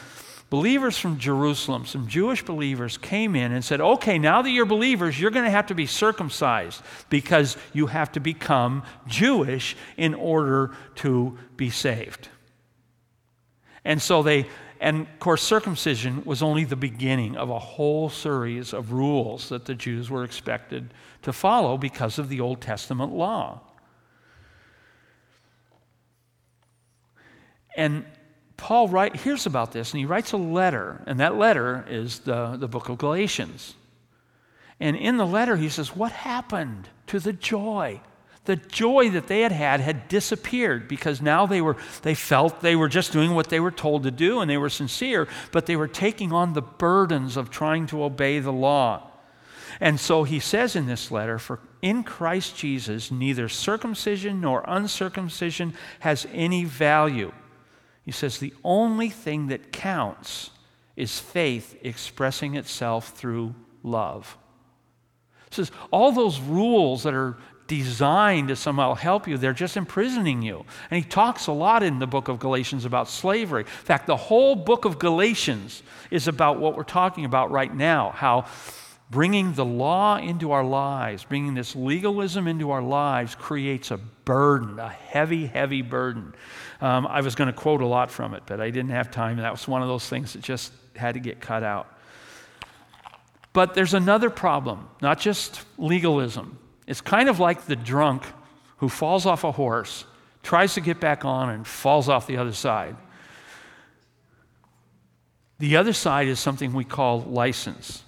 believers 0.49 0.97
from 0.97 1.17
Jerusalem, 1.17 1.85
some 1.85 2.07
Jewish 2.07 2.45
believers, 2.45 2.97
came 2.97 3.35
in 3.35 3.51
and 3.51 3.63
said, 3.63 3.81
Okay, 3.81 4.17
now 4.17 4.41
that 4.41 4.49
you're 4.49 4.65
believers, 4.65 5.19
you're 5.19 5.31
going 5.31 5.45
to 5.45 5.51
have 5.51 5.67
to 5.67 5.75
be 5.75 5.87
circumcised 5.87 6.81
because 7.09 7.57
you 7.73 7.87
have 7.87 8.13
to 8.13 8.21
become 8.21 8.83
Jewish 9.05 9.75
in 9.97 10.13
order 10.13 10.71
to 10.95 11.37
be 11.57 11.71
saved. 11.71 12.29
And 13.83 14.01
so 14.01 14.23
they 14.23 14.47
and 14.81 15.01
of 15.01 15.19
course, 15.19 15.43
circumcision 15.43 16.23
was 16.25 16.41
only 16.41 16.63
the 16.63 16.75
beginning 16.75 17.37
of 17.37 17.51
a 17.51 17.59
whole 17.59 18.09
series 18.09 18.73
of 18.73 18.91
rules 18.91 19.49
that 19.49 19.65
the 19.65 19.75
Jews 19.75 20.09
were 20.09 20.23
expected 20.23 20.91
to 21.21 21.31
follow 21.31 21.77
because 21.77 22.17
of 22.17 22.29
the 22.29 22.41
Old 22.41 22.61
Testament 22.61 23.13
law. 23.13 23.61
And 27.77 28.05
Paul 28.57 28.87
write, 28.87 29.17
hears 29.17 29.45
about 29.45 29.71
this 29.71 29.91
and 29.91 29.99
he 29.99 30.05
writes 30.05 30.31
a 30.31 30.37
letter, 30.37 31.03
and 31.05 31.19
that 31.19 31.35
letter 31.35 31.85
is 31.87 32.19
the, 32.19 32.57
the 32.57 32.67
book 32.67 32.89
of 32.89 32.97
Galatians. 32.97 33.75
And 34.79 34.95
in 34.95 35.17
the 35.17 35.27
letter, 35.27 35.57
he 35.57 35.69
says, 35.69 35.95
What 35.95 36.11
happened 36.11 36.89
to 37.05 37.19
the 37.19 37.33
joy? 37.33 38.01
The 38.45 38.55
joy 38.55 39.11
that 39.11 39.27
they 39.27 39.41
had 39.41 39.51
had 39.51 39.81
had 39.81 40.07
disappeared 40.07 40.87
because 40.87 41.21
now 41.21 41.45
they, 41.45 41.61
were, 41.61 41.77
they 42.01 42.15
felt 42.15 42.61
they 42.61 42.75
were 42.75 42.89
just 42.89 43.11
doing 43.11 43.35
what 43.35 43.49
they 43.49 43.59
were 43.59 43.71
told 43.71 44.03
to 44.03 44.11
do 44.11 44.41
and 44.41 44.49
they 44.49 44.57
were 44.57 44.69
sincere, 44.69 45.27
but 45.51 45.67
they 45.67 45.75
were 45.75 45.87
taking 45.87 46.31
on 46.31 46.53
the 46.53 46.61
burdens 46.61 47.37
of 47.37 47.51
trying 47.51 47.85
to 47.87 48.03
obey 48.03 48.39
the 48.39 48.51
law. 48.51 49.11
And 49.79 49.99
so 49.99 50.23
he 50.23 50.39
says 50.39 50.75
in 50.75 50.87
this 50.87 51.11
letter, 51.11 51.37
For 51.37 51.59
in 51.81 52.03
Christ 52.03 52.55
Jesus, 52.57 53.11
neither 53.11 53.47
circumcision 53.47 54.41
nor 54.41 54.63
uncircumcision 54.67 55.73
has 55.99 56.27
any 56.33 56.65
value. 56.65 57.31
He 58.03 58.11
says, 58.11 58.39
The 58.39 58.53
only 58.63 59.09
thing 59.09 59.47
that 59.47 59.71
counts 59.71 60.49
is 60.95 61.19
faith 61.19 61.77
expressing 61.83 62.55
itself 62.55 63.09
through 63.15 63.55
love. 63.83 64.37
Says, 65.51 65.71
All 65.91 66.11
those 66.11 66.39
rules 66.39 67.03
that 67.03 67.13
are 67.13 67.37
designed 67.77 68.49
to 68.49 68.55
somehow 68.55 68.93
help 68.93 69.27
you, 69.27 69.37
they're 69.37 69.53
just 69.53 69.77
imprisoning 69.77 70.41
you. 70.41 70.65
And 70.89 71.03
he 71.03 71.09
talks 71.09 71.47
a 71.47 71.51
lot 71.51 71.83
in 71.83 71.99
the 71.99 72.07
book 72.07 72.27
of 72.27 72.39
Galatians 72.39 72.85
about 72.85 73.07
slavery. 73.07 73.61
In 73.61 73.85
fact, 73.85 74.07
the 74.07 74.17
whole 74.17 74.55
book 74.55 74.85
of 74.85 74.99
Galatians 74.99 75.83
is 76.09 76.27
about 76.27 76.59
what 76.59 76.75
we're 76.75 76.83
talking 76.83 77.25
about 77.25 77.51
right 77.51 77.73
now 77.73 78.11
how 78.11 78.45
bringing 79.09 79.53
the 79.53 79.65
law 79.65 80.17
into 80.17 80.53
our 80.53 80.63
lives, 80.63 81.25
bringing 81.25 81.53
this 81.53 81.75
legalism 81.75 82.47
into 82.47 82.71
our 82.71 82.81
lives, 82.81 83.35
creates 83.35 83.91
a 83.91 83.97
burden, 83.97 84.79
a 84.79 84.89
heavy, 84.89 85.45
heavy 85.45 85.81
burden. 85.81 86.33
Um, 86.79 87.05
I 87.05 87.19
was 87.21 87.35
going 87.35 87.47
to 87.47 87.53
quote 87.53 87.81
a 87.81 87.85
lot 87.85 88.09
from 88.09 88.33
it, 88.33 88.43
but 88.45 88.61
I 88.61 88.69
didn't 88.69 88.91
have 88.91 89.11
time. 89.11 89.37
That 89.37 89.51
was 89.51 89.67
one 89.67 89.81
of 89.81 89.89
those 89.89 90.07
things 90.07 90.33
that 90.33 90.41
just 90.41 90.71
had 90.95 91.15
to 91.15 91.19
get 91.19 91.41
cut 91.41 91.61
out. 91.61 91.93
But 93.53 93.73
there's 93.73 93.93
another 93.93 94.29
problem, 94.29 94.87
not 95.01 95.19
just 95.19 95.61
legalism, 95.77 96.57
it's 96.87 97.01
kind 97.01 97.29
of 97.29 97.39
like 97.39 97.65
the 97.65 97.75
drunk 97.75 98.23
who 98.77 98.89
falls 98.89 99.25
off 99.25 99.43
a 99.43 99.51
horse, 99.51 100.05
tries 100.43 100.73
to 100.73 100.81
get 100.81 100.99
back 100.99 101.23
on, 101.23 101.49
and 101.49 101.67
falls 101.67 102.09
off 102.09 102.27
the 102.27 102.37
other 102.37 102.53
side. 102.53 102.95
The 105.59 105.77
other 105.77 105.93
side 105.93 106.27
is 106.27 106.39
something 106.39 106.73
we 106.73 106.85
call 106.85 107.21
license, 107.21 108.03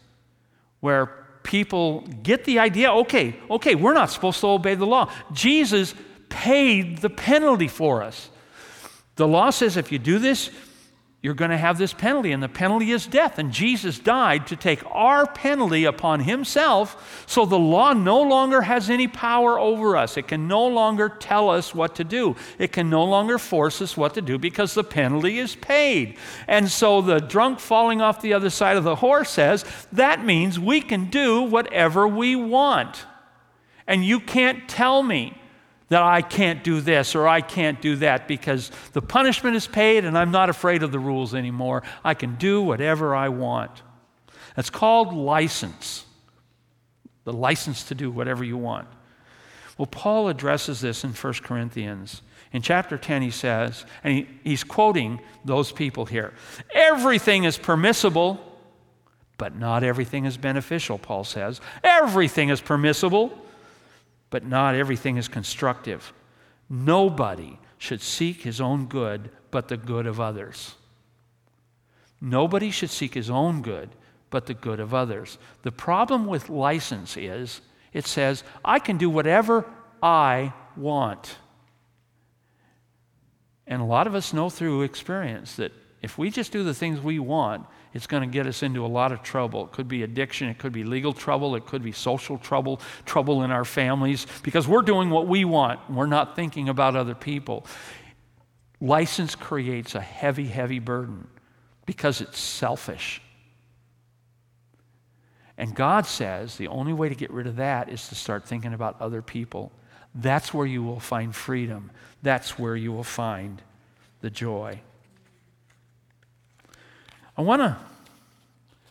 where 0.80 1.06
people 1.44 2.02
get 2.24 2.46
the 2.46 2.60
idea 2.60 2.92
okay, 2.92 3.36
okay, 3.50 3.76
we're 3.76 3.94
not 3.94 4.10
supposed 4.10 4.40
to 4.42 4.48
obey 4.48 4.76
the 4.76 4.88
law. 4.88 5.12
Jesus 5.32 5.94
paid 6.30 6.98
the 6.98 7.10
penalty 7.10 7.68
for 7.68 8.02
us. 8.02 8.30
The 9.16 9.28
law 9.28 9.52
says 9.52 9.78
if 9.78 9.92
you 9.92 10.00
do 10.00 10.18
this, 10.18 10.50
you're 11.24 11.34
going 11.34 11.52
to 11.52 11.58
have 11.58 11.78
this 11.78 11.94
penalty, 11.94 12.34
and 12.34 12.44
the 12.44 12.50
penalty 12.50 12.92
is 12.92 13.08
death. 13.08 13.40
And 13.40 13.54
Jesus 13.54 13.98
died 13.98 14.46
to 14.48 14.58
take 14.58 14.84
our 14.92 15.26
penalty 15.26 15.86
upon 15.86 16.20
himself, 16.20 17.24
so 17.26 17.46
the 17.46 17.58
law 17.58 17.94
no 17.94 18.22
longer 18.22 18.64
has 18.64 18.90
any 18.90 19.08
power 19.08 19.58
over 19.58 19.96
us. 19.96 20.18
It 20.18 20.28
can 20.28 20.50
no 20.50 20.68
longer 20.68 21.08
tell 21.08 21.50
us 21.50 21.74
what 21.74 21.96
to 21.96 22.04
do, 22.04 22.36
it 22.60 22.74
can 22.74 22.90
no 22.90 23.06
longer 23.06 23.40
force 23.40 23.82
us 23.82 23.96
what 23.96 24.14
to 24.16 24.22
do 24.22 24.38
because 24.38 24.74
the 24.74 24.84
penalty 24.84 25.40
is 25.40 25.56
paid. 25.56 26.18
And 26.46 26.70
so 26.70 27.00
the 27.00 27.20
drunk 27.20 27.62
falling 27.62 28.02
off 28.02 28.22
the 28.22 28.34
other 28.34 28.50
side 28.50 28.76
of 28.76 28.84
the 28.84 28.98
horse 28.98 29.30
says 29.30 29.64
that 29.94 30.26
means 30.26 30.60
we 30.60 30.82
can 30.82 31.10
do 31.10 31.42
whatever 31.42 32.06
we 32.06 32.36
want. 32.36 33.06
And 33.88 34.04
you 34.04 34.20
can't 34.20 34.68
tell 34.68 35.02
me 35.02 35.38
that 35.90 36.02
I 36.02 36.22
can't 36.22 36.64
do 36.64 36.82
this 36.82 37.16
or 37.16 37.28
I 37.28 37.42
can't 37.42 37.82
do 37.82 37.98
that 37.98 38.28
because 38.28 38.72
the 38.94 39.02
punishment 39.02 39.56
is 39.56 39.68
paid 39.68 40.06
and 40.06 40.18
I'm 40.18 40.32
not 40.32 40.50
afraid 40.50 40.84
of 40.84 40.92
the 40.92 41.00
rules 41.00 41.36
anymore. 41.36 41.84
I 42.04 42.14
can 42.14 42.36
do 42.36 42.62
whatever 42.62 43.16
I 43.16 43.30
want. 43.30 43.72
That's 44.56 44.70
called 44.70 45.14
license. 45.14 46.06
The 47.26 47.34
license 47.34 47.86
to 47.86 47.96
do 47.96 48.12
whatever 48.12 48.44
you 48.44 48.58
want. 48.58 48.88
Well, 49.78 49.88
Paul 49.88 50.30
addresses 50.30 50.82
this 50.82 51.04
in 51.04 51.12
1 51.12 51.34
Corinthians. 51.44 52.22
In 52.52 52.62
chapter 52.62 52.98
10, 52.98 53.24
he 53.24 53.32
says, 53.32 53.86
and 54.04 54.14
he, 54.14 54.28
he's 54.44 54.64
quoting 54.64 55.20
those 55.44 55.72
people 55.72 56.06
here 56.06 56.34
everything 56.74 57.44
is 57.44 57.58
permissible, 57.58 58.40
but 59.38 59.56
not 59.56 59.84
everything 59.84 60.26
is 60.26 60.38
beneficial, 60.38 61.00
Paul 61.00 61.24
says. 61.24 61.60
Everything 61.84 62.50
is 62.50 62.62
permissible, 62.62 63.38
but 64.34 64.44
not 64.44 64.74
everything 64.74 65.18
is 65.18 65.28
constructive. 65.28 66.12
Nobody 66.68 67.60
should 67.78 68.02
seek 68.02 68.42
his 68.42 68.60
own 68.60 68.88
good, 68.88 69.30
but 69.52 69.68
the 69.68 69.78
good 69.78 70.08
of 70.08 70.20
others. 70.20 70.74
Nobody 72.20 72.72
should 72.72 72.90
seek 72.90 73.14
his 73.14 73.30
own 73.30 73.62
good, 73.62 73.92
but 74.32 74.48
the 74.48 74.56
good 74.56 74.80
of 74.80 74.92
others. 74.92 75.38
The 75.62 75.72
problem 75.72 76.26
with 76.26 76.50
license 76.50 77.16
is 77.16 77.62
it 77.94 78.08
says, 78.08 78.44
I 78.66 78.80
can 78.80 78.98
do 78.98 79.08
whatever 79.08 79.70
I 80.02 80.54
want. 80.76 81.38
And 83.68 83.84
a 83.84 83.86
lot 83.86 84.08
of 84.08 84.16
us 84.16 84.34
know 84.34 84.50
through 84.50 84.82
experience 84.82 85.58
that 85.58 85.74
if 86.02 86.18
we 86.18 86.32
just 86.32 86.52
do 86.52 86.64
the 86.64 86.74
things 86.74 87.00
we 87.00 87.20
want, 87.20 87.68
it's 87.94 88.08
going 88.08 88.22
to 88.24 88.28
get 88.28 88.48
us 88.48 88.64
into 88.64 88.86
a 88.86 88.88
lot 88.88 89.12
of 89.12 89.22
trouble. 89.22 89.66
It 89.66 89.72
could 89.72 89.88
be 89.88 90.04
addiction, 90.04 90.50
it 90.50 90.58
could 90.58 90.74
be 90.74 90.84
legal 90.84 91.14
trouble, 91.14 91.56
it 91.56 91.66
could 91.66 91.84
be 91.84 91.92
social 91.92 92.38
trouble, 92.38 92.82
trouble 93.06 93.44
in 93.44 93.52
our 93.52 93.66
families, 93.66 94.26
because 94.42 94.68
we're 94.68 94.82
doing 94.82 95.10
what 95.10 95.28
we 95.28 95.46
want. 95.46 95.80
We're 95.90 96.08
not 96.08 96.36
thinking 96.36 96.70
about 96.70 96.96
other 96.96 97.16
people. 97.16 97.66
License 98.82 99.36
creates 99.36 99.96
a 99.96 100.02
heavy, 100.02 100.48
heavy 100.48 100.80
burden 100.80 101.28
because 101.86 102.20
it's 102.20 102.40
selfish. 102.40 103.22
And 105.58 105.76
God 105.76 106.06
says 106.06 106.58
the 106.58 106.68
only 106.68 106.94
way 106.94 107.10
to 107.10 107.16
get 107.16 107.32
rid 107.32 107.48
of 107.48 107.58
that 107.58 107.90
is 107.90 108.10
to 108.10 108.16
start 108.16 108.46
thinking 108.46 108.74
about 108.74 109.00
other 109.00 109.22
people. 109.22 109.72
That's 110.16 110.54
where 110.54 110.66
you 110.66 110.84
will 110.84 111.00
find 111.00 111.36
freedom. 111.36 111.92
That's 112.22 112.58
where 112.58 112.76
you 112.76 112.92
will 112.92 113.04
find 113.04 113.62
the 114.22 114.30
joy. 114.30 114.82
I 117.38 117.42
want 117.42 117.62
to 117.62 117.78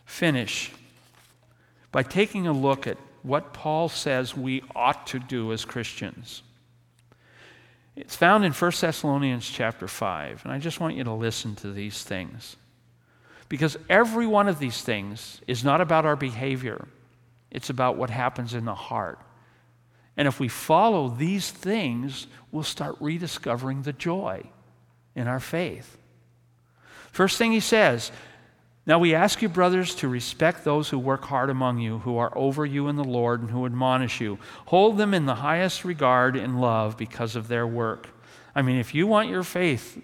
finish 0.05 0.71
by 1.91 2.03
taking 2.03 2.47
a 2.47 2.53
look 2.53 2.87
at 2.87 2.97
what 3.21 3.53
Paul 3.53 3.87
says 3.87 4.35
we 4.35 4.63
ought 4.75 5.07
to 5.07 5.19
do 5.19 5.53
as 5.53 5.63
Christians. 5.63 6.41
It's 7.95 8.15
found 8.15 8.43
in 8.43 8.51
1 8.51 8.71
Thessalonians 8.81 9.49
chapter 9.49 9.87
5, 9.87 10.41
and 10.43 10.51
I 10.51 10.59
just 10.59 10.79
want 10.79 10.95
you 10.95 11.03
to 11.03 11.13
listen 11.13 11.55
to 11.57 11.71
these 11.71 12.03
things. 12.03 12.57
Because 13.49 13.77
every 13.87 14.25
one 14.25 14.47
of 14.47 14.59
these 14.59 14.81
things 14.81 15.39
is 15.47 15.63
not 15.63 15.79
about 15.79 16.05
our 16.05 16.15
behavior, 16.15 16.87
it's 17.51 17.69
about 17.69 17.97
what 17.97 18.09
happens 18.09 18.53
in 18.53 18.65
the 18.65 18.73
heart. 18.73 19.19
And 20.17 20.27
if 20.27 20.39
we 20.39 20.47
follow 20.47 21.09
these 21.09 21.49
things, 21.51 22.27
we'll 22.51 22.63
start 22.63 22.95
rediscovering 22.99 23.83
the 23.83 23.93
joy 23.93 24.43
in 25.15 25.27
our 25.27 25.39
faith. 25.39 25.97
First 27.11 27.37
thing 27.37 27.51
he 27.51 27.59
says, 27.59 28.11
now 28.85 28.99
we 28.99 29.15
ask 29.15 29.41
you, 29.41 29.47
brothers, 29.47 29.95
to 29.95 30.09
respect 30.09 30.63
those 30.63 30.89
who 30.89 30.99
work 30.99 31.23
hard 31.25 31.49
among 31.49 31.79
you, 31.79 31.99
who 31.99 32.17
are 32.17 32.37
over 32.37 32.65
you 32.65 32.89
in 32.89 32.97
the 32.97 33.03
Lord, 33.03 33.41
and 33.41 33.49
who 33.49 33.65
admonish 33.65 34.19
you. 34.19 34.39
Hold 34.65 34.97
them 34.97 35.13
in 35.13 35.25
the 35.25 35.35
highest 35.35 35.85
regard 35.85 36.35
and 36.35 36.59
love 36.59 36.97
because 36.97 37.37
of 37.37 37.47
their 37.47 37.65
work. 37.65 38.09
I 38.53 38.61
mean, 38.61 38.77
if 38.77 38.93
you 38.93 39.07
want 39.07 39.29
your 39.29 39.43
faith, 39.43 40.01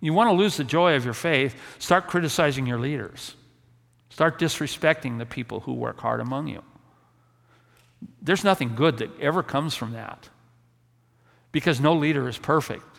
you 0.00 0.12
want 0.12 0.28
to 0.28 0.34
lose 0.34 0.56
the 0.56 0.64
joy 0.64 0.96
of 0.96 1.04
your 1.04 1.14
faith, 1.14 1.54
start 1.78 2.08
criticizing 2.08 2.66
your 2.66 2.80
leaders. 2.80 3.36
Start 4.10 4.38
disrespecting 4.38 5.18
the 5.18 5.26
people 5.26 5.60
who 5.60 5.74
work 5.74 6.00
hard 6.00 6.20
among 6.20 6.48
you. 6.48 6.62
There's 8.20 8.44
nothing 8.44 8.74
good 8.74 8.98
that 8.98 9.20
ever 9.20 9.42
comes 9.42 9.74
from 9.74 9.92
that 9.92 10.28
because 11.52 11.80
no 11.80 11.94
leader 11.94 12.28
is 12.28 12.38
perfect. 12.38 12.95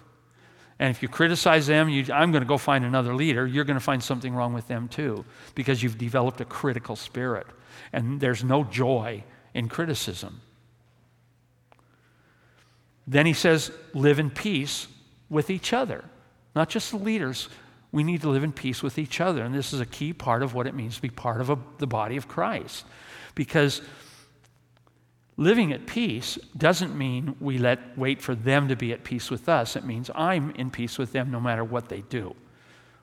And 0.80 0.92
if 0.92 1.02
you 1.02 1.08
criticize 1.08 1.68
them, 1.68 1.90
you, 1.90 2.06
I'm 2.14 2.32
going 2.32 2.44
to 2.44 2.48
go 2.48 2.58
find 2.58 2.86
another 2.86 3.16
leader, 3.16 3.48
you're 3.48 3.64
going 3.64 3.80
to 3.80 3.84
find 3.84 4.04
something 4.04 4.34
wrong 4.34 4.54
with 4.54 4.68
them 4.68 4.88
too, 4.88 5.26
because 5.56 5.82
you've 5.82 5.98
developed 5.98 6.40
a 6.40 6.46
critical 6.46 6.96
spirit. 6.96 7.48
And 7.92 8.20
there's 8.20 8.44
no 8.44 8.64
joy 8.64 9.24
in 9.54 9.70
criticism. 9.70 10.42
Then 13.08 13.26
he 13.26 13.34
says, 13.34 13.72
live 13.94 14.20
in 14.20 14.30
peace 14.30 14.88
with 15.30 15.50
each 15.50 15.74
other. 15.74 16.04
Not 16.56 16.70
just 16.70 16.92
the 16.92 16.98
leaders, 16.98 17.50
we 17.92 18.04
need 18.04 18.22
to 18.22 18.30
live 18.30 18.44
in 18.44 18.52
peace 18.52 18.84
with 18.84 19.00
each 19.00 19.22
other. 19.22 19.44
And 19.44 19.56
this 19.56 19.74
is 19.74 19.80
a 19.80 19.86
key 19.86 20.14
part 20.14 20.44
of 20.44 20.54
what 20.54 20.68
it 20.68 20.76
means 20.76 20.98
to 20.98 21.02
be 21.02 21.10
part 21.10 21.42
of 21.42 21.50
a, 21.50 21.58
the 21.78 21.88
body 21.88 22.18
of 22.18 22.28
Christ. 22.28 22.86
Because 23.34 23.82
Living 25.40 25.72
at 25.72 25.86
peace 25.86 26.40
doesn't 26.58 26.98
mean 26.98 27.36
we 27.40 27.60
let 27.60 27.96
wait 27.96 28.22
for 28.22 28.34
them 28.34 28.68
to 28.70 28.76
be 28.76 28.92
at 28.92 29.04
peace 29.04 29.30
with 29.30 29.48
us. 29.48 29.76
It 29.76 29.86
means 29.86 30.10
I'm 30.16 30.50
in 30.52 30.72
peace 30.72 30.98
with 30.98 31.12
them 31.12 31.30
no 31.30 31.40
matter 31.40 31.64
what 31.64 31.90
they 31.90 32.02
do. 32.02 32.36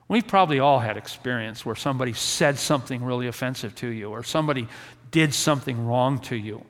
We've 0.09 0.27
probably 0.27 0.59
all 0.59 0.79
had 0.79 0.97
experience 0.97 1.65
where 1.65 1.75
somebody 1.75 2.13
said 2.13 2.59
something 2.59 3.03
really 3.03 3.27
offensive 3.27 3.73
to 3.75 3.87
you 3.87 4.11
or 4.11 4.21
somebody 4.21 4.67
did 5.11 5.33
something 5.33 5.85
wrong 5.87 6.19
to 6.19 6.35
you. 6.35 6.63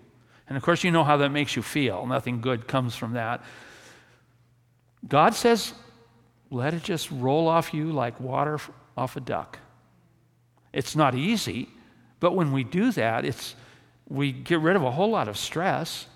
And 0.47 0.55
of 0.55 0.63
course, 0.63 0.84
you 0.84 0.91
know 0.91 1.03
how 1.03 1.18
that 1.18 1.30
makes 1.30 1.55
you 1.55 1.63
feel. 1.63 2.05
Nothing 2.05 2.39
good 2.39 2.68
comes 2.68 2.95
from 2.95 3.13
that. 3.13 3.43
God 5.07 5.34
says, 5.34 5.74
let 6.51 6.76
it 6.76 6.84
just 6.84 7.09
roll 7.09 7.47
off 7.47 7.74
you 7.74 7.91
like 7.91 8.20
water 8.20 8.59
off 8.95 9.18
a 9.18 9.20
duck. 9.20 9.59
It's 10.72 10.95
not 10.95 11.16
easy, 11.16 11.70
but 12.20 12.36
when 12.36 12.51
we 12.51 12.63
do 12.63 12.91
that, 12.91 13.26
it's 13.26 13.55
we 14.08 14.32
get 14.32 14.60
rid 14.60 14.76
of 14.76 14.84
a 14.84 14.91
whole 14.91 15.10
lot 15.10 15.28
of 15.28 15.38
stress. 15.38 16.08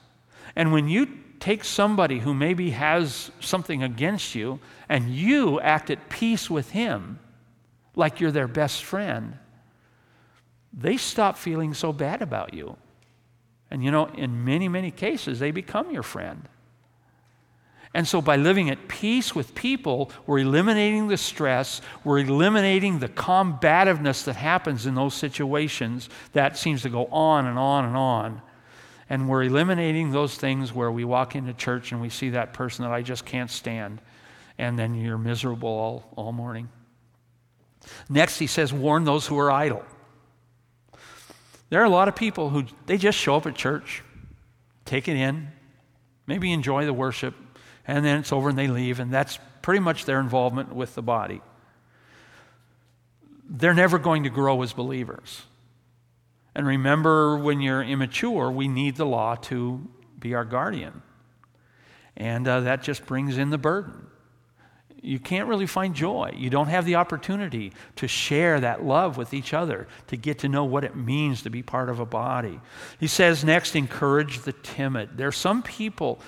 And 0.55 0.71
when 0.71 0.87
you 0.87 1.07
take 1.39 1.63
somebody 1.63 2.19
who 2.19 2.33
maybe 2.33 2.71
has 2.71 3.31
something 3.39 3.83
against 3.83 4.35
you 4.35 4.59
and 4.87 5.09
you 5.09 5.59
act 5.61 5.89
at 5.89 6.09
peace 6.09 6.49
with 6.49 6.71
him, 6.71 7.19
like 7.95 8.19
you're 8.19 8.31
their 8.31 8.47
best 8.47 8.83
friend, 8.83 9.37
they 10.73 10.97
stop 10.97 11.37
feeling 11.37 11.73
so 11.73 11.91
bad 11.91 12.21
about 12.21 12.53
you. 12.53 12.77
And 13.71 13.83
you 13.83 13.91
know, 13.91 14.05
in 14.05 14.43
many, 14.43 14.67
many 14.67 14.91
cases, 14.91 15.39
they 15.39 15.51
become 15.51 15.91
your 15.91 16.03
friend. 16.03 16.47
And 17.93 18.07
so, 18.07 18.21
by 18.21 18.35
living 18.35 18.69
at 18.69 18.87
peace 18.87 19.33
with 19.33 19.55
people, 19.55 20.11
we're 20.27 20.39
eliminating 20.39 21.07
the 21.07 21.17
stress, 21.17 21.81
we're 22.03 22.19
eliminating 22.19 22.99
the 22.99 23.07
combativeness 23.07 24.25
that 24.25 24.35
happens 24.35 24.85
in 24.85 24.93
those 24.93 25.15
situations 25.15 26.07
that 26.33 26.55
seems 26.55 26.83
to 26.83 26.89
go 26.89 27.07
on 27.07 27.47
and 27.47 27.57
on 27.57 27.85
and 27.85 27.97
on. 27.97 28.41
And 29.09 29.27
we're 29.27 29.43
eliminating 29.43 30.11
those 30.11 30.35
things 30.35 30.71
where 30.71 30.91
we 30.91 31.03
walk 31.03 31.35
into 31.35 31.51
church 31.53 31.91
and 31.91 31.99
we 31.99 32.09
see 32.09 32.29
that 32.29 32.53
person 32.53 32.85
that 32.85 32.91
I 32.91 33.01
just 33.01 33.25
can't 33.25 33.49
stand, 33.49 34.01
and 34.59 34.77
then 34.77 34.93
you're 34.93 35.17
miserable 35.17 35.69
all, 35.69 36.13
all 36.15 36.31
morning. 36.31 36.69
Next, 38.07 38.37
he 38.37 38.45
says, 38.45 38.71
warn 38.71 39.03
those 39.03 39.25
who 39.25 39.39
are 39.39 39.49
idle. 39.49 39.83
There 41.69 41.81
are 41.81 41.85
a 41.85 41.89
lot 41.89 42.07
of 42.07 42.15
people 42.15 42.51
who 42.51 42.65
they 42.85 42.97
just 42.97 43.17
show 43.17 43.35
up 43.35 43.47
at 43.47 43.55
church, 43.55 44.03
take 44.85 45.07
it 45.07 45.15
in, 45.15 45.47
maybe 46.27 46.51
enjoy 46.51 46.85
the 46.85 46.93
worship, 46.93 47.33
and 47.89 48.05
then 48.05 48.19
it's 48.19 48.31
over 48.31 48.49
and 48.49 48.57
they 48.57 48.67
leave, 48.67 48.99
and 48.99 49.11
that's 49.11 49.39
pretty 49.63 49.79
much 49.79 50.05
their 50.05 50.19
involvement 50.19 50.75
with 50.75 50.93
the 50.93 51.01
body. 51.01 51.41
They're 53.49 53.73
never 53.73 53.97
going 53.97 54.23
to 54.23 54.29
grow 54.29 54.61
as 54.61 54.73
believers. 54.73 55.41
And 56.53 56.67
remember, 56.67 57.35
when 57.39 57.61
you're 57.61 57.81
immature, 57.81 58.51
we 58.51 58.67
need 58.67 58.95
the 58.95 59.07
law 59.07 59.35
to 59.35 59.87
be 60.19 60.35
our 60.35 60.45
guardian. 60.45 61.01
And 62.15 62.47
uh, 62.47 62.59
that 62.59 62.83
just 62.83 63.07
brings 63.07 63.39
in 63.39 63.49
the 63.49 63.57
burden. 63.57 64.05
You 65.01 65.17
can't 65.17 65.47
really 65.47 65.65
find 65.65 65.95
joy. 65.95 66.33
You 66.37 66.51
don't 66.51 66.67
have 66.67 66.85
the 66.85 66.95
opportunity 66.95 67.71
to 67.95 68.07
share 68.07 68.59
that 68.59 68.83
love 68.83 69.17
with 69.17 69.33
each 69.33 69.51
other, 69.51 69.87
to 70.07 70.17
get 70.17 70.39
to 70.39 70.49
know 70.49 70.65
what 70.65 70.83
it 70.83 70.95
means 70.95 71.41
to 71.41 71.49
be 71.49 71.63
part 71.63 71.89
of 71.89 71.99
a 71.99 72.05
body. 72.05 72.59
He 72.99 73.07
says 73.07 73.43
next, 73.43 73.75
encourage 73.75 74.41
the 74.41 74.53
timid. 74.53 75.17
There 75.17 75.29
are 75.29 75.31
some 75.31 75.63
people 75.63 76.19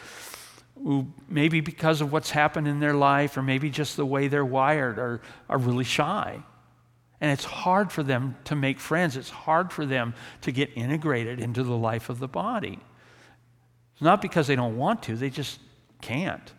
who 0.83 1.07
maybe 1.27 1.61
because 1.61 2.01
of 2.01 2.11
what's 2.11 2.31
happened 2.31 2.67
in 2.67 2.79
their 2.79 2.93
life 2.93 3.37
or 3.37 3.41
maybe 3.41 3.69
just 3.69 3.97
the 3.97 4.05
way 4.05 4.27
they're 4.27 4.45
wired 4.45 4.97
are, 4.97 5.21
are 5.49 5.57
really 5.57 5.83
shy. 5.83 6.41
And 7.19 7.31
it's 7.31 7.45
hard 7.45 7.91
for 7.91 8.01
them 8.01 8.35
to 8.45 8.55
make 8.55 8.79
friends. 8.79 9.15
It's 9.15 9.29
hard 9.29 9.71
for 9.71 9.85
them 9.85 10.15
to 10.41 10.51
get 10.51 10.71
integrated 10.75 11.39
into 11.39 11.63
the 11.63 11.77
life 11.77 12.09
of 12.09 12.19
the 12.19 12.27
body. 12.27 12.79
It's 13.93 14.01
not 14.01 14.21
because 14.21 14.47
they 14.47 14.55
don't 14.55 14.75
want 14.75 15.03
to, 15.03 15.15
they 15.15 15.29
just 15.29 15.59
can't. 16.01 16.51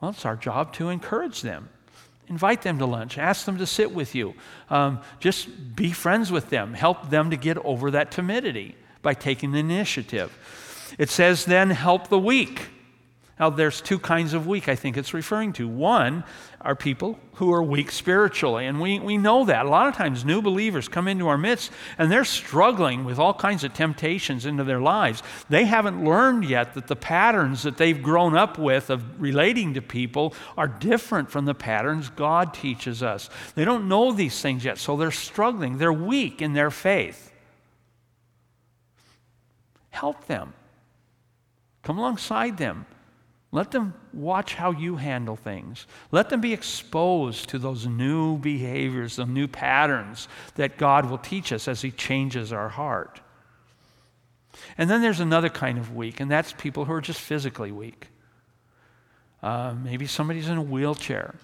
Well, 0.00 0.12
it's 0.12 0.24
our 0.24 0.36
job 0.36 0.72
to 0.74 0.88
encourage 0.88 1.42
them. 1.42 1.68
Invite 2.28 2.62
them 2.62 2.78
to 2.78 2.86
lunch. 2.86 3.18
Ask 3.18 3.44
them 3.44 3.58
to 3.58 3.66
sit 3.66 3.92
with 3.92 4.14
you. 4.14 4.34
Um, 4.70 5.00
just 5.18 5.76
be 5.76 5.92
friends 5.92 6.30
with 6.30 6.50
them. 6.50 6.74
Help 6.74 7.10
them 7.10 7.30
to 7.30 7.36
get 7.36 7.58
over 7.58 7.90
that 7.90 8.10
timidity 8.10 8.76
by 9.02 9.14
taking 9.14 9.52
the 9.52 9.58
initiative. 9.58 10.36
It 10.98 11.10
says, 11.10 11.44
then 11.44 11.70
help 11.70 12.08
the 12.08 12.18
weak. 12.18 12.68
Now, 13.38 13.50
there's 13.50 13.80
two 13.80 14.00
kinds 14.00 14.34
of 14.34 14.48
weak 14.48 14.68
I 14.68 14.74
think 14.74 14.96
it's 14.96 15.14
referring 15.14 15.52
to. 15.54 15.68
One 15.68 16.24
are 16.60 16.74
people 16.74 17.20
who 17.34 17.52
are 17.52 17.62
weak 17.62 17.92
spiritually, 17.92 18.66
and 18.66 18.80
we, 18.80 18.98
we 18.98 19.16
know 19.16 19.44
that. 19.44 19.64
A 19.64 19.68
lot 19.68 19.86
of 19.86 19.94
times, 19.94 20.24
new 20.24 20.42
believers 20.42 20.88
come 20.88 21.06
into 21.06 21.28
our 21.28 21.38
midst 21.38 21.70
and 21.98 22.10
they're 22.10 22.24
struggling 22.24 23.04
with 23.04 23.20
all 23.20 23.32
kinds 23.32 23.62
of 23.62 23.72
temptations 23.74 24.44
into 24.44 24.64
their 24.64 24.80
lives. 24.80 25.22
They 25.48 25.66
haven't 25.66 26.04
learned 26.04 26.46
yet 26.46 26.74
that 26.74 26.88
the 26.88 26.96
patterns 26.96 27.62
that 27.62 27.76
they've 27.76 28.02
grown 28.02 28.36
up 28.36 28.58
with 28.58 28.90
of 28.90 29.20
relating 29.20 29.74
to 29.74 29.82
people 29.82 30.34
are 30.56 30.66
different 30.66 31.30
from 31.30 31.44
the 31.44 31.54
patterns 31.54 32.08
God 32.08 32.52
teaches 32.52 33.04
us. 33.04 33.30
They 33.54 33.64
don't 33.64 33.86
know 33.86 34.10
these 34.10 34.40
things 34.40 34.64
yet, 34.64 34.78
so 34.78 34.96
they're 34.96 35.12
struggling. 35.12 35.78
They're 35.78 35.92
weak 35.92 36.42
in 36.42 36.54
their 36.54 36.72
faith. 36.72 37.32
Help 39.90 40.26
them, 40.26 40.54
come 41.82 41.98
alongside 41.98 42.56
them 42.56 42.86
let 43.50 43.70
them 43.70 43.94
watch 44.12 44.54
how 44.54 44.72
you 44.72 44.96
handle 44.96 45.36
things. 45.36 45.86
Let 46.10 46.28
them 46.28 46.40
be 46.40 46.52
exposed 46.52 47.48
to 47.48 47.58
those 47.58 47.86
new 47.86 48.36
behaviors, 48.36 49.16
the 49.16 49.24
new 49.24 49.48
patterns 49.48 50.28
that 50.56 50.76
God 50.76 51.08
will 51.08 51.18
teach 51.18 51.52
us 51.52 51.66
as 51.66 51.80
He 51.80 51.90
changes 51.90 52.52
our 52.52 52.68
heart. 52.68 53.20
And 54.76 54.90
then 54.90 55.00
there's 55.00 55.20
another 55.20 55.48
kind 55.48 55.78
of 55.78 55.94
weak, 55.94 56.20
and 56.20 56.30
that's 56.30 56.52
people 56.52 56.84
who 56.84 56.92
are 56.92 57.00
just 57.00 57.20
physically 57.20 57.72
weak. 57.72 58.08
Uh, 59.42 59.74
maybe 59.82 60.06
somebody's 60.06 60.48
in 60.48 60.58
a 60.58 60.62
wheelchair. 60.62 61.34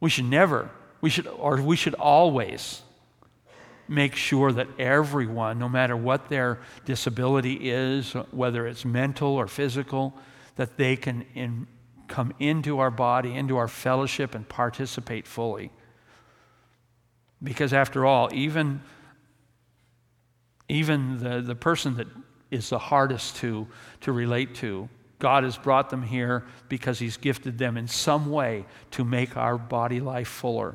We 0.00 0.10
should 0.10 0.26
never, 0.26 0.70
we 1.00 1.08
should, 1.08 1.26
or 1.26 1.62
we 1.62 1.76
should 1.76 1.94
always 1.94 2.82
make 3.88 4.14
sure 4.14 4.52
that 4.52 4.68
everyone, 4.78 5.58
no 5.58 5.68
matter 5.68 5.96
what 5.96 6.28
their 6.28 6.58
disability 6.84 7.70
is, 7.70 8.12
whether 8.32 8.66
it's 8.66 8.84
mental 8.84 9.30
or 9.30 9.46
physical, 9.46 10.14
that 10.58 10.76
they 10.76 10.96
can 10.96 11.24
in, 11.36 11.68
come 12.08 12.34
into 12.40 12.80
our 12.80 12.90
body, 12.90 13.32
into 13.32 13.56
our 13.56 13.68
fellowship, 13.68 14.34
and 14.34 14.46
participate 14.48 15.24
fully. 15.24 15.70
Because 17.40 17.72
after 17.72 18.04
all, 18.04 18.28
even, 18.34 18.82
even 20.68 21.18
the, 21.18 21.40
the 21.40 21.54
person 21.54 21.94
that 21.94 22.08
is 22.50 22.70
the 22.70 22.78
hardest 22.78 23.36
to, 23.36 23.68
to 24.00 24.10
relate 24.10 24.56
to, 24.56 24.88
God 25.20 25.44
has 25.44 25.56
brought 25.56 25.90
them 25.90 26.02
here 26.02 26.44
because 26.68 26.98
He's 26.98 27.16
gifted 27.16 27.56
them 27.58 27.76
in 27.76 27.86
some 27.86 28.28
way 28.28 28.66
to 28.90 29.04
make 29.04 29.36
our 29.36 29.56
body 29.56 30.00
life 30.00 30.26
fuller. 30.26 30.74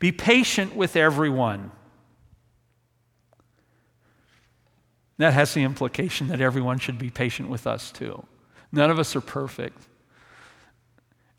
Be 0.00 0.10
patient 0.10 0.74
with 0.74 0.96
everyone. 0.96 1.70
That 5.18 5.32
has 5.32 5.54
the 5.54 5.62
implication 5.62 6.26
that 6.28 6.40
everyone 6.40 6.80
should 6.80 6.98
be 6.98 7.10
patient 7.10 7.48
with 7.48 7.64
us 7.64 7.92
too. 7.92 8.24
None 8.72 8.90
of 8.90 8.98
us 8.98 9.16
are 9.16 9.20
perfect. 9.20 9.82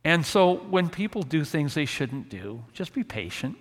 And 0.04 0.26
so 0.26 0.56
when 0.56 0.90
people 0.90 1.24
do 1.24 1.44
things 1.44 1.74
they 1.74 1.86
shouldn't 1.86 2.30
do, 2.30 2.64
just 2.74 2.94
be 2.94 3.04
patient. 3.04 3.58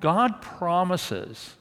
God 0.00 0.40
promises 0.40 1.56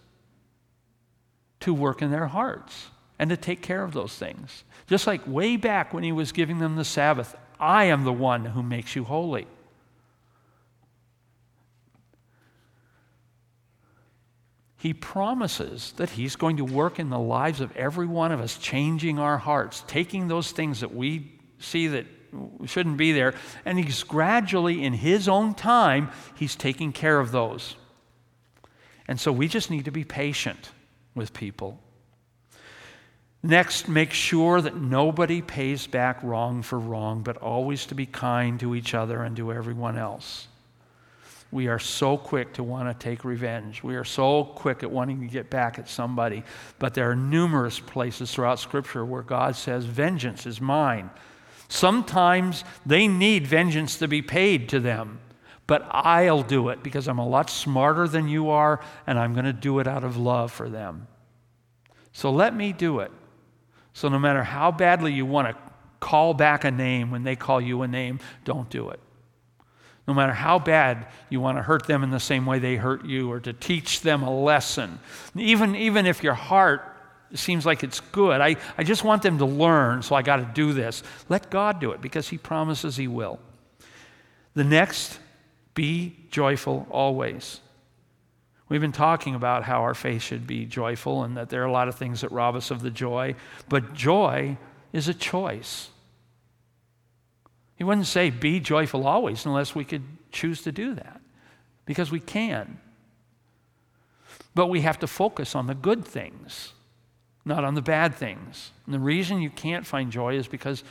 to 1.62 1.74
work 1.74 2.02
in 2.02 2.12
their 2.12 2.28
hearts 2.28 2.88
and 3.18 3.30
to 3.30 3.38
take 3.38 3.62
care 3.62 3.84
of 3.84 3.94
those 3.94 4.16
things. 4.16 4.64
Just 4.88 5.08
like 5.08 5.26
way 5.26 5.58
back 5.58 5.94
when 5.94 6.04
he 6.04 6.12
was 6.12 6.32
giving 6.32 6.60
them 6.60 6.76
the 6.76 6.86
Sabbath, 6.86 7.36
I 7.60 7.86
am 7.86 8.04
the 8.04 8.14
one 8.14 8.46
who 8.46 8.62
makes 8.62 8.96
you 8.96 9.04
holy. 9.04 9.48
He 14.78 14.94
promises 14.94 15.94
that 15.98 16.12
He's 16.12 16.36
going 16.36 16.58
to 16.58 16.66
work 16.66 17.00
in 17.00 17.10
the 17.10 17.20
lives 17.20 17.62
of 17.62 17.76
every 17.76 18.08
one 18.08 18.32
of 18.32 18.42
us, 18.42 18.58
changing 18.58 19.20
our 19.20 19.38
hearts, 19.38 19.84
taking 19.88 20.28
those 20.28 20.52
things 20.52 20.82
that 20.82 20.94
we 20.94 21.32
see 21.60 21.88
that 21.88 22.06
shouldn't 22.66 22.98
be 22.98 23.14
there, 23.14 23.34
and 23.64 23.80
He's 23.80 24.04
gradually, 24.04 24.84
in 24.84 24.94
His 24.94 25.28
own 25.28 25.54
time, 25.54 26.12
He's 26.36 26.56
taking 26.56 26.92
care 26.92 27.20
of 27.20 27.32
those. 27.32 27.76
And 29.08 29.20
so 29.20 29.32
we 29.32 29.48
just 29.48 29.72
need 29.72 29.86
to 29.86 29.92
be 29.92 30.04
patient 30.04 30.72
with 31.14 31.34
people. 31.34 31.80
Next, 33.42 33.88
make 33.88 34.12
sure 34.12 34.60
that 34.60 34.76
nobody 34.76 35.42
pays 35.42 35.86
back 35.86 36.22
wrong 36.24 36.64
for 36.64 36.80
wrong, 36.80 37.22
but 37.22 37.38
always 37.38 37.86
to 37.86 37.96
be 37.96 38.08
kind 38.08 38.60
to 38.60 38.74
each 38.74 38.96
other 38.96 39.22
and 39.22 39.38
to 39.38 39.54
everyone 39.54 39.98
else 39.98 40.48
we 41.56 41.68
are 41.70 41.80
so 41.80 42.18
quick 42.18 42.52
to 42.52 42.64
want 42.64 42.90
to 42.90 43.02
take 43.02 43.24
revenge. 43.24 43.82
We 43.82 43.96
are 43.96 44.04
so 44.04 44.44
quick 44.44 44.84
at 44.84 44.92
wanting 44.92 45.22
to 45.22 45.28
get 45.28 45.50
back 45.50 45.80
at 45.80 45.88
somebody. 45.88 46.44
But 46.80 46.94
there 46.94 47.10
are 47.10 47.16
numerous 47.16 47.80
places 47.80 48.34
throughout 48.34 48.60
Scripture 48.60 49.06
where 49.06 49.22
God 49.22 49.56
says, 49.56 49.86
Vengeance 49.86 50.46
is 50.46 50.60
mine. 50.60 51.10
Sometimes 51.70 52.66
they 52.86 53.08
need 53.08 53.48
vengeance 53.48 53.98
to 54.00 54.08
be 54.10 54.22
paid 54.22 54.68
to 54.70 54.82
them, 54.82 55.20
but 55.66 55.88
I'll 55.92 56.44
do 56.44 56.68
it 56.68 56.84
because 56.84 57.08
I'm 57.08 57.20
a 57.20 57.28
lot 57.28 57.50
smarter 57.50 58.06
than 58.06 58.28
you 58.28 58.50
are, 58.50 58.82
and 59.08 59.18
I'm 59.18 59.32
going 59.32 59.46
to 59.46 59.54
do 59.54 59.80
it 59.80 59.88
out 59.88 60.04
of 60.04 60.18
love 60.18 60.52
for 60.52 60.68
them. 60.68 61.08
So 62.12 62.32
let 62.32 62.54
me 62.54 62.74
do 62.74 63.00
it. 63.00 63.14
So 63.94 64.10
no 64.10 64.20
matter 64.20 64.44
how 64.44 64.74
badly 64.74 65.14
you 65.14 65.26
want 65.26 65.48
to 65.48 65.56
call 66.02 66.34
back 66.34 66.66
a 66.66 66.72
name 66.72 67.12
when 67.12 67.24
they 67.24 67.38
call 67.38 67.62
you 67.62 67.82
a 67.84 67.88
name, 67.88 68.20
don't 68.44 68.70
do 68.70 68.90
it 68.90 69.00
no 70.08 70.14
matter 70.14 70.34
how 70.34 70.60
bad 70.60 71.08
you 71.30 71.42
want 71.42 71.58
to 71.58 71.62
hurt 71.64 71.88
them 71.88 72.04
in 72.04 72.12
the 72.12 72.20
same 72.20 72.46
way 72.46 72.60
they 72.60 72.76
hurt 72.76 73.06
you 73.06 73.32
or 73.32 73.40
to 73.40 73.54
teach 73.54 74.02
them 74.02 74.24
a 74.24 74.44
lesson. 74.44 75.00
Even, 75.36 75.76
even 75.76 76.06
if 76.06 76.24
your 76.24 76.36
heart 76.36 76.82
seems 77.34 77.66
like 77.66 77.84
it's 77.84 78.00
good, 78.00 78.40
I, 78.40 78.56
I 78.78 78.84
just 78.84 79.04
want 79.04 79.24
them 79.24 79.40
to 79.40 79.46
learn, 79.46 80.04
so 80.04 80.16
I 80.16 80.22
got 80.22 80.38
to 80.38 80.50
do 80.54 80.74
this. 80.74 81.02
Let 81.28 81.50
God 81.50 81.80
do 81.80 81.92
it 81.92 82.02
because 82.02 82.30
He 82.30 82.38
promises 82.38 82.96
He 82.96 83.08
will. 83.08 83.40
The 84.54 84.64
next, 84.64 85.20
be 85.74 86.16
joyful 86.32 86.88
always. 86.90 87.60
We've 88.70 88.82
been 88.82 88.92
talking 88.92 89.36
about 89.36 89.64
how 89.64 89.82
our 89.82 89.94
faith 89.94 90.24
should 90.24 90.48
be 90.48 90.66
joyful 90.66 91.24
and 91.24 91.38
that 91.38 91.50
there 91.50 91.62
are 91.62 91.68
a 91.68 91.72
lot 91.72 91.88
of 91.88 91.96
things 91.96 92.22
that 92.22 92.32
rob 92.32 92.56
us 92.56 92.72
of 92.72 92.82
the 92.82 92.90
joy, 92.90 93.36
but 93.70 93.94
joy 93.94 94.58
is 94.92 95.08
a 95.08 95.14
choice. 95.14 95.90
He 97.76 97.84
wouldn't 97.84 98.08
say 98.08 98.30
be 98.30 98.60
joyful 98.60 99.06
always 99.06 99.46
unless 99.46 99.76
we 99.76 99.86
could 99.86 100.04
choose 100.32 100.62
to 100.64 100.72
do 100.72 100.96
that, 100.96 101.22
because 101.86 102.12
we 102.12 102.20
can. 102.20 102.80
But 104.54 104.68
we 104.68 104.82
have 104.82 105.00
to 105.00 105.08
focus 105.08 105.56
on 105.56 105.68
the 105.68 105.76
good 105.76 106.06
things, 106.06 106.74
not 107.44 107.64
on 107.64 107.76
the 107.76 107.82
bad 107.82 108.16
things. 108.16 108.72
And 108.86 108.94
the 108.94 109.00
reason 109.00 109.42
you 109.42 109.50
can't 109.50 109.86
find 109.86 110.12
joy 110.12 110.36
is 110.38 110.48
because 110.48 110.84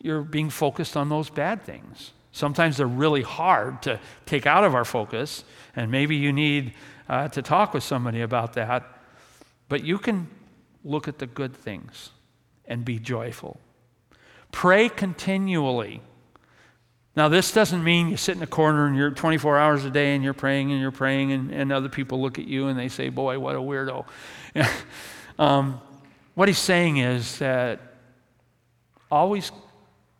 you're 0.00 0.22
being 0.22 0.50
focused 0.50 0.96
on 0.96 1.08
those 1.08 1.30
bad 1.30 1.62
things. 1.62 2.12
Sometimes 2.32 2.76
they're 2.76 2.86
really 2.86 3.22
hard 3.22 3.80
to 3.82 4.00
take 4.26 4.46
out 4.46 4.64
of 4.64 4.74
our 4.74 4.84
focus, 4.84 5.44
and 5.76 5.90
maybe 5.90 6.16
you 6.16 6.32
need 6.32 6.74
uh, 7.08 7.28
to 7.28 7.42
talk 7.42 7.72
with 7.72 7.84
somebody 7.84 8.22
about 8.22 8.54
that. 8.54 8.84
But 9.68 9.84
you 9.84 9.98
can 9.98 10.28
look 10.82 11.06
at 11.06 11.18
the 11.18 11.26
good 11.26 11.54
things 11.54 12.10
and 12.66 12.84
be 12.84 12.98
joyful. 12.98 13.60
Pray 14.50 14.88
continually. 14.88 16.02
Now, 17.16 17.28
this 17.28 17.52
doesn't 17.52 17.84
mean 17.84 18.08
you 18.08 18.16
sit 18.16 18.36
in 18.36 18.42
a 18.42 18.46
corner 18.46 18.86
and 18.86 18.96
you're 18.96 19.10
24 19.10 19.58
hours 19.58 19.84
a 19.84 19.90
day 19.90 20.14
and 20.14 20.24
you're 20.24 20.34
praying 20.34 20.72
and 20.72 20.80
you're 20.80 20.90
praying, 20.90 21.32
and, 21.32 21.50
and 21.52 21.72
other 21.72 21.88
people 21.88 22.20
look 22.20 22.38
at 22.38 22.46
you 22.46 22.66
and 22.66 22.78
they 22.78 22.88
say, 22.88 23.08
Boy, 23.08 23.38
what 23.38 23.54
a 23.54 23.60
weirdo. 23.60 24.04
um, 25.38 25.80
what 26.34 26.48
he's 26.48 26.58
saying 26.58 26.96
is 26.96 27.38
that 27.38 27.80
always 29.10 29.52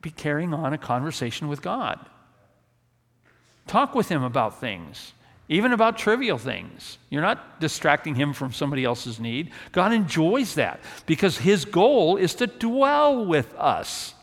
be 0.01 0.11
carrying 0.11 0.55
on 0.55 0.72
a 0.72 0.78
conversation 0.78 1.49
with 1.49 1.62
God. 1.62 1.99
Talk 3.66 3.95
with 3.95 4.09
Him 4.09 4.22
about 4.22 4.61
things, 4.61 5.14
even 5.49 5.72
about 5.72 5.97
trivial 5.97 6.38
things. 6.38 6.99
You're 7.11 7.22
not 7.22 7.61
distracting 7.61 8.14
Him 8.14 8.32
from 8.32 8.53
somebody 8.53 8.84
else's 8.84 9.18
need. 9.18 9.51
God 9.72 9.92
enjoys 9.92 10.55
that 10.55 10.80
because 11.07 11.38
His 11.38 11.64
goal 11.64 12.16
is 12.16 12.34
to 12.36 12.47
dwell 12.47 13.24
with 13.24 13.53
us 13.57 14.14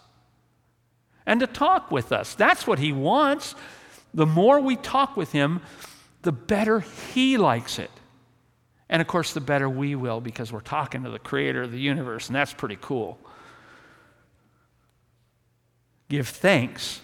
and 1.31 1.39
to 1.39 1.47
talk 1.47 1.91
with 1.91 2.11
us. 2.11 2.33
That's 2.33 2.67
what 2.67 2.77
He 2.77 2.91
wants. 2.91 3.55
The 4.13 4.25
more 4.25 4.59
we 4.59 4.75
talk 4.75 5.15
with 5.15 5.31
Him, 5.31 5.61
the 6.23 6.33
better 6.33 6.81
He 6.81 7.37
likes 7.37 7.79
it. 7.79 7.89
And 8.89 9.01
of 9.01 9.07
course, 9.07 9.31
the 9.31 9.39
better 9.39 9.69
we 9.69 9.95
will 9.95 10.19
because 10.19 10.51
we're 10.51 10.59
talking 10.59 11.05
to 11.05 11.09
the 11.09 11.19
Creator 11.19 11.61
of 11.61 11.71
the 11.71 11.79
universe, 11.79 12.27
and 12.27 12.35
that's 12.35 12.53
pretty 12.53 12.77
cool. 12.81 13.17
Give 16.09 16.27
thanks 16.27 16.99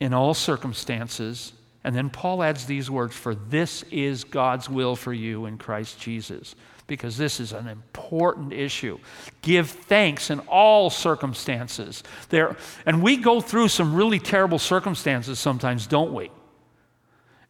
in 0.00 0.14
all 0.14 0.32
circumstances. 0.32 1.52
And 1.84 1.94
then 1.94 2.08
Paul 2.08 2.42
adds 2.42 2.64
these 2.64 2.90
words 2.90 3.14
For 3.14 3.34
this 3.34 3.82
is 3.90 4.24
God's 4.24 4.70
will 4.70 4.96
for 4.96 5.12
you 5.12 5.44
in 5.44 5.58
Christ 5.58 6.00
Jesus 6.00 6.54
because 6.86 7.16
this 7.16 7.40
is 7.40 7.52
an 7.52 7.66
important 7.66 8.52
issue. 8.52 8.98
Give 9.42 9.68
thanks 9.68 10.30
in 10.30 10.40
all 10.40 10.90
circumstances. 10.90 12.02
There, 12.28 12.56
and 12.84 13.02
we 13.02 13.16
go 13.16 13.40
through 13.40 13.68
some 13.68 13.94
really 13.94 14.18
terrible 14.18 14.58
circumstances 14.58 15.38
sometimes, 15.38 15.86
don't 15.86 16.14
we? 16.14 16.30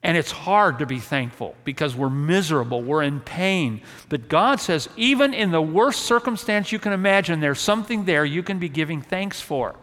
And 0.03 0.17
it's 0.17 0.31
hard 0.31 0.79
to 0.79 0.87
be 0.87 1.01
thankful 1.01 1.57
because 1.65 1.97
we're 1.97 2.11
miserable, 2.11 2.83
we're 2.83 3.03
in 3.03 3.21
pain. 3.21 3.81
But 4.09 4.29
God 4.29 4.61
says, 4.61 4.89
even 4.97 5.35
in 5.35 5.51
the 5.51 5.61
worst 5.61 6.03
circumstance 6.03 6.71
you 6.71 6.79
can 6.79 6.93
imagine, 6.93 7.41
there's 7.41 7.61
something 7.61 8.05
there 8.05 8.25
you 8.25 8.43
can 8.43 8.59
be 8.59 8.69
giving 8.69 9.03
thanks 9.03 9.41
for. 9.41 9.75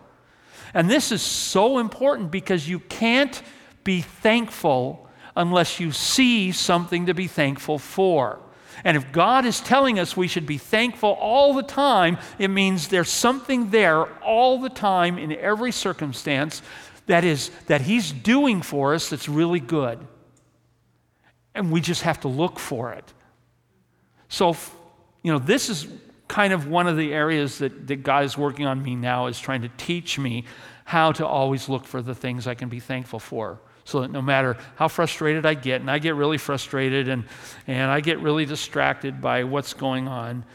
And 0.73 0.89
this 0.89 1.11
is 1.11 1.21
so 1.21 1.77
important 1.77 2.31
because 2.31 2.67
you 2.67 2.79
can't 2.79 3.41
be 3.83 4.01
thankful 4.01 5.09
unless 5.35 5.79
you 5.79 5.91
see 5.91 6.51
something 6.51 7.07
to 7.07 7.13
be 7.13 7.27
thankful 7.27 7.77
for. 7.77 8.39
And 8.83 8.97
if 8.97 9.11
God 9.11 9.45
is 9.45 9.59
telling 9.59 9.99
us 9.99 10.17
we 10.17 10.27
should 10.27 10.45
be 10.45 10.57
thankful 10.57 11.11
all 11.11 11.53
the 11.53 11.63
time, 11.63 12.17
it 12.39 12.49
means 12.49 12.87
there's 12.87 13.09
something 13.09 13.69
there 13.69 14.05
all 14.21 14.59
the 14.59 14.69
time 14.69 15.17
in 15.17 15.31
every 15.33 15.71
circumstance 15.71 16.61
that 17.05 17.23
is 17.23 17.51
that 17.67 17.81
he's 17.81 18.11
doing 18.11 18.61
for 18.61 18.93
us 18.93 19.09
that's 19.09 19.27
really 19.27 19.59
good. 19.59 19.99
And 21.55 21.71
we 21.71 21.81
just 21.81 22.01
have 22.01 22.21
to 22.21 22.27
look 22.27 22.59
for 22.59 22.93
it. 22.93 23.13
So, 24.27 24.55
you 25.21 25.31
know, 25.31 25.39
this 25.39 25.69
is 25.69 25.87
kind 26.27 26.53
of 26.53 26.67
one 26.67 26.87
of 26.87 26.97
the 26.97 27.13
areas 27.13 27.59
that, 27.59 27.87
that 27.87 27.97
God 27.97 28.25
is 28.25 28.37
working 28.37 28.65
on 28.65 28.81
me 28.81 28.95
now 28.95 29.27
is 29.27 29.39
trying 29.39 29.61
to 29.61 29.69
teach 29.77 30.17
me 30.17 30.45
how 30.85 31.11
to 31.11 31.27
always 31.27 31.69
look 31.69 31.85
for 31.85 32.01
the 32.01 32.15
things 32.15 32.47
I 32.47 32.55
can 32.55 32.69
be 32.69 32.79
thankful 32.79 33.19
for 33.19 33.59
so 33.85 34.01
that 34.01 34.11
no 34.11 34.21
matter 34.21 34.57
how 34.75 34.87
frustrated 34.87 35.45
I 35.45 35.53
get, 35.53 35.81
and 35.81 35.91
I 35.91 35.99
get 35.99 36.15
really 36.15 36.37
frustrated 36.37 37.07
and, 37.07 37.25
and 37.67 37.91
I 37.91 37.99
get 37.99 38.19
really 38.19 38.45
distracted 38.45 39.21
by 39.21 39.43
what's 39.43 39.73
going 39.73 40.07
on, 40.07 40.45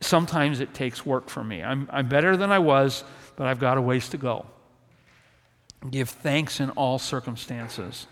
sometimes 0.00 0.60
it 0.60 0.74
takes 0.74 1.06
work 1.06 1.28
for 1.28 1.42
me. 1.44 1.62
I'm, 1.62 1.88
I'm 1.90 2.08
better 2.08 2.36
than 2.36 2.50
I 2.50 2.58
was, 2.58 3.04
but 3.36 3.46
I've 3.46 3.60
got 3.60 3.78
a 3.78 3.82
ways 3.82 4.08
to 4.10 4.18
go. 4.18 4.46
Give 5.90 6.08
thanks 6.08 6.60
in 6.60 6.70
all 6.70 6.98
circumstances 6.98 8.06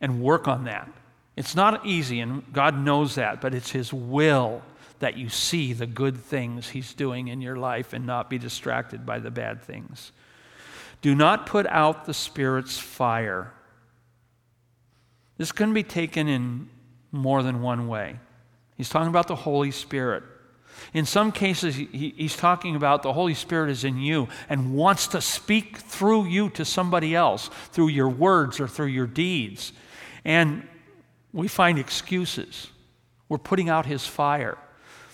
and 0.00 0.22
work 0.22 0.48
on 0.48 0.64
that. 0.64 0.90
It's 1.36 1.54
not 1.54 1.86
easy, 1.86 2.20
and 2.20 2.50
God 2.52 2.76
knows 2.76 3.14
that, 3.14 3.40
but 3.40 3.54
it's 3.54 3.70
His 3.70 3.92
will 3.92 4.62
that 4.98 5.16
you 5.16 5.28
see 5.28 5.72
the 5.72 5.86
good 5.86 6.16
things 6.18 6.68
He's 6.68 6.92
doing 6.92 7.28
in 7.28 7.40
your 7.40 7.56
life 7.56 7.92
and 7.92 8.06
not 8.06 8.28
be 8.28 8.38
distracted 8.38 9.06
by 9.06 9.18
the 9.18 9.30
bad 9.30 9.62
things. 9.62 10.12
Do 11.00 11.14
not 11.14 11.46
put 11.46 11.66
out 11.66 12.04
the 12.04 12.14
Spirit's 12.14 12.78
fire. 12.78 13.52
This 15.38 15.52
can 15.52 15.72
be 15.72 15.82
taken 15.82 16.28
in 16.28 16.68
more 17.12 17.42
than 17.42 17.62
one 17.62 17.88
way. 17.88 18.18
He's 18.76 18.88
talking 18.88 19.08
about 19.08 19.28
the 19.28 19.36
Holy 19.36 19.70
Spirit. 19.70 20.22
In 20.92 21.04
some 21.04 21.32
cases, 21.32 21.76
he, 21.76 22.14
he's 22.16 22.36
talking 22.36 22.76
about 22.76 23.02
the 23.02 23.12
Holy 23.12 23.34
Spirit 23.34 23.70
is 23.70 23.84
in 23.84 23.98
you 23.98 24.28
and 24.48 24.74
wants 24.74 25.06
to 25.08 25.20
speak 25.20 25.78
through 25.78 26.26
you 26.26 26.50
to 26.50 26.64
somebody 26.64 27.14
else, 27.14 27.50
through 27.72 27.88
your 27.88 28.08
words 28.08 28.60
or 28.60 28.68
through 28.68 28.86
your 28.86 29.06
deeds. 29.06 29.72
And 30.24 30.66
we 31.32 31.48
find 31.48 31.78
excuses. 31.78 32.68
We're 33.28 33.38
putting 33.38 33.68
out 33.68 33.86
his 33.86 34.06
fire. 34.06 34.58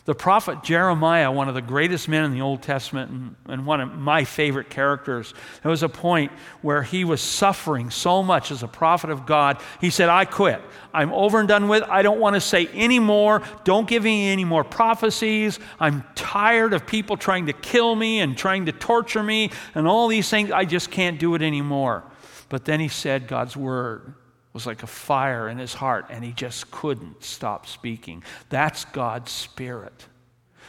The 0.07 0.14
prophet 0.14 0.62
Jeremiah, 0.62 1.32
one 1.32 1.48
of 1.48 1.57
the 1.57 1.61
greatest 1.61 2.09
men 2.09 2.24
in 2.24 2.32
the 2.32 2.40
Old 2.40 2.62
Testament 2.62 3.11
and, 3.11 3.34
and, 3.46 3.66
one 3.66 3.80
of 3.80 3.92
my 3.92 4.22
favorite 4.22 4.70
characters, 4.70 5.34
there 5.62 5.70
was 5.70 5.82
a 5.82 5.88
point 5.88 6.30
where 6.62 6.84
he 6.84 7.04
was 7.04 7.20
suffering 7.20 7.90
so 7.90 8.22
much 8.22 8.52
as 8.52 8.62
a 8.62 8.68
prophet 8.68 9.11
of 9.11 9.26
God. 9.26 9.61
He 9.80 9.90
said, 9.90 10.09
I 10.09 10.24
quit. 10.24 10.62
I'm 10.94 11.12
over 11.12 11.40
and 11.40 11.48
done 11.48 11.66
with. 11.66 11.82
I 11.82 12.02
don't 12.02 12.20
want 12.20 12.34
to 12.34 12.40
say 12.40 12.68
any 12.68 13.00
more. 13.00 13.42
Don't 13.64 13.88
give 13.88 14.04
me 14.04 14.28
any 14.28 14.44
more 14.44 14.62
prophecies. 14.62 15.59
I'm 15.80 16.04
tired 16.14 16.72
of 16.72 16.86
people 16.86 17.16
trying 17.16 17.46
to 17.46 17.52
kill 17.52 17.96
me 17.96 18.20
and 18.20 18.38
trying 18.38 18.66
to 18.66 18.72
torture 18.72 19.24
me 19.24 19.50
and 19.74 19.88
all 19.88 20.07
these 20.07 20.30
things. 20.30 20.52
I 20.52 20.66
just 20.66 20.92
can't 20.92 21.18
do 21.18 21.34
it 21.34 21.42
anymore. 21.42 22.04
But 22.48 22.64
then 22.64 22.78
he 22.78 22.86
said 22.86 23.26
God's 23.26 23.57
word 23.57 24.14
was 24.57 24.66
like 24.66 24.82
a 24.82 24.86
fire 24.86 25.50
in 25.50 25.59
his 25.59 25.74
heart, 25.74 26.07
and 26.09 26.24
he 26.24 26.32
just 26.32 26.70
couldn't 26.70 27.22
stop 27.22 27.66
speaking. 27.66 28.24
That's 28.48 28.86
God's 28.86 29.30
Spirit. 29.30 30.07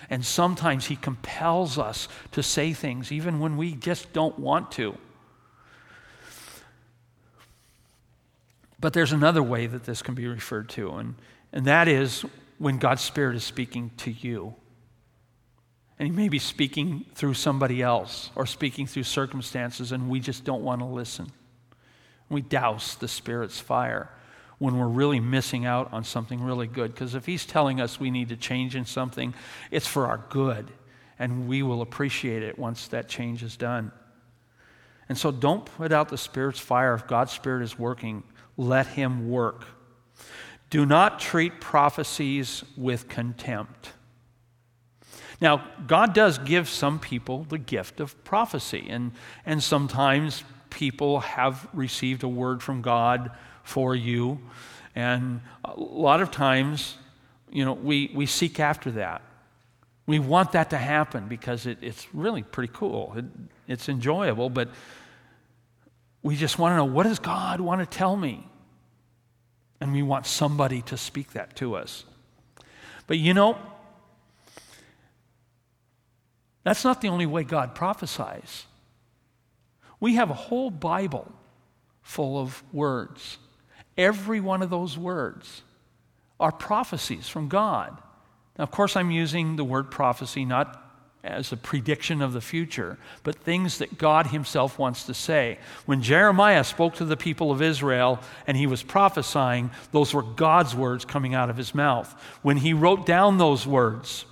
And 0.09 0.25
sometimes 0.25 0.87
he 0.87 0.97
compels 0.97 1.77
us 1.77 2.09
to 2.33 2.43
say 2.43 2.73
things 2.73 3.13
even 3.13 3.39
when 3.39 3.55
we 3.55 3.75
just 3.75 4.11
don't 4.11 4.37
want 4.37 4.73
to. 4.73 4.97
But 8.77 8.91
there's 8.91 9.13
another 9.13 9.41
way 9.41 9.67
that 9.67 9.85
this 9.85 10.01
can 10.01 10.15
be 10.15 10.27
referred 10.27 10.67
to, 10.71 10.91
and, 10.95 11.15
and 11.53 11.63
that 11.63 11.87
is 11.87 12.25
when 12.57 12.79
God's 12.79 13.03
Spirit 13.03 13.37
is 13.37 13.45
speaking 13.45 13.91
to 13.99 14.11
you. 14.11 14.53
And 15.97 16.09
he 16.09 16.13
may 16.13 16.27
be 16.27 16.39
speaking 16.39 17.05
through 17.15 17.35
somebody 17.35 17.81
else 17.81 18.31
or 18.35 18.45
speaking 18.45 18.85
through 18.85 19.03
circumstances, 19.03 19.93
and 19.93 20.09
we 20.09 20.19
just 20.19 20.43
don't 20.43 20.61
want 20.61 20.81
to 20.81 20.85
listen. 20.85 21.31
We 22.29 22.41
douse 22.41 22.95
the 22.95 23.07
Spirit's 23.07 23.59
fire 23.59 24.09
when 24.59 24.77
we're 24.77 24.87
really 24.87 25.19
missing 25.19 25.65
out 25.65 25.91
on 25.93 26.03
something 26.03 26.41
really 26.41 26.67
good. 26.67 26.93
Because 26.93 27.15
if 27.15 27.25
He's 27.25 27.45
telling 27.45 27.79
us 27.79 27.99
we 27.99 28.11
need 28.11 28.29
to 28.29 28.35
change 28.35 28.75
in 28.75 28.85
something, 28.85 29.33
it's 29.71 29.87
for 29.87 30.07
our 30.07 30.25
good, 30.29 30.71
and 31.19 31.47
we 31.47 31.63
will 31.63 31.81
appreciate 31.81 32.43
it 32.43 32.57
once 32.57 32.87
that 32.87 33.07
change 33.07 33.43
is 33.43 33.55
done. 33.55 33.91
And 35.09 35.17
so 35.17 35.31
don't 35.31 35.65
put 35.65 35.91
out 35.91 36.09
the 36.09 36.17
Spirit's 36.17 36.59
fire. 36.59 36.93
If 36.93 37.07
God's 37.07 37.31
Spirit 37.31 37.63
is 37.63 37.79
working, 37.79 38.23
let 38.57 38.87
Him 38.87 39.29
work. 39.29 39.65
Do 40.69 40.85
not 40.85 41.19
treat 41.19 41.61
prophecies 41.61 42.63
with 42.75 43.07
contempt. 43.07 43.93
Now, 45.39 45.63
God 45.85 46.13
does 46.13 46.39
give 46.39 46.67
some 46.67 46.99
people 46.99 47.43
the 47.43 47.59
gift 47.59 47.99
of 47.99 48.21
prophecy, 48.23 48.87
and, 48.89 49.11
and 49.45 49.61
sometimes 49.61 50.43
people 50.69 51.21
have 51.21 51.67
received 51.73 52.23
a 52.23 52.27
word 52.27 52.61
from 52.61 52.81
God 52.81 53.31
for 53.63 53.95
you. 53.95 54.39
And 54.95 55.41
a 55.63 55.79
lot 55.79 56.21
of 56.21 56.31
times, 56.31 56.97
you 57.51 57.65
know, 57.65 57.73
we, 57.73 58.11
we 58.13 58.25
seek 58.25 58.59
after 58.59 58.91
that. 58.91 59.21
We 60.05 60.19
want 60.19 60.53
that 60.53 60.69
to 60.69 60.77
happen 60.77 61.27
because 61.27 61.65
it, 61.65 61.79
it's 61.81 62.07
really 62.13 62.43
pretty 62.43 62.71
cool. 62.73 63.13
It, 63.15 63.25
it's 63.67 63.89
enjoyable, 63.89 64.49
but 64.49 64.69
we 66.23 66.35
just 66.35 66.57
want 66.57 66.73
to 66.73 66.77
know 66.77 66.85
what 66.85 67.03
does 67.03 67.19
God 67.19 67.59
want 67.59 67.81
to 67.81 67.85
tell 67.85 68.15
me? 68.15 68.47
And 69.79 69.93
we 69.93 70.01
want 70.01 70.25
somebody 70.25 70.81
to 70.83 70.97
speak 70.97 71.33
that 71.33 71.55
to 71.57 71.75
us. 71.75 72.05
But 73.05 73.17
you 73.19 73.33
know, 73.33 73.57
that's 76.63 76.83
not 76.83 77.01
the 77.01 77.09
only 77.09 77.25
way 77.25 77.43
God 77.43 77.75
prophesies. 77.75 78.65
We 79.99 80.15
have 80.15 80.29
a 80.29 80.35
whole 80.35 80.69
Bible 80.69 81.31
full 82.01 82.39
of 82.39 82.63
words. 82.71 83.37
Every 83.97 84.39
one 84.39 84.61
of 84.61 84.69
those 84.69 84.97
words 84.97 85.63
are 86.39 86.51
prophecies 86.51 87.27
from 87.27 87.47
God. 87.47 87.97
Now, 88.57 88.63
of 88.63 88.71
course, 88.71 88.95
I'm 88.95 89.11
using 89.11 89.55
the 89.55 89.63
word 89.63 89.91
prophecy 89.91 90.45
not 90.45 90.83
as 91.23 91.51
a 91.51 91.57
prediction 91.57 92.21
of 92.21 92.31
the 92.31 92.41
future, 92.41 92.97
but 93.23 93.35
things 93.35 93.79
that 93.79 93.97
God 93.97 94.27
Himself 94.27 94.79
wants 94.79 95.03
to 95.03 95.13
say. 95.13 95.59
When 95.85 96.01
Jeremiah 96.01 96.63
spoke 96.63 96.95
to 96.95 97.05
the 97.05 97.17
people 97.17 97.51
of 97.51 97.61
Israel 97.61 98.19
and 98.45 98.55
he 98.55 98.67
was 98.67 98.83
prophesying, 98.83 99.71
those 99.91 100.13
were 100.13 100.21
God's 100.21 100.75
words 100.75 101.05
coming 101.05 101.33
out 101.33 101.49
of 101.49 101.57
his 101.57 101.75
mouth. 101.75 102.13
When 102.41 102.57
he 102.57 102.73
wrote 102.73 103.05
down 103.05 103.37
those 103.37 103.67
words 103.67 104.25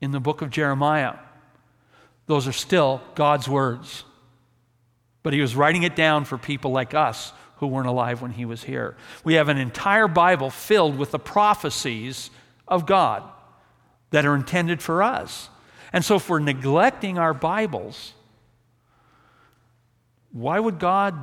in 0.00 0.10
the 0.10 0.20
book 0.20 0.42
of 0.42 0.50
Jeremiah, 0.50 1.14
those 2.26 2.46
are 2.46 2.52
still 2.52 3.00
God's 3.14 3.48
words. 3.48 4.04
But 5.28 5.34
he 5.34 5.42
was 5.42 5.54
writing 5.54 5.82
it 5.82 5.94
down 5.94 6.24
for 6.24 6.38
people 6.38 6.70
like 6.70 6.94
us 6.94 7.34
who 7.56 7.66
weren't 7.66 7.86
alive 7.86 8.22
when 8.22 8.30
he 8.30 8.46
was 8.46 8.64
here. 8.64 8.96
We 9.24 9.34
have 9.34 9.50
an 9.50 9.58
entire 9.58 10.08
Bible 10.08 10.48
filled 10.48 10.96
with 10.96 11.10
the 11.10 11.18
prophecies 11.18 12.30
of 12.66 12.86
God 12.86 13.22
that 14.08 14.24
are 14.24 14.34
intended 14.34 14.80
for 14.80 15.02
us. 15.02 15.50
And 15.92 16.02
so, 16.02 16.16
if 16.16 16.30
we're 16.30 16.38
neglecting 16.38 17.18
our 17.18 17.34
Bibles, 17.34 18.14
why 20.32 20.58
would 20.58 20.78
God 20.78 21.14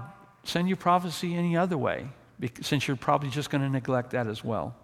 send 0.44 0.70
you 0.70 0.76
prophecy 0.76 1.34
any 1.34 1.58
other 1.58 1.76
way? 1.76 2.08
Since 2.62 2.88
you're 2.88 2.98
probably 2.98 3.32
just 3.32 3.50
going 3.50 3.64
to 3.64 3.70
neglect 3.70 4.12
that 4.12 4.28
as 4.28 4.44
well. 4.44 4.76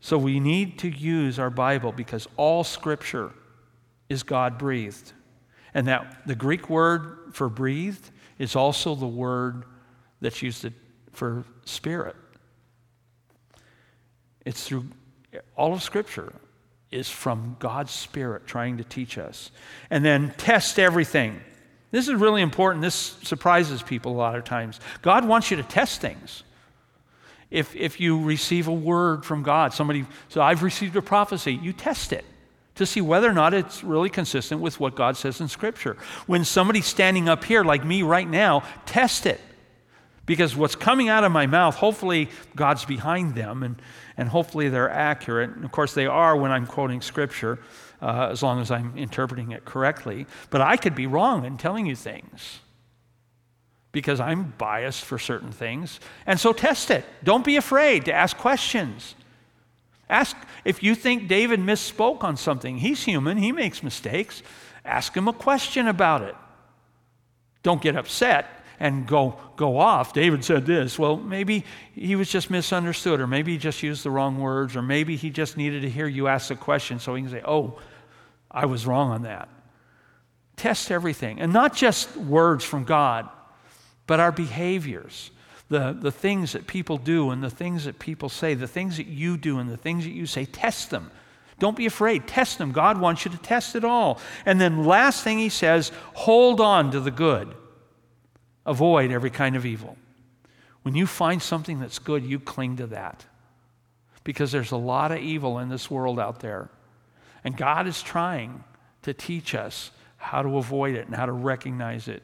So, 0.00 0.18
we 0.18 0.38
need 0.38 0.78
to 0.80 0.90
use 0.90 1.38
our 1.38 1.48
Bible 1.48 1.92
because 1.92 2.28
all 2.36 2.62
Scripture 2.62 3.32
is 4.10 4.22
God 4.22 4.58
breathed. 4.58 5.14
And 5.74 5.88
that 5.88 6.26
the 6.26 6.34
Greek 6.34 6.68
word 6.68 7.32
for 7.32 7.48
breathed 7.48 8.10
is 8.38 8.56
also 8.56 8.94
the 8.94 9.06
word 9.06 9.64
that's 10.20 10.42
used 10.42 10.66
for 11.12 11.44
spirit. 11.64 12.16
It's 14.44 14.66
through 14.66 14.86
all 15.56 15.72
of 15.72 15.82
Scripture 15.82 16.32
is 16.90 17.08
from 17.08 17.56
God's 17.58 17.92
Spirit 17.92 18.46
trying 18.46 18.78
to 18.78 18.84
teach 18.84 19.16
us. 19.16 19.50
And 19.90 20.04
then 20.04 20.34
test 20.36 20.78
everything. 20.78 21.40
This 21.90 22.08
is 22.08 22.14
really 22.14 22.42
important. 22.42 22.82
This 22.82 22.94
surprises 23.22 23.82
people 23.82 24.12
a 24.12 24.18
lot 24.18 24.36
of 24.36 24.44
times. 24.44 24.80
God 25.00 25.26
wants 25.26 25.50
you 25.50 25.56
to 25.56 25.62
test 25.62 26.00
things. 26.00 26.42
If, 27.50 27.76
if 27.76 28.00
you 28.00 28.22
receive 28.22 28.68
a 28.68 28.72
word 28.72 29.24
from 29.24 29.42
God, 29.42 29.74
somebody, 29.74 30.06
so 30.28 30.40
I've 30.40 30.62
received 30.62 30.96
a 30.96 31.02
prophecy, 31.02 31.52
you 31.54 31.72
test 31.72 32.12
it 32.12 32.24
to 32.74 32.86
see 32.86 33.00
whether 33.00 33.28
or 33.28 33.34
not 33.34 33.54
it's 33.54 33.84
really 33.84 34.08
consistent 34.08 34.60
with 34.60 34.80
what 34.80 34.94
God 34.94 35.16
says 35.16 35.40
in 35.40 35.48
Scripture. 35.48 35.96
When 36.26 36.44
somebody's 36.44 36.86
standing 36.86 37.28
up 37.28 37.44
here, 37.44 37.64
like 37.64 37.84
me 37.84 38.02
right 38.02 38.28
now, 38.28 38.62
test 38.86 39.26
it. 39.26 39.40
Because 40.24 40.56
what's 40.56 40.76
coming 40.76 41.08
out 41.08 41.24
of 41.24 41.32
my 41.32 41.46
mouth, 41.46 41.74
hopefully 41.74 42.30
God's 42.54 42.84
behind 42.84 43.34
them 43.34 43.62
and, 43.62 43.82
and 44.16 44.28
hopefully 44.28 44.68
they're 44.68 44.90
accurate. 44.90 45.50
And 45.50 45.64
of 45.64 45.72
course, 45.72 45.94
they 45.94 46.06
are 46.06 46.36
when 46.36 46.52
I'm 46.52 46.66
quoting 46.66 47.00
Scripture, 47.00 47.58
uh, 48.00 48.28
as 48.30 48.42
long 48.42 48.60
as 48.60 48.70
I'm 48.70 48.96
interpreting 48.96 49.50
it 49.50 49.64
correctly. 49.64 50.26
But 50.50 50.60
I 50.60 50.76
could 50.76 50.94
be 50.94 51.06
wrong 51.06 51.44
in 51.44 51.56
telling 51.58 51.86
you 51.86 51.96
things 51.96 52.60
because 53.90 54.20
I'm 54.20 54.54
biased 54.56 55.04
for 55.04 55.18
certain 55.18 55.52
things. 55.52 56.00
And 56.26 56.40
so 56.40 56.52
test 56.52 56.90
it. 56.90 57.04
Don't 57.22 57.44
be 57.44 57.56
afraid 57.56 58.06
to 58.06 58.12
ask 58.12 58.36
questions. 58.36 59.14
Ask 60.12 60.36
if 60.62 60.82
you 60.82 60.94
think 60.94 61.26
David 61.26 61.58
misspoke 61.58 62.22
on 62.22 62.36
something. 62.36 62.76
He's 62.76 63.02
human, 63.02 63.38
he 63.38 63.50
makes 63.50 63.82
mistakes. 63.82 64.42
Ask 64.84 65.16
him 65.16 65.26
a 65.26 65.32
question 65.32 65.88
about 65.88 66.20
it. 66.20 66.34
Don't 67.62 67.80
get 67.80 67.96
upset 67.96 68.46
and 68.78 69.06
go, 69.06 69.38
go 69.56 69.78
off. 69.78 70.12
David 70.12 70.44
said 70.44 70.66
this. 70.66 70.98
Well, 70.98 71.16
maybe 71.16 71.64
he 71.94 72.14
was 72.14 72.28
just 72.28 72.50
misunderstood, 72.50 73.20
or 73.20 73.26
maybe 73.26 73.52
he 73.52 73.58
just 73.58 73.82
used 73.82 74.04
the 74.04 74.10
wrong 74.10 74.38
words, 74.38 74.76
or 74.76 74.82
maybe 74.82 75.16
he 75.16 75.30
just 75.30 75.56
needed 75.56 75.80
to 75.80 75.88
hear 75.88 76.06
you 76.06 76.28
ask 76.28 76.48
the 76.48 76.56
question 76.56 76.98
so 76.98 77.14
he 77.14 77.22
can 77.22 77.30
say, 77.30 77.42
Oh, 77.46 77.78
I 78.50 78.66
was 78.66 78.86
wrong 78.86 79.12
on 79.12 79.22
that. 79.22 79.48
Test 80.56 80.90
everything. 80.90 81.40
And 81.40 81.54
not 81.54 81.74
just 81.74 82.14
words 82.18 82.66
from 82.66 82.84
God, 82.84 83.30
but 84.06 84.20
our 84.20 84.32
behaviors 84.32 85.30
the, 85.72 85.96
the 85.98 86.12
things 86.12 86.52
that 86.52 86.66
people 86.66 86.98
do 86.98 87.30
and 87.30 87.42
the 87.42 87.48
things 87.48 87.86
that 87.86 87.98
people 87.98 88.28
say, 88.28 88.52
the 88.52 88.68
things 88.68 88.98
that 88.98 89.06
you 89.06 89.38
do 89.38 89.58
and 89.58 89.70
the 89.70 89.76
things 89.78 90.04
that 90.04 90.10
you 90.10 90.26
say, 90.26 90.44
test 90.44 90.90
them. 90.90 91.10
Don't 91.58 91.76
be 91.76 91.86
afraid. 91.86 92.28
Test 92.28 92.58
them. 92.58 92.72
God 92.72 93.00
wants 93.00 93.24
you 93.24 93.30
to 93.30 93.38
test 93.38 93.74
it 93.74 93.82
all. 93.82 94.20
And 94.44 94.60
then, 94.60 94.84
last 94.84 95.24
thing 95.24 95.38
he 95.38 95.48
says, 95.48 95.90
hold 96.12 96.60
on 96.60 96.90
to 96.90 97.00
the 97.00 97.10
good, 97.10 97.54
avoid 98.66 99.10
every 99.10 99.30
kind 99.30 99.56
of 99.56 99.64
evil. 99.64 99.96
When 100.82 100.94
you 100.94 101.06
find 101.06 101.40
something 101.40 101.80
that's 101.80 101.98
good, 101.98 102.22
you 102.22 102.38
cling 102.38 102.76
to 102.76 102.88
that. 102.88 103.24
Because 104.24 104.52
there's 104.52 104.72
a 104.72 104.76
lot 104.76 105.10
of 105.10 105.18
evil 105.18 105.58
in 105.58 105.70
this 105.70 105.90
world 105.90 106.20
out 106.20 106.40
there. 106.40 106.68
And 107.44 107.56
God 107.56 107.86
is 107.86 108.02
trying 108.02 108.62
to 109.02 109.14
teach 109.14 109.54
us 109.54 109.90
how 110.18 110.42
to 110.42 110.58
avoid 110.58 110.96
it 110.96 111.06
and 111.06 111.16
how 111.16 111.26
to 111.26 111.32
recognize 111.32 112.08
it. 112.08 112.22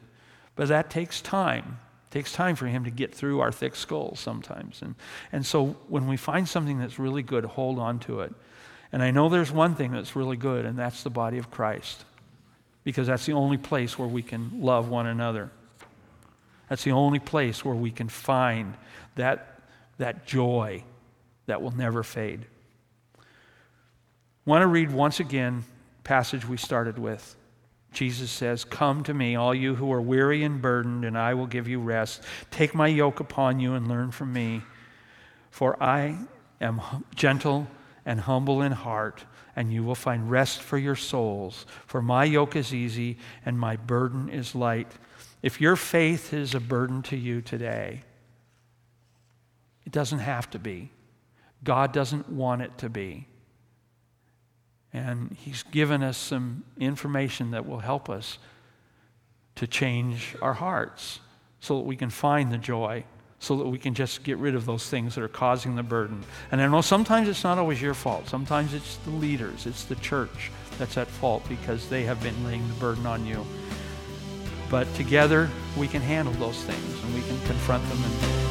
But 0.55 0.67
that 0.67 0.91
takes 0.91 1.19
time. 1.19 1.79
It 2.09 2.13
takes 2.13 2.31
time 2.31 2.55
for 2.55 2.65
him 2.65 2.85
to 2.85 2.89
get 2.89 3.13
through 3.13 3.39
our 3.39 3.51
thick 3.51 3.75
skulls 3.75 4.19
sometimes. 4.19 4.81
And, 4.81 4.95
and 5.31 5.45
so 5.45 5.77
when 5.87 6.07
we 6.07 6.17
find 6.17 6.49
something 6.49 6.79
that's 6.79 6.97
really 6.97 7.21
good, 7.21 7.45
hold 7.45 7.77
on 7.77 7.99
to 7.99 8.21
it. 8.21 8.33
And 8.91 9.03
I 9.03 9.11
know 9.11 9.29
there's 9.29 9.51
one 9.51 9.75
thing 9.75 9.91
that's 9.91 10.15
really 10.15 10.37
good, 10.37 10.65
and 10.65 10.77
that's 10.77 11.03
the 11.03 11.11
body 11.11 11.37
of 11.37 11.51
Christ. 11.51 12.03
Because 12.83 13.05
that's 13.05 13.27
the 13.27 13.33
only 13.33 13.57
place 13.57 13.99
where 13.99 14.07
we 14.07 14.23
can 14.23 14.49
love 14.61 14.89
one 14.89 15.05
another. 15.05 15.51
That's 16.67 16.83
the 16.83 16.93
only 16.93 17.19
place 17.19 17.63
where 17.63 17.75
we 17.75 17.91
can 17.91 18.09
find 18.09 18.73
that, 19.15 19.59
that 19.99 20.25
joy 20.25 20.83
that 21.45 21.61
will 21.61 21.75
never 21.75 22.01
fade. 22.01 22.45
I 23.19 23.21
want 24.45 24.63
to 24.63 24.67
read 24.67 24.91
once 24.91 25.19
again 25.19 25.63
passage 26.03 26.47
we 26.47 26.57
started 26.57 26.97
with. 26.97 27.35
Jesus 27.91 28.29
says, 28.29 28.63
Come 28.63 29.03
to 29.03 29.13
me, 29.13 29.35
all 29.35 29.53
you 29.53 29.75
who 29.75 29.91
are 29.91 30.01
weary 30.01 30.43
and 30.43 30.61
burdened, 30.61 31.05
and 31.05 31.17
I 31.17 31.33
will 31.33 31.47
give 31.47 31.67
you 31.67 31.79
rest. 31.79 32.23
Take 32.51 32.75
my 32.75 32.87
yoke 32.87 33.19
upon 33.19 33.59
you 33.59 33.73
and 33.73 33.87
learn 33.87 34.11
from 34.11 34.31
me, 34.31 34.61
for 35.49 35.81
I 35.81 36.17
am 36.61 36.81
gentle 37.15 37.67
and 38.05 38.21
humble 38.21 38.61
in 38.61 38.71
heart, 38.71 39.25
and 39.55 39.73
you 39.73 39.83
will 39.83 39.95
find 39.95 40.29
rest 40.29 40.61
for 40.61 40.77
your 40.77 40.95
souls. 40.95 41.65
For 41.87 42.01
my 42.01 42.23
yoke 42.23 42.55
is 42.55 42.73
easy 42.73 43.17
and 43.45 43.59
my 43.59 43.75
burden 43.75 44.29
is 44.29 44.55
light. 44.55 44.91
If 45.41 45.59
your 45.59 45.75
faith 45.75 46.33
is 46.33 46.53
a 46.53 46.59
burden 46.59 47.01
to 47.03 47.17
you 47.17 47.41
today, 47.41 48.03
it 49.85 49.91
doesn't 49.91 50.19
have 50.19 50.49
to 50.51 50.59
be. 50.59 50.91
God 51.63 51.91
doesn't 51.91 52.29
want 52.29 52.61
it 52.61 52.77
to 52.79 52.89
be. 52.89 53.27
And 54.93 55.35
he's 55.39 55.63
given 55.63 56.01
us 56.01 56.17
some 56.17 56.63
information 56.79 57.51
that 57.51 57.67
will 57.67 57.79
help 57.79 58.09
us 58.09 58.39
to 59.55 59.67
change 59.67 60.35
our 60.41 60.53
hearts 60.53 61.19
so 61.59 61.77
that 61.77 61.85
we 61.85 61.95
can 61.95 62.09
find 62.09 62.51
the 62.51 62.57
joy, 62.57 63.03
so 63.39 63.57
that 63.57 63.67
we 63.67 63.77
can 63.77 63.93
just 63.93 64.23
get 64.23 64.37
rid 64.37 64.55
of 64.55 64.65
those 64.65 64.89
things 64.89 65.15
that 65.15 65.23
are 65.23 65.27
causing 65.27 65.75
the 65.75 65.83
burden. 65.83 66.23
And 66.51 66.61
I 66.61 66.67
know 66.67 66.81
sometimes 66.81 67.27
it's 67.27 67.43
not 67.43 67.57
always 67.57 67.81
your 67.81 67.93
fault. 67.93 68.27
Sometimes 68.27 68.73
it's 68.73 68.95
the 68.97 69.11
leaders, 69.11 69.65
it's 69.65 69.83
the 69.83 69.95
church 69.95 70.51
that's 70.77 70.97
at 70.97 71.07
fault 71.07 71.47
because 71.49 71.89
they 71.89 72.03
have 72.03 72.23
been 72.23 72.43
laying 72.45 72.67
the 72.67 72.73
burden 72.75 73.05
on 73.05 73.25
you. 73.25 73.45
But 74.69 74.91
together 74.95 75.49
we 75.77 75.87
can 75.87 76.01
handle 76.01 76.33
those 76.35 76.63
things 76.63 77.03
and 77.03 77.13
we 77.13 77.21
can 77.21 77.39
confront 77.45 77.87
them 77.89 78.03
and 78.03 78.48